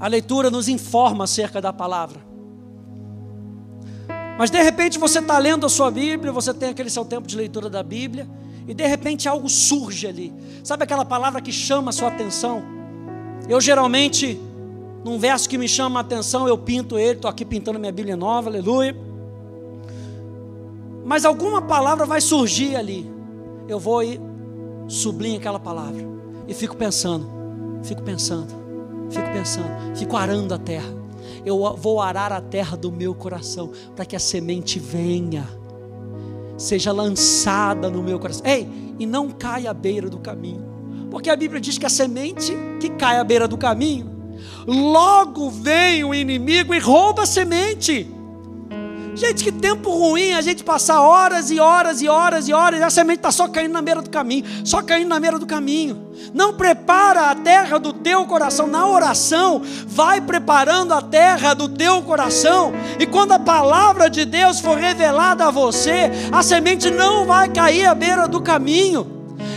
A 0.00 0.08
leitura 0.08 0.50
nos 0.50 0.66
informa 0.66 1.22
acerca 1.22 1.60
da 1.60 1.72
palavra. 1.72 2.20
Mas 4.36 4.50
de 4.50 4.60
repente 4.60 4.98
você 4.98 5.20
está 5.20 5.38
lendo 5.38 5.64
a 5.64 5.68
sua 5.68 5.92
Bíblia, 5.92 6.32
você 6.32 6.52
tem 6.52 6.70
aquele 6.70 6.90
seu 6.90 7.04
tempo 7.04 7.28
de 7.28 7.36
leitura 7.36 7.70
da 7.70 7.84
Bíblia, 7.84 8.28
e 8.72 8.74
de 8.74 8.86
repente 8.86 9.28
algo 9.28 9.50
surge 9.50 10.06
ali. 10.06 10.32
Sabe 10.64 10.84
aquela 10.84 11.04
palavra 11.04 11.42
que 11.42 11.52
chama 11.52 11.90
a 11.90 11.92
sua 11.92 12.08
atenção? 12.08 12.62
Eu 13.46 13.60
geralmente, 13.60 14.40
num 15.04 15.18
verso 15.18 15.46
que 15.46 15.58
me 15.58 15.68
chama 15.68 16.00
a 16.00 16.02
atenção, 16.02 16.48
eu 16.48 16.56
pinto 16.56 16.98
ele, 16.98 17.16
estou 17.16 17.30
aqui 17.30 17.44
pintando 17.44 17.78
minha 17.78 17.92
Bíblia 17.92 18.16
nova, 18.16 18.48
aleluia. 18.48 18.96
Mas 21.04 21.26
alguma 21.26 21.60
palavra 21.60 22.06
vai 22.06 22.22
surgir 22.22 22.74
ali. 22.74 23.12
Eu 23.68 23.78
vou 23.78 24.02
e 24.02 24.18
sublinho 24.88 25.36
aquela 25.36 25.60
palavra. 25.60 26.02
E 26.48 26.54
fico 26.54 26.74
pensando, 26.74 27.28
fico 27.82 28.00
pensando, 28.00 28.54
fico 29.10 29.30
pensando, 29.34 29.68
fico 29.98 30.16
arando 30.16 30.54
a 30.54 30.58
terra. 30.58 30.88
Eu 31.44 31.76
vou 31.76 32.00
arar 32.00 32.32
a 32.32 32.40
terra 32.40 32.74
do 32.74 32.90
meu 32.90 33.14
coração 33.14 33.70
para 33.94 34.06
que 34.06 34.16
a 34.16 34.18
semente 34.18 34.78
venha 34.78 35.46
seja 36.62 36.92
lançada 36.92 37.90
no 37.90 38.02
meu 38.02 38.18
coração. 38.18 38.46
Ei, 38.46 38.68
e 38.98 39.06
não 39.06 39.30
caia 39.30 39.70
à 39.70 39.74
beira 39.74 40.08
do 40.08 40.18
caminho. 40.18 40.64
Porque 41.10 41.28
a 41.28 41.36
Bíblia 41.36 41.60
diz 41.60 41.76
que 41.76 41.86
a 41.86 41.90
semente 41.90 42.52
que 42.80 42.88
cai 42.90 43.18
à 43.18 43.24
beira 43.24 43.46
do 43.46 43.58
caminho, 43.58 44.10
logo 44.66 45.50
vem 45.50 46.04
o 46.04 46.14
inimigo 46.14 46.74
e 46.74 46.78
rouba 46.78 47.22
a 47.22 47.26
semente. 47.26 48.08
Gente, 49.14 49.44
que 49.44 49.52
tempo 49.52 49.90
ruim 49.90 50.32
a 50.32 50.40
gente 50.40 50.64
passar 50.64 51.00
horas 51.00 51.50
e 51.50 51.60
horas 51.60 52.00
e 52.00 52.08
horas 52.08 52.48
e 52.48 52.52
horas 52.52 52.80
e 52.80 52.82
a 52.82 52.88
semente 52.88 53.18
está 53.18 53.30
só 53.30 53.46
caindo 53.46 53.72
na 53.72 53.82
beira 53.82 54.00
do 54.00 54.08
caminho, 54.08 54.44
só 54.64 54.82
caindo 54.82 55.08
na 55.08 55.20
beira 55.20 55.38
do 55.38 55.46
caminho. 55.46 56.10
Não 56.32 56.54
prepara 56.54 57.30
a 57.30 57.34
terra 57.34 57.78
do 57.78 57.92
teu 57.92 58.24
coração. 58.24 58.66
Na 58.66 58.86
oração, 58.86 59.60
vai 59.86 60.20
preparando 60.20 60.94
a 60.94 61.02
terra 61.02 61.52
do 61.52 61.68
teu 61.68 62.00
coração. 62.02 62.72
E 62.98 63.04
quando 63.04 63.32
a 63.32 63.38
palavra 63.38 64.08
de 64.08 64.24
Deus 64.24 64.60
for 64.60 64.78
revelada 64.78 65.46
a 65.46 65.50
você, 65.50 66.10
a 66.32 66.42
semente 66.42 66.90
não 66.90 67.26
vai 67.26 67.50
cair 67.50 67.86
à 67.86 67.94
beira 67.94 68.26
do 68.26 68.40
caminho. 68.40 69.06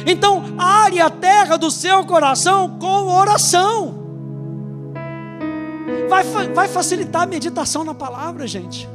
Então, 0.05 0.43
are 0.57 0.99
a 0.99 1.09
terra 1.09 1.57
do 1.57 1.71
seu 1.71 2.03
coração 2.05 2.77
com 2.77 3.07
oração. 3.07 4.03
Vai, 6.09 6.23
vai 6.53 6.67
facilitar 6.67 7.21
a 7.21 7.25
meditação 7.25 7.83
na 7.85 7.93
palavra, 7.93 8.45
gente. 8.45 8.87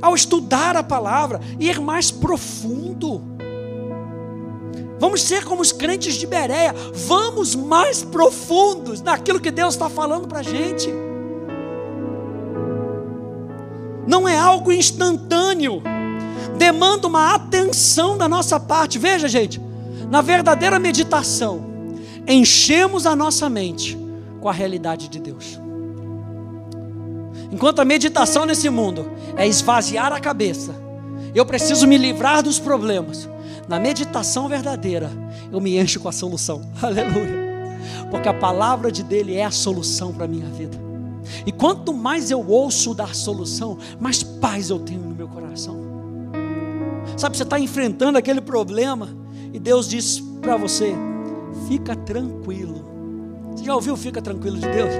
Ao 0.00 0.14
estudar 0.14 0.76
a 0.76 0.82
palavra, 0.82 1.40
ir 1.58 1.80
mais 1.80 2.10
profundo. 2.10 3.22
Vamos 4.98 5.22
ser 5.22 5.44
como 5.44 5.62
os 5.62 5.72
crentes 5.72 6.14
de 6.14 6.26
Bereia, 6.26 6.74
vamos 6.94 7.54
mais 7.54 8.02
profundos 8.02 9.00
naquilo 9.00 9.40
que 9.40 9.50
Deus 9.50 9.74
está 9.74 9.88
falando 9.88 10.28
para 10.28 10.40
a 10.40 10.42
gente. 10.42 10.92
Não 14.06 14.28
é 14.28 14.36
algo 14.36 14.72
instantâneo, 14.72 15.82
demanda 16.58 17.06
uma 17.06 17.34
atenção 17.34 18.18
da 18.18 18.28
nossa 18.28 18.60
parte. 18.60 18.98
Veja, 18.98 19.26
gente, 19.26 19.60
na 20.10 20.20
verdadeira 20.20 20.78
meditação, 20.78 21.64
enchemos 22.26 23.06
a 23.06 23.16
nossa 23.16 23.48
mente 23.48 23.96
com 24.40 24.48
a 24.48 24.52
realidade 24.52 25.08
de 25.08 25.18
Deus. 25.18 25.58
Enquanto 27.52 27.80
a 27.80 27.84
meditação 27.84 28.46
nesse 28.46 28.70
mundo 28.70 29.10
é 29.36 29.46
esvaziar 29.46 30.12
a 30.12 30.20
cabeça, 30.20 30.74
eu 31.34 31.44
preciso 31.44 31.86
me 31.86 31.96
livrar 31.96 32.42
dos 32.42 32.58
problemas 32.58 33.28
na 33.70 33.78
meditação 33.78 34.48
verdadeira, 34.48 35.08
eu 35.52 35.60
me 35.60 35.78
encho 35.78 36.00
com 36.00 36.08
a 36.08 36.12
solução. 36.12 36.60
Aleluia. 36.82 37.48
Porque 38.10 38.28
a 38.28 38.34
palavra 38.34 38.90
de 38.90 39.04
dele 39.04 39.36
é 39.36 39.44
a 39.44 39.50
solução 39.52 40.12
para 40.12 40.24
a 40.24 40.28
minha 40.28 40.46
vida. 40.46 40.76
E 41.46 41.52
quanto 41.52 41.94
mais 41.94 42.32
eu 42.32 42.44
ouço 42.44 42.94
da 42.94 43.06
solução, 43.14 43.78
mais 44.00 44.24
paz 44.24 44.70
eu 44.70 44.80
tenho 44.80 45.02
no 45.02 45.14
meu 45.14 45.28
coração. 45.28 45.78
Sabe, 47.16 47.36
você 47.36 47.44
está 47.44 47.60
enfrentando 47.60 48.18
aquele 48.18 48.40
problema 48.40 49.08
e 49.52 49.58
Deus 49.60 49.88
diz 49.88 50.20
para 50.40 50.56
você: 50.56 50.92
fica 51.68 51.94
tranquilo. 51.94 52.84
Você 53.52 53.64
já 53.64 53.74
ouviu 53.74 53.96
Fica 53.96 54.20
Tranquilo 54.20 54.58
de 54.58 54.68
Deus? 54.68 54.92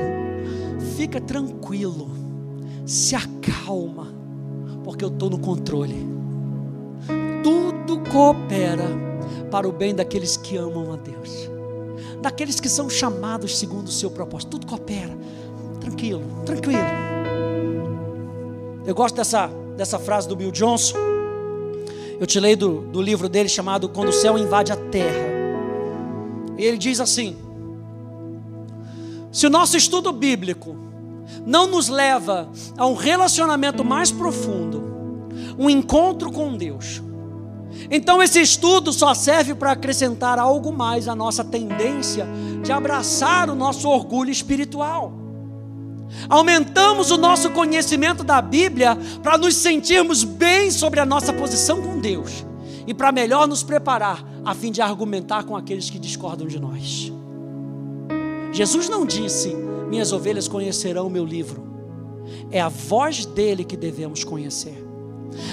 Fica 0.96 1.20
tranquilo, 1.20 2.10
se 2.86 3.14
acalma, 3.14 4.08
porque 4.84 5.04
eu 5.04 5.08
estou 5.08 5.30
no 5.30 5.38
controle 5.38 6.20
tudo 7.42 7.98
coopera 8.10 8.86
para 9.50 9.68
o 9.68 9.72
bem 9.72 9.94
daqueles 9.94 10.36
que 10.36 10.56
amam 10.56 10.92
a 10.92 10.96
Deus, 10.96 11.50
daqueles 12.20 12.60
que 12.60 12.68
são 12.68 12.88
chamados 12.88 13.58
segundo 13.58 13.88
o 13.88 13.90
seu 13.90 14.10
propósito. 14.10 14.50
Tudo 14.50 14.66
coopera. 14.66 15.16
Tranquilo, 15.80 16.22
tranquilo. 16.44 16.78
Eu 18.86 18.94
gosto 18.94 19.16
dessa, 19.16 19.48
dessa 19.76 19.98
frase 19.98 20.28
do 20.28 20.36
Bill 20.36 20.50
Johnson. 20.50 20.96
Eu 22.18 22.26
te 22.26 22.38
leio 22.38 22.56
do, 22.56 22.80
do 22.82 23.00
livro 23.00 23.28
dele 23.28 23.48
chamado 23.48 23.88
Quando 23.88 24.10
o 24.10 24.12
Céu 24.12 24.36
Invade 24.36 24.72
a 24.72 24.76
Terra. 24.76 25.30
E 26.58 26.64
ele 26.64 26.76
diz 26.76 27.00
assim: 27.00 27.36
Se 29.32 29.46
o 29.46 29.50
nosso 29.50 29.76
estudo 29.76 30.12
bíblico 30.12 30.76
não 31.44 31.66
nos 31.66 31.88
leva 31.88 32.50
a 32.76 32.86
um 32.86 32.94
relacionamento 32.94 33.84
mais 33.84 34.10
profundo, 34.10 35.28
um 35.58 35.68
encontro 35.68 36.30
com 36.32 36.56
Deus, 36.56 37.02
então 37.90 38.22
esse 38.22 38.40
estudo 38.40 38.92
só 38.92 39.14
serve 39.14 39.54
para 39.54 39.72
acrescentar 39.72 40.38
algo 40.38 40.72
mais 40.72 41.08
à 41.08 41.14
nossa 41.14 41.44
tendência 41.44 42.26
de 42.62 42.72
abraçar 42.72 43.48
o 43.48 43.54
nosso 43.54 43.88
orgulho 43.88 44.30
espiritual. 44.30 45.12
Aumentamos 46.28 47.10
o 47.10 47.16
nosso 47.16 47.50
conhecimento 47.50 48.24
da 48.24 48.42
Bíblia 48.42 48.98
para 49.22 49.38
nos 49.38 49.54
sentirmos 49.54 50.24
bem 50.24 50.70
sobre 50.70 50.98
a 50.98 51.06
nossa 51.06 51.32
posição 51.32 51.80
com 51.80 52.00
Deus 52.00 52.44
e 52.86 52.92
para 52.92 53.12
melhor 53.12 53.46
nos 53.46 53.62
preparar 53.62 54.24
a 54.44 54.54
fim 54.54 54.72
de 54.72 54.82
argumentar 54.82 55.44
com 55.44 55.56
aqueles 55.56 55.88
que 55.88 55.98
discordam 55.98 56.48
de 56.48 56.58
nós. 56.58 57.12
Jesus 58.52 58.88
não 58.88 59.06
disse: 59.06 59.56
Minhas 59.90 60.12
ovelhas 60.12 60.46
conhecerão 60.46 61.08
o 61.08 61.10
meu 61.10 61.24
livro. 61.24 61.68
É 62.50 62.60
a 62.60 62.68
voz 62.68 63.26
dele 63.26 63.64
que 63.64 63.76
devemos 63.76 64.22
conhecer. 64.22 64.86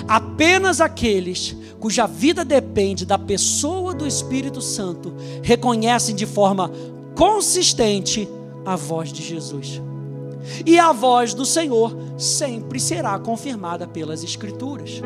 Apenas 0.08 0.80
aqueles 0.80 1.56
cuja 1.80 2.06
vida 2.06 2.46
depende 2.46 3.06
da 3.06 3.18
pessoa 3.18 3.94
do 3.94 4.08
Espírito 4.08 4.62
Santo 4.62 5.14
reconhecem 5.42 6.16
de 6.16 6.26
forma 6.26 6.72
consistente 7.16 8.28
a 8.64 8.76
voz 8.76 9.12
de 9.12 9.24
Jesus. 9.24 9.82
E 10.66 10.80
a 10.80 10.92
voz 10.92 11.34
do 11.34 11.46
Senhor 11.46 11.96
sempre 12.18 12.80
será 12.80 13.18
confirmada 13.20 13.88
pelas 13.88 14.24
Escrituras. 14.24 15.02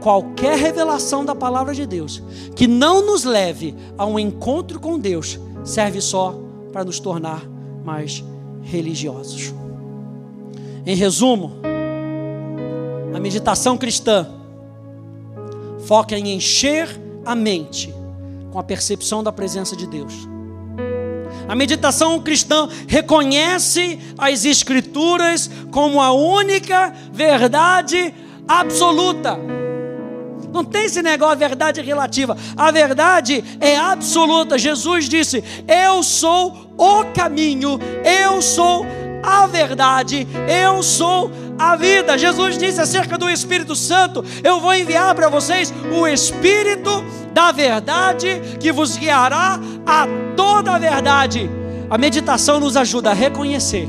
Qualquer 0.00 0.58
revelação 0.58 1.24
da 1.24 1.34
palavra 1.34 1.74
de 1.74 1.86
Deus 1.86 2.22
que 2.56 2.66
não 2.66 3.06
nos 3.06 3.24
leve 3.24 3.74
a 3.96 4.04
um 4.04 4.18
encontro 4.18 4.80
com 4.80 4.98
Deus 4.98 5.38
serve 5.64 6.00
só 6.00 6.38
para 6.72 6.84
nos 6.84 6.98
tornar 6.98 7.48
mais 7.84 8.22
religiosos. 8.64 9.54
Em 10.86 10.96
resumo, 10.96 11.52
a 13.14 13.20
meditação 13.20 13.78
cristã 13.78 14.28
foca 15.86 16.18
em 16.18 16.34
encher 16.34 16.88
a 17.24 17.34
mente 17.34 17.94
com 18.50 18.58
a 18.58 18.62
percepção 18.62 19.22
da 19.22 19.32
presença 19.32 19.76
de 19.76 19.86
Deus. 19.86 20.12
A 21.48 21.54
meditação 21.54 22.20
cristã 22.20 22.68
reconhece 22.86 23.98
as 24.16 24.44
Escrituras 24.44 25.50
como 25.70 26.00
a 26.00 26.12
única 26.12 26.94
verdade 27.12 28.14
absoluta. 28.48 29.38
Não 30.54 30.64
tem 30.64 30.84
esse 30.84 31.02
negócio 31.02 31.34
de 31.34 31.48
verdade 31.48 31.82
relativa. 31.82 32.36
A 32.56 32.70
verdade 32.70 33.42
é 33.58 33.76
absoluta. 33.76 34.56
Jesus 34.56 35.08
disse: 35.08 35.42
Eu 35.66 36.00
sou 36.04 36.70
o 36.78 37.04
caminho, 37.06 37.76
eu 38.04 38.40
sou 38.40 38.86
a 39.20 39.48
verdade, 39.48 40.28
eu 40.48 40.80
sou 40.80 41.28
a 41.58 41.74
vida. 41.74 42.16
Jesus 42.16 42.56
disse 42.56 42.80
acerca 42.80 43.18
do 43.18 43.28
Espírito 43.28 43.74
Santo: 43.74 44.24
Eu 44.44 44.60
vou 44.60 44.72
enviar 44.72 45.12
para 45.16 45.28
vocês 45.28 45.74
o 45.92 46.06
Espírito 46.06 47.04
da 47.32 47.50
verdade 47.50 48.40
que 48.60 48.70
vos 48.70 48.96
guiará 48.96 49.58
a 49.84 50.06
toda 50.36 50.76
a 50.76 50.78
verdade. 50.78 51.50
A 51.90 51.98
meditação 51.98 52.60
nos 52.60 52.76
ajuda 52.76 53.10
a 53.10 53.12
reconhecer 53.12 53.88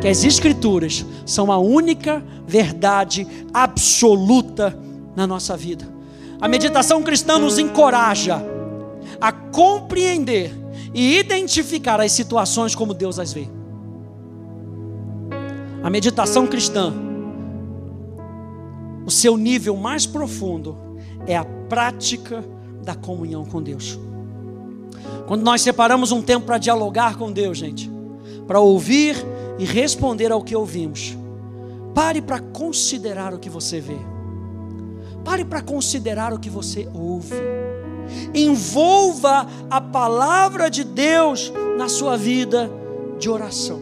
que 0.00 0.08
as 0.08 0.24
Escrituras 0.24 1.04
são 1.26 1.52
a 1.52 1.58
única 1.58 2.24
verdade 2.46 3.26
absoluta 3.52 4.74
na 5.14 5.26
nossa 5.26 5.56
vida. 5.56 5.86
A 6.40 6.48
meditação 6.48 7.02
cristã 7.02 7.38
nos 7.38 7.58
encoraja 7.58 8.42
a 9.20 9.30
compreender 9.30 10.52
e 10.92 11.18
identificar 11.18 12.00
as 12.00 12.12
situações 12.12 12.74
como 12.74 12.92
Deus 12.92 13.18
as 13.18 13.32
vê. 13.32 13.48
A 15.82 15.90
meditação 15.90 16.46
cristã, 16.46 16.92
o 19.06 19.10
seu 19.10 19.36
nível 19.36 19.76
mais 19.76 20.06
profundo 20.06 20.76
é 21.26 21.36
a 21.36 21.44
prática 21.44 22.44
da 22.82 22.94
comunhão 22.94 23.44
com 23.44 23.62
Deus. 23.62 23.98
Quando 25.26 25.42
nós 25.42 25.62
separamos 25.62 26.12
um 26.12 26.22
tempo 26.22 26.46
para 26.46 26.58
dialogar 26.58 27.16
com 27.16 27.32
Deus, 27.32 27.58
gente, 27.58 27.90
para 28.46 28.60
ouvir 28.60 29.16
e 29.58 29.64
responder 29.64 30.30
ao 30.30 30.42
que 30.42 30.54
ouvimos, 30.54 31.16
pare 31.94 32.20
para 32.20 32.40
considerar 32.40 33.32
o 33.32 33.38
que 33.38 33.48
você 33.48 33.80
vê. 33.80 34.11
Pare 35.24 35.44
para 35.44 35.62
considerar 35.62 36.32
o 36.32 36.38
que 36.38 36.50
você 36.50 36.88
ouve. 36.92 37.34
Envolva 38.34 39.46
a 39.70 39.80
palavra 39.80 40.68
de 40.70 40.84
Deus 40.84 41.52
na 41.76 41.88
sua 41.88 42.16
vida 42.16 42.70
de 43.18 43.30
oração. 43.30 43.80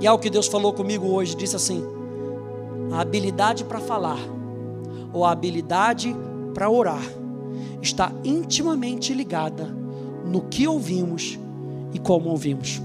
E 0.00 0.06
é 0.06 0.12
o 0.12 0.18
que 0.18 0.28
Deus 0.28 0.46
falou 0.46 0.72
comigo 0.72 1.06
hoje, 1.06 1.36
disse 1.36 1.56
assim: 1.56 1.82
a 2.92 3.00
habilidade 3.00 3.64
para 3.64 3.80
falar 3.80 4.18
ou 5.12 5.24
a 5.24 5.30
habilidade 5.30 6.14
para 6.52 6.68
orar 6.68 7.02
está 7.80 8.12
intimamente 8.24 9.12
ligada 9.14 9.64
no 10.26 10.42
que 10.42 10.66
ouvimos 10.66 11.38
e 11.92 11.98
como 11.98 12.30
ouvimos. 12.30 12.80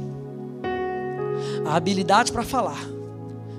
A 1.65 1.75
habilidade 1.75 2.31
para 2.31 2.43
falar. 2.43 2.79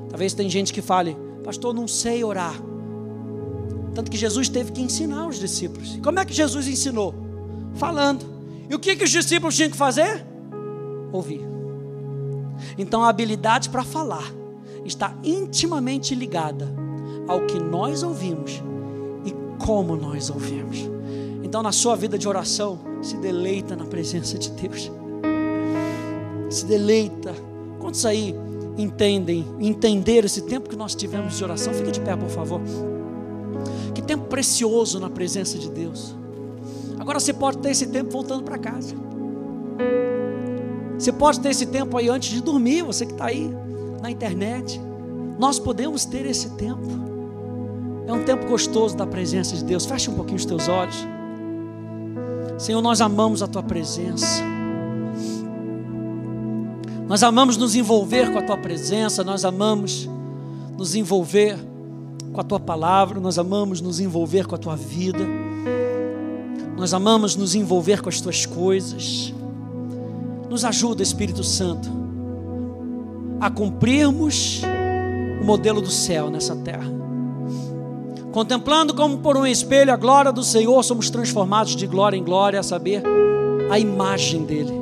Talvez 0.08 0.32
tem 0.34 0.48
gente 0.48 0.72
que 0.72 0.80
fale, 0.80 1.16
pastor, 1.44 1.74
não 1.74 1.86
sei 1.86 2.24
orar. 2.24 2.54
Tanto 3.98 4.12
que 4.12 4.16
Jesus 4.16 4.48
teve 4.48 4.70
que 4.70 4.80
ensinar 4.80 5.26
os 5.26 5.40
discípulos. 5.40 5.98
Como 6.04 6.20
é 6.20 6.24
que 6.24 6.32
Jesus 6.32 6.68
ensinou? 6.68 7.12
Falando. 7.74 8.24
E 8.70 8.72
o 8.76 8.78
que, 8.78 8.94
que 8.94 9.02
os 9.02 9.10
discípulos 9.10 9.56
tinham 9.56 9.72
que 9.72 9.76
fazer? 9.76 10.24
Ouvir. 11.10 11.44
Então 12.78 13.02
a 13.02 13.08
habilidade 13.08 13.68
para 13.70 13.82
falar 13.82 14.32
está 14.84 15.12
intimamente 15.24 16.14
ligada 16.14 16.72
ao 17.26 17.40
que 17.40 17.58
nós 17.58 18.04
ouvimos 18.04 18.62
e 19.24 19.34
como 19.58 19.96
nós 19.96 20.30
ouvimos. 20.30 20.78
Então 21.42 21.60
na 21.60 21.72
sua 21.72 21.96
vida 21.96 22.16
de 22.16 22.28
oração, 22.28 22.78
se 23.02 23.16
deleita 23.16 23.74
na 23.74 23.84
presença 23.84 24.38
de 24.38 24.52
Deus. 24.52 24.92
Se 26.48 26.64
deleita. 26.66 27.34
Quantos 27.80 28.06
aí 28.06 28.32
entendem, 28.76 29.44
entenderam 29.58 30.26
esse 30.26 30.42
tempo 30.42 30.70
que 30.70 30.76
nós 30.76 30.94
tivemos 30.94 31.36
de 31.36 31.42
oração? 31.42 31.74
Fique 31.74 31.90
de 31.90 32.00
pé, 32.00 32.14
por 32.14 32.28
favor. 32.28 32.60
Que 33.98 34.02
tempo 34.02 34.26
precioso 34.26 35.00
na 35.00 35.10
presença 35.10 35.58
de 35.58 35.68
Deus. 35.68 36.14
Agora 37.00 37.18
você 37.18 37.32
pode 37.32 37.58
ter 37.58 37.70
esse 37.70 37.88
tempo 37.88 38.12
voltando 38.12 38.44
para 38.44 38.56
casa. 38.56 38.94
Você 40.96 41.10
pode 41.10 41.40
ter 41.40 41.48
esse 41.48 41.66
tempo 41.66 41.96
aí 41.96 42.08
antes 42.08 42.30
de 42.30 42.40
dormir, 42.40 42.82
você 42.82 43.04
que 43.04 43.10
está 43.10 43.26
aí 43.26 43.50
na 44.00 44.08
internet. 44.08 44.80
Nós 45.36 45.58
podemos 45.58 46.04
ter 46.04 46.26
esse 46.26 46.50
tempo. 46.50 46.86
É 48.06 48.12
um 48.12 48.22
tempo 48.22 48.46
gostoso 48.46 48.96
da 48.96 49.04
presença 49.04 49.56
de 49.56 49.64
Deus. 49.64 49.84
Feche 49.84 50.08
um 50.08 50.14
pouquinho 50.14 50.36
os 50.36 50.44
teus 50.44 50.68
olhos. 50.68 51.04
Senhor, 52.56 52.80
nós 52.80 53.00
amamos 53.00 53.42
a 53.42 53.48
tua 53.48 53.64
presença. 53.64 54.44
Nós 57.08 57.24
amamos 57.24 57.56
nos 57.56 57.74
envolver 57.74 58.30
com 58.30 58.38
a 58.38 58.42
tua 58.42 58.58
presença, 58.58 59.24
nós 59.24 59.44
amamos 59.44 60.08
nos 60.76 60.94
envolver 60.94 61.58
com 62.38 62.42
a 62.42 62.44
tua 62.44 62.60
palavra, 62.60 63.18
nós 63.18 63.36
amamos 63.36 63.80
nos 63.80 63.98
envolver 63.98 64.46
com 64.46 64.54
a 64.54 64.58
tua 64.58 64.76
vida. 64.76 65.26
Nós 66.76 66.94
amamos 66.94 67.34
nos 67.34 67.56
envolver 67.56 68.00
com 68.00 68.08
as 68.08 68.20
tuas 68.20 68.46
coisas. 68.46 69.34
Nos 70.48 70.64
ajuda, 70.64 71.02
Espírito 71.02 71.42
Santo, 71.42 71.90
a 73.40 73.50
cumprirmos 73.50 74.62
o 75.42 75.44
modelo 75.44 75.80
do 75.80 75.90
céu 75.90 76.30
nessa 76.30 76.54
terra. 76.54 76.88
Contemplando 78.30 78.94
como 78.94 79.18
por 79.18 79.36
um 79.36 79.44
espelho 79.44 79.92
a 79.92 79.96
glória 79.96 80.30
do 80.30 80.44
Senhor, 80.44 80.80
somos 80.84 81.10
transformados 81.10 81.74
de 81.74 81.88
glória 81.88 82.16
em 82.16 82.22
glória, 82.22 82.60
a 82.60 82.62
saber, 82.62 83.02
a 83.68 83.80
imagem 83.80 84.44
dele. 84.44 84.74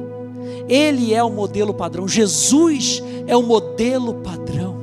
Ele 0.69 1.15
é 1.15 1.25
o 1.25 1.31
modelo 1.31 1.73
padrão, 1.73 2.07
Jesus 2.07 3.03
é 3.27 3.35
o 3.35 3.43
modelo 3.43 4.13
padrão. 4.17 4.76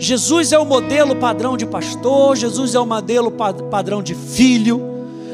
Jesus 0.00 0.50
é 0.50 0.58
o 0.58 0.64
modelo 0.64 1.14
padrão 1.14 1.56
de 1.56 1.64
pastor, 1.64 2.34
Jesus 2.34 2.74
é 2.74 2.80
o 2.80 2.86
modelo 2.86 3.30
padrão 3.30 4.02
de 4.02 4.14
filho, 4.16 4.80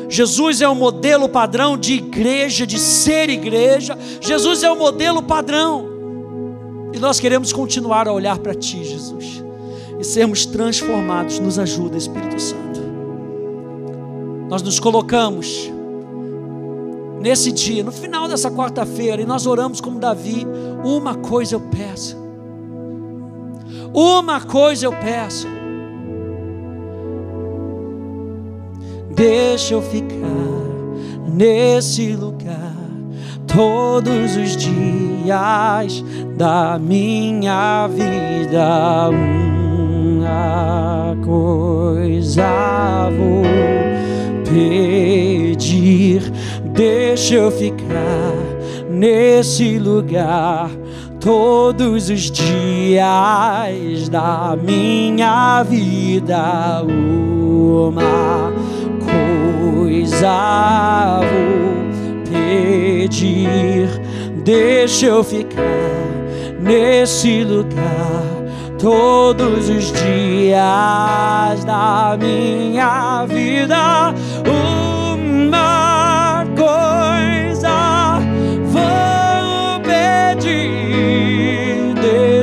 Jesus 0.08 0.60
é 0.60 0.68
o 0.68 0.74
modelo 0.74 1.28
padrão 1.28 1.78
de 1.78 1.94
igreja, 1.94 2.66
de 2.66 2.78
ser 2.78 3.30
igreja, 3.30 3.96
Jesus 4.20 4.62
é 4.62 4.70
o 4.70 4.76
modelo 4.76 5.22
padrão. 5.22 5.88
E 6.92 6.98
nós 6.98 7.18
queremos 7.18 7.52
continuar 7.52 8.06
a 8.06 8.12
olhar 8.12 8.38
para 8.38 8.54
Ti, 8.54 8.84
Jesus 8.84 9.46
e 9.98 10.04
sermos 10.04 10.46
transformados. 10.46 11.38
Nos 11.38 11.58
ajuda, 11.58 11.96
Espírito 11.96 12.40
Santo. 12.40 12.80
Nós 14.48 14.62
nos 14.62 14.78
colocamos 14.78 15.70
nesse 17.20 17.50
dia, 17.50 17.82
no 17.82 17.92
final 17.92 18.28
dessa 18.28 18.50
quarta-feira, 18.50 19.20
e 19.20 19.26
nós 19.26 19.46
oramos 19.46 19.80
como 19.80 19.98
Davi: 19.98 20.46
uma 20.84 21.14
coisa 21.14 21.56
eu 21.56 21.60
peço, 21.60 22.16
uma 23.98 24.42
coisa 24.42 24.84
eu 24.84 24.92
peço, 24.92 25.48
deixa 29.14 29.72
eu 29.72 29.80
ficar 29.80 30.26
nesse 31.26 32.12
lugar 32.12 32.76
todos 33.46 34.36
os 34.36 34.54
dias 34.54 36.04
da 36.36 36.78
minha 36.78 37.88
vida. 37.88 39.08
Uma 40.18 41.16
coisa 41.24 43.08
vou 43.16 43.44
pedir, 44.44 46.20
deixa 46.74 47.36
eu 47.36 47.50
ficar 47.50 48.34
nesse 48.90 49.78
lugar 49.78 50.68
todos 51.26 52.08
os 52.08 52.30
dias 52.30 54.08
da 54.08 54.56
minha 54.62 55.64
vida. 55.64 56.84
Uma 56.84 58.52
coisa 59.74 61.20
vou 61.22 62.30
pedir, 62.30 63.88
deixa 64.44 65.06
eu 65.06 65.24
ficar 65.24 65.62
nesse 66.60 67.42
lugar 67.42 68.22
todos 68.78 69.68
os 69.68 69.92
dias 69.94 71.64
da 71.64 72.16
minha 72.20 73.26
vida. 73.26 74.14
Uma 74.48 75.85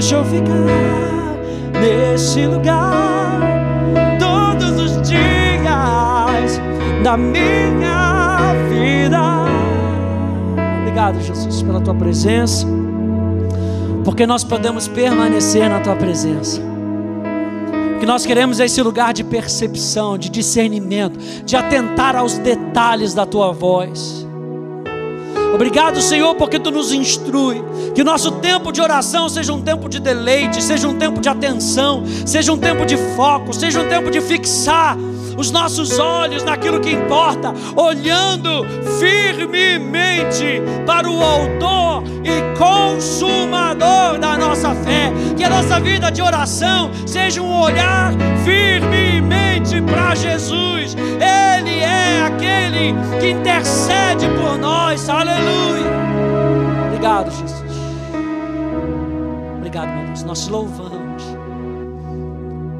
deixa 0.03 0.15
eu 0.17 0.25
ficar 0.25 1.79
nesse 1.79 2.45
lugar 2.45 3.39
todos 4.19 4.77
os 4.77 5.07
dias 5.07 6.59
da 7.01 7.15
minha 7.15 8.53
vida. 8.67 9.21
Obrigado, 10.81 11.21
Jesus, 11.21 11.61
pela 11.61 11.79
tua 11.79 11.95
presença 11.95 12.67
porque 14.03 14.27
nós 14.27 14.43
podemos 14.43 14.89
permanecer 14.89 15.69
na 15.69 15.79
tua 15.79 15.95
presença. 15.95 16.59
O 17.95 17.99
que 18.01 18.05
nós 18.05 18.25
queremos 18.25 18.59
é 18.59 18.65
esse 18.65 18.81
lugar 18.81 19.13
de 19.13 19.23
percepção, 19.23 20.17
de 20.17 20.29
discernimento, 20.29 21.17
de 21.45 21.55
atentar 21.55 22.13
aos 22.13 22.37
detalhes 22.37 23.13
da 23.13 23.25
tua 23.25 23.53
voz. 23.53 24.27
Obrigado, 25.53 26.01
Senhor, 26.01 26.33
porque 26.35 26.57
tu 26.59 26.71
nos 26.71 26.91
instrui. 26.91 27.63
Que 27.93 28.01
o 28.01 28.05
nosso 28.05 28.31
tempo 28.31 28.71
de 28.71 28.81
oração 28.81 29.29
seja 29.29 29.53
um 29.53 29.61
tempo 29.61 29.87
de 29.87 29.99
deleite, 29.99 30.61
seja 30.61 30.87
um 30.87 30.97
tempo 30.97 31.21
de 31.21 31.29
atenção, 31.29 32.03
seja 32.25 32.51
um 32.51 32.57
tempo 32.57 32.85
de 32.85 32.97
foco, 33.15 33.53
seja 33.53 33.79
um 33.79 33.87
tempo 33.87 34.09
de 34.09 34.19
fixar 34.19 34.97
os 35.37 35.51
nossos 35.51 35.99
olhos 35.99 36.43
naquilo 36.43 36.79
que 36.79 36.91
importa, 36.91 37.53
olhando 37.75 38.65
firmemente 38.99 40.61
para 40.85 41.09
o 41.09 41.23
Autor 41.23 42.03
e 42.23 42.57
Consumador 42.57 44.17
da 44.19 44.37
nossa 44.37 44.73
fé. 44.73 45.11
Que 45.37 45.43
a 45.43 45.49
nossa 45.49 45.79
vida 45.79 46.11
de 46.11 46.21
oração 46.21 46.89
seja 47.05 47.41
um 47.41 47.61
olhar 47.61 48.11
firmemente 48.43 49.81
para 49.81 50.15
Jesus. 50.15 50.95
Aquele 52.43 52.93
que 53.19 53.29
intercede 53.31 54.27
por 54.39 54.57
nós. 54.57 55.07
Aleluia. 55.09 55.91
Obrigado, 56.87 57.31
Jesus. 57.31 57.71
Obrigado, 59.57 59.87
meu 59.87 60.05
Deus. 60.07 60.23
Nós 60.23 60.45
te 60.45 60.51
louvamos. 60.51 61.23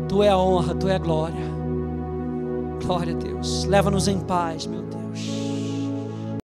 Tu 0.07 0.23
é 0.23 0.29
a 0.29 0.37
honra, 0.37 0.75
tu 0.75 0.87
é 0.87 0.95
a 0.95 0.99
glória. 0.99 1.53
Glória 2.83 3.13
a 3.13 3.17
Deus. 3.17 3.65
Leva-nos 3.65 4.07
em 4.07 4.19
paz, 4.19 4.67
meu. 4.67 4.82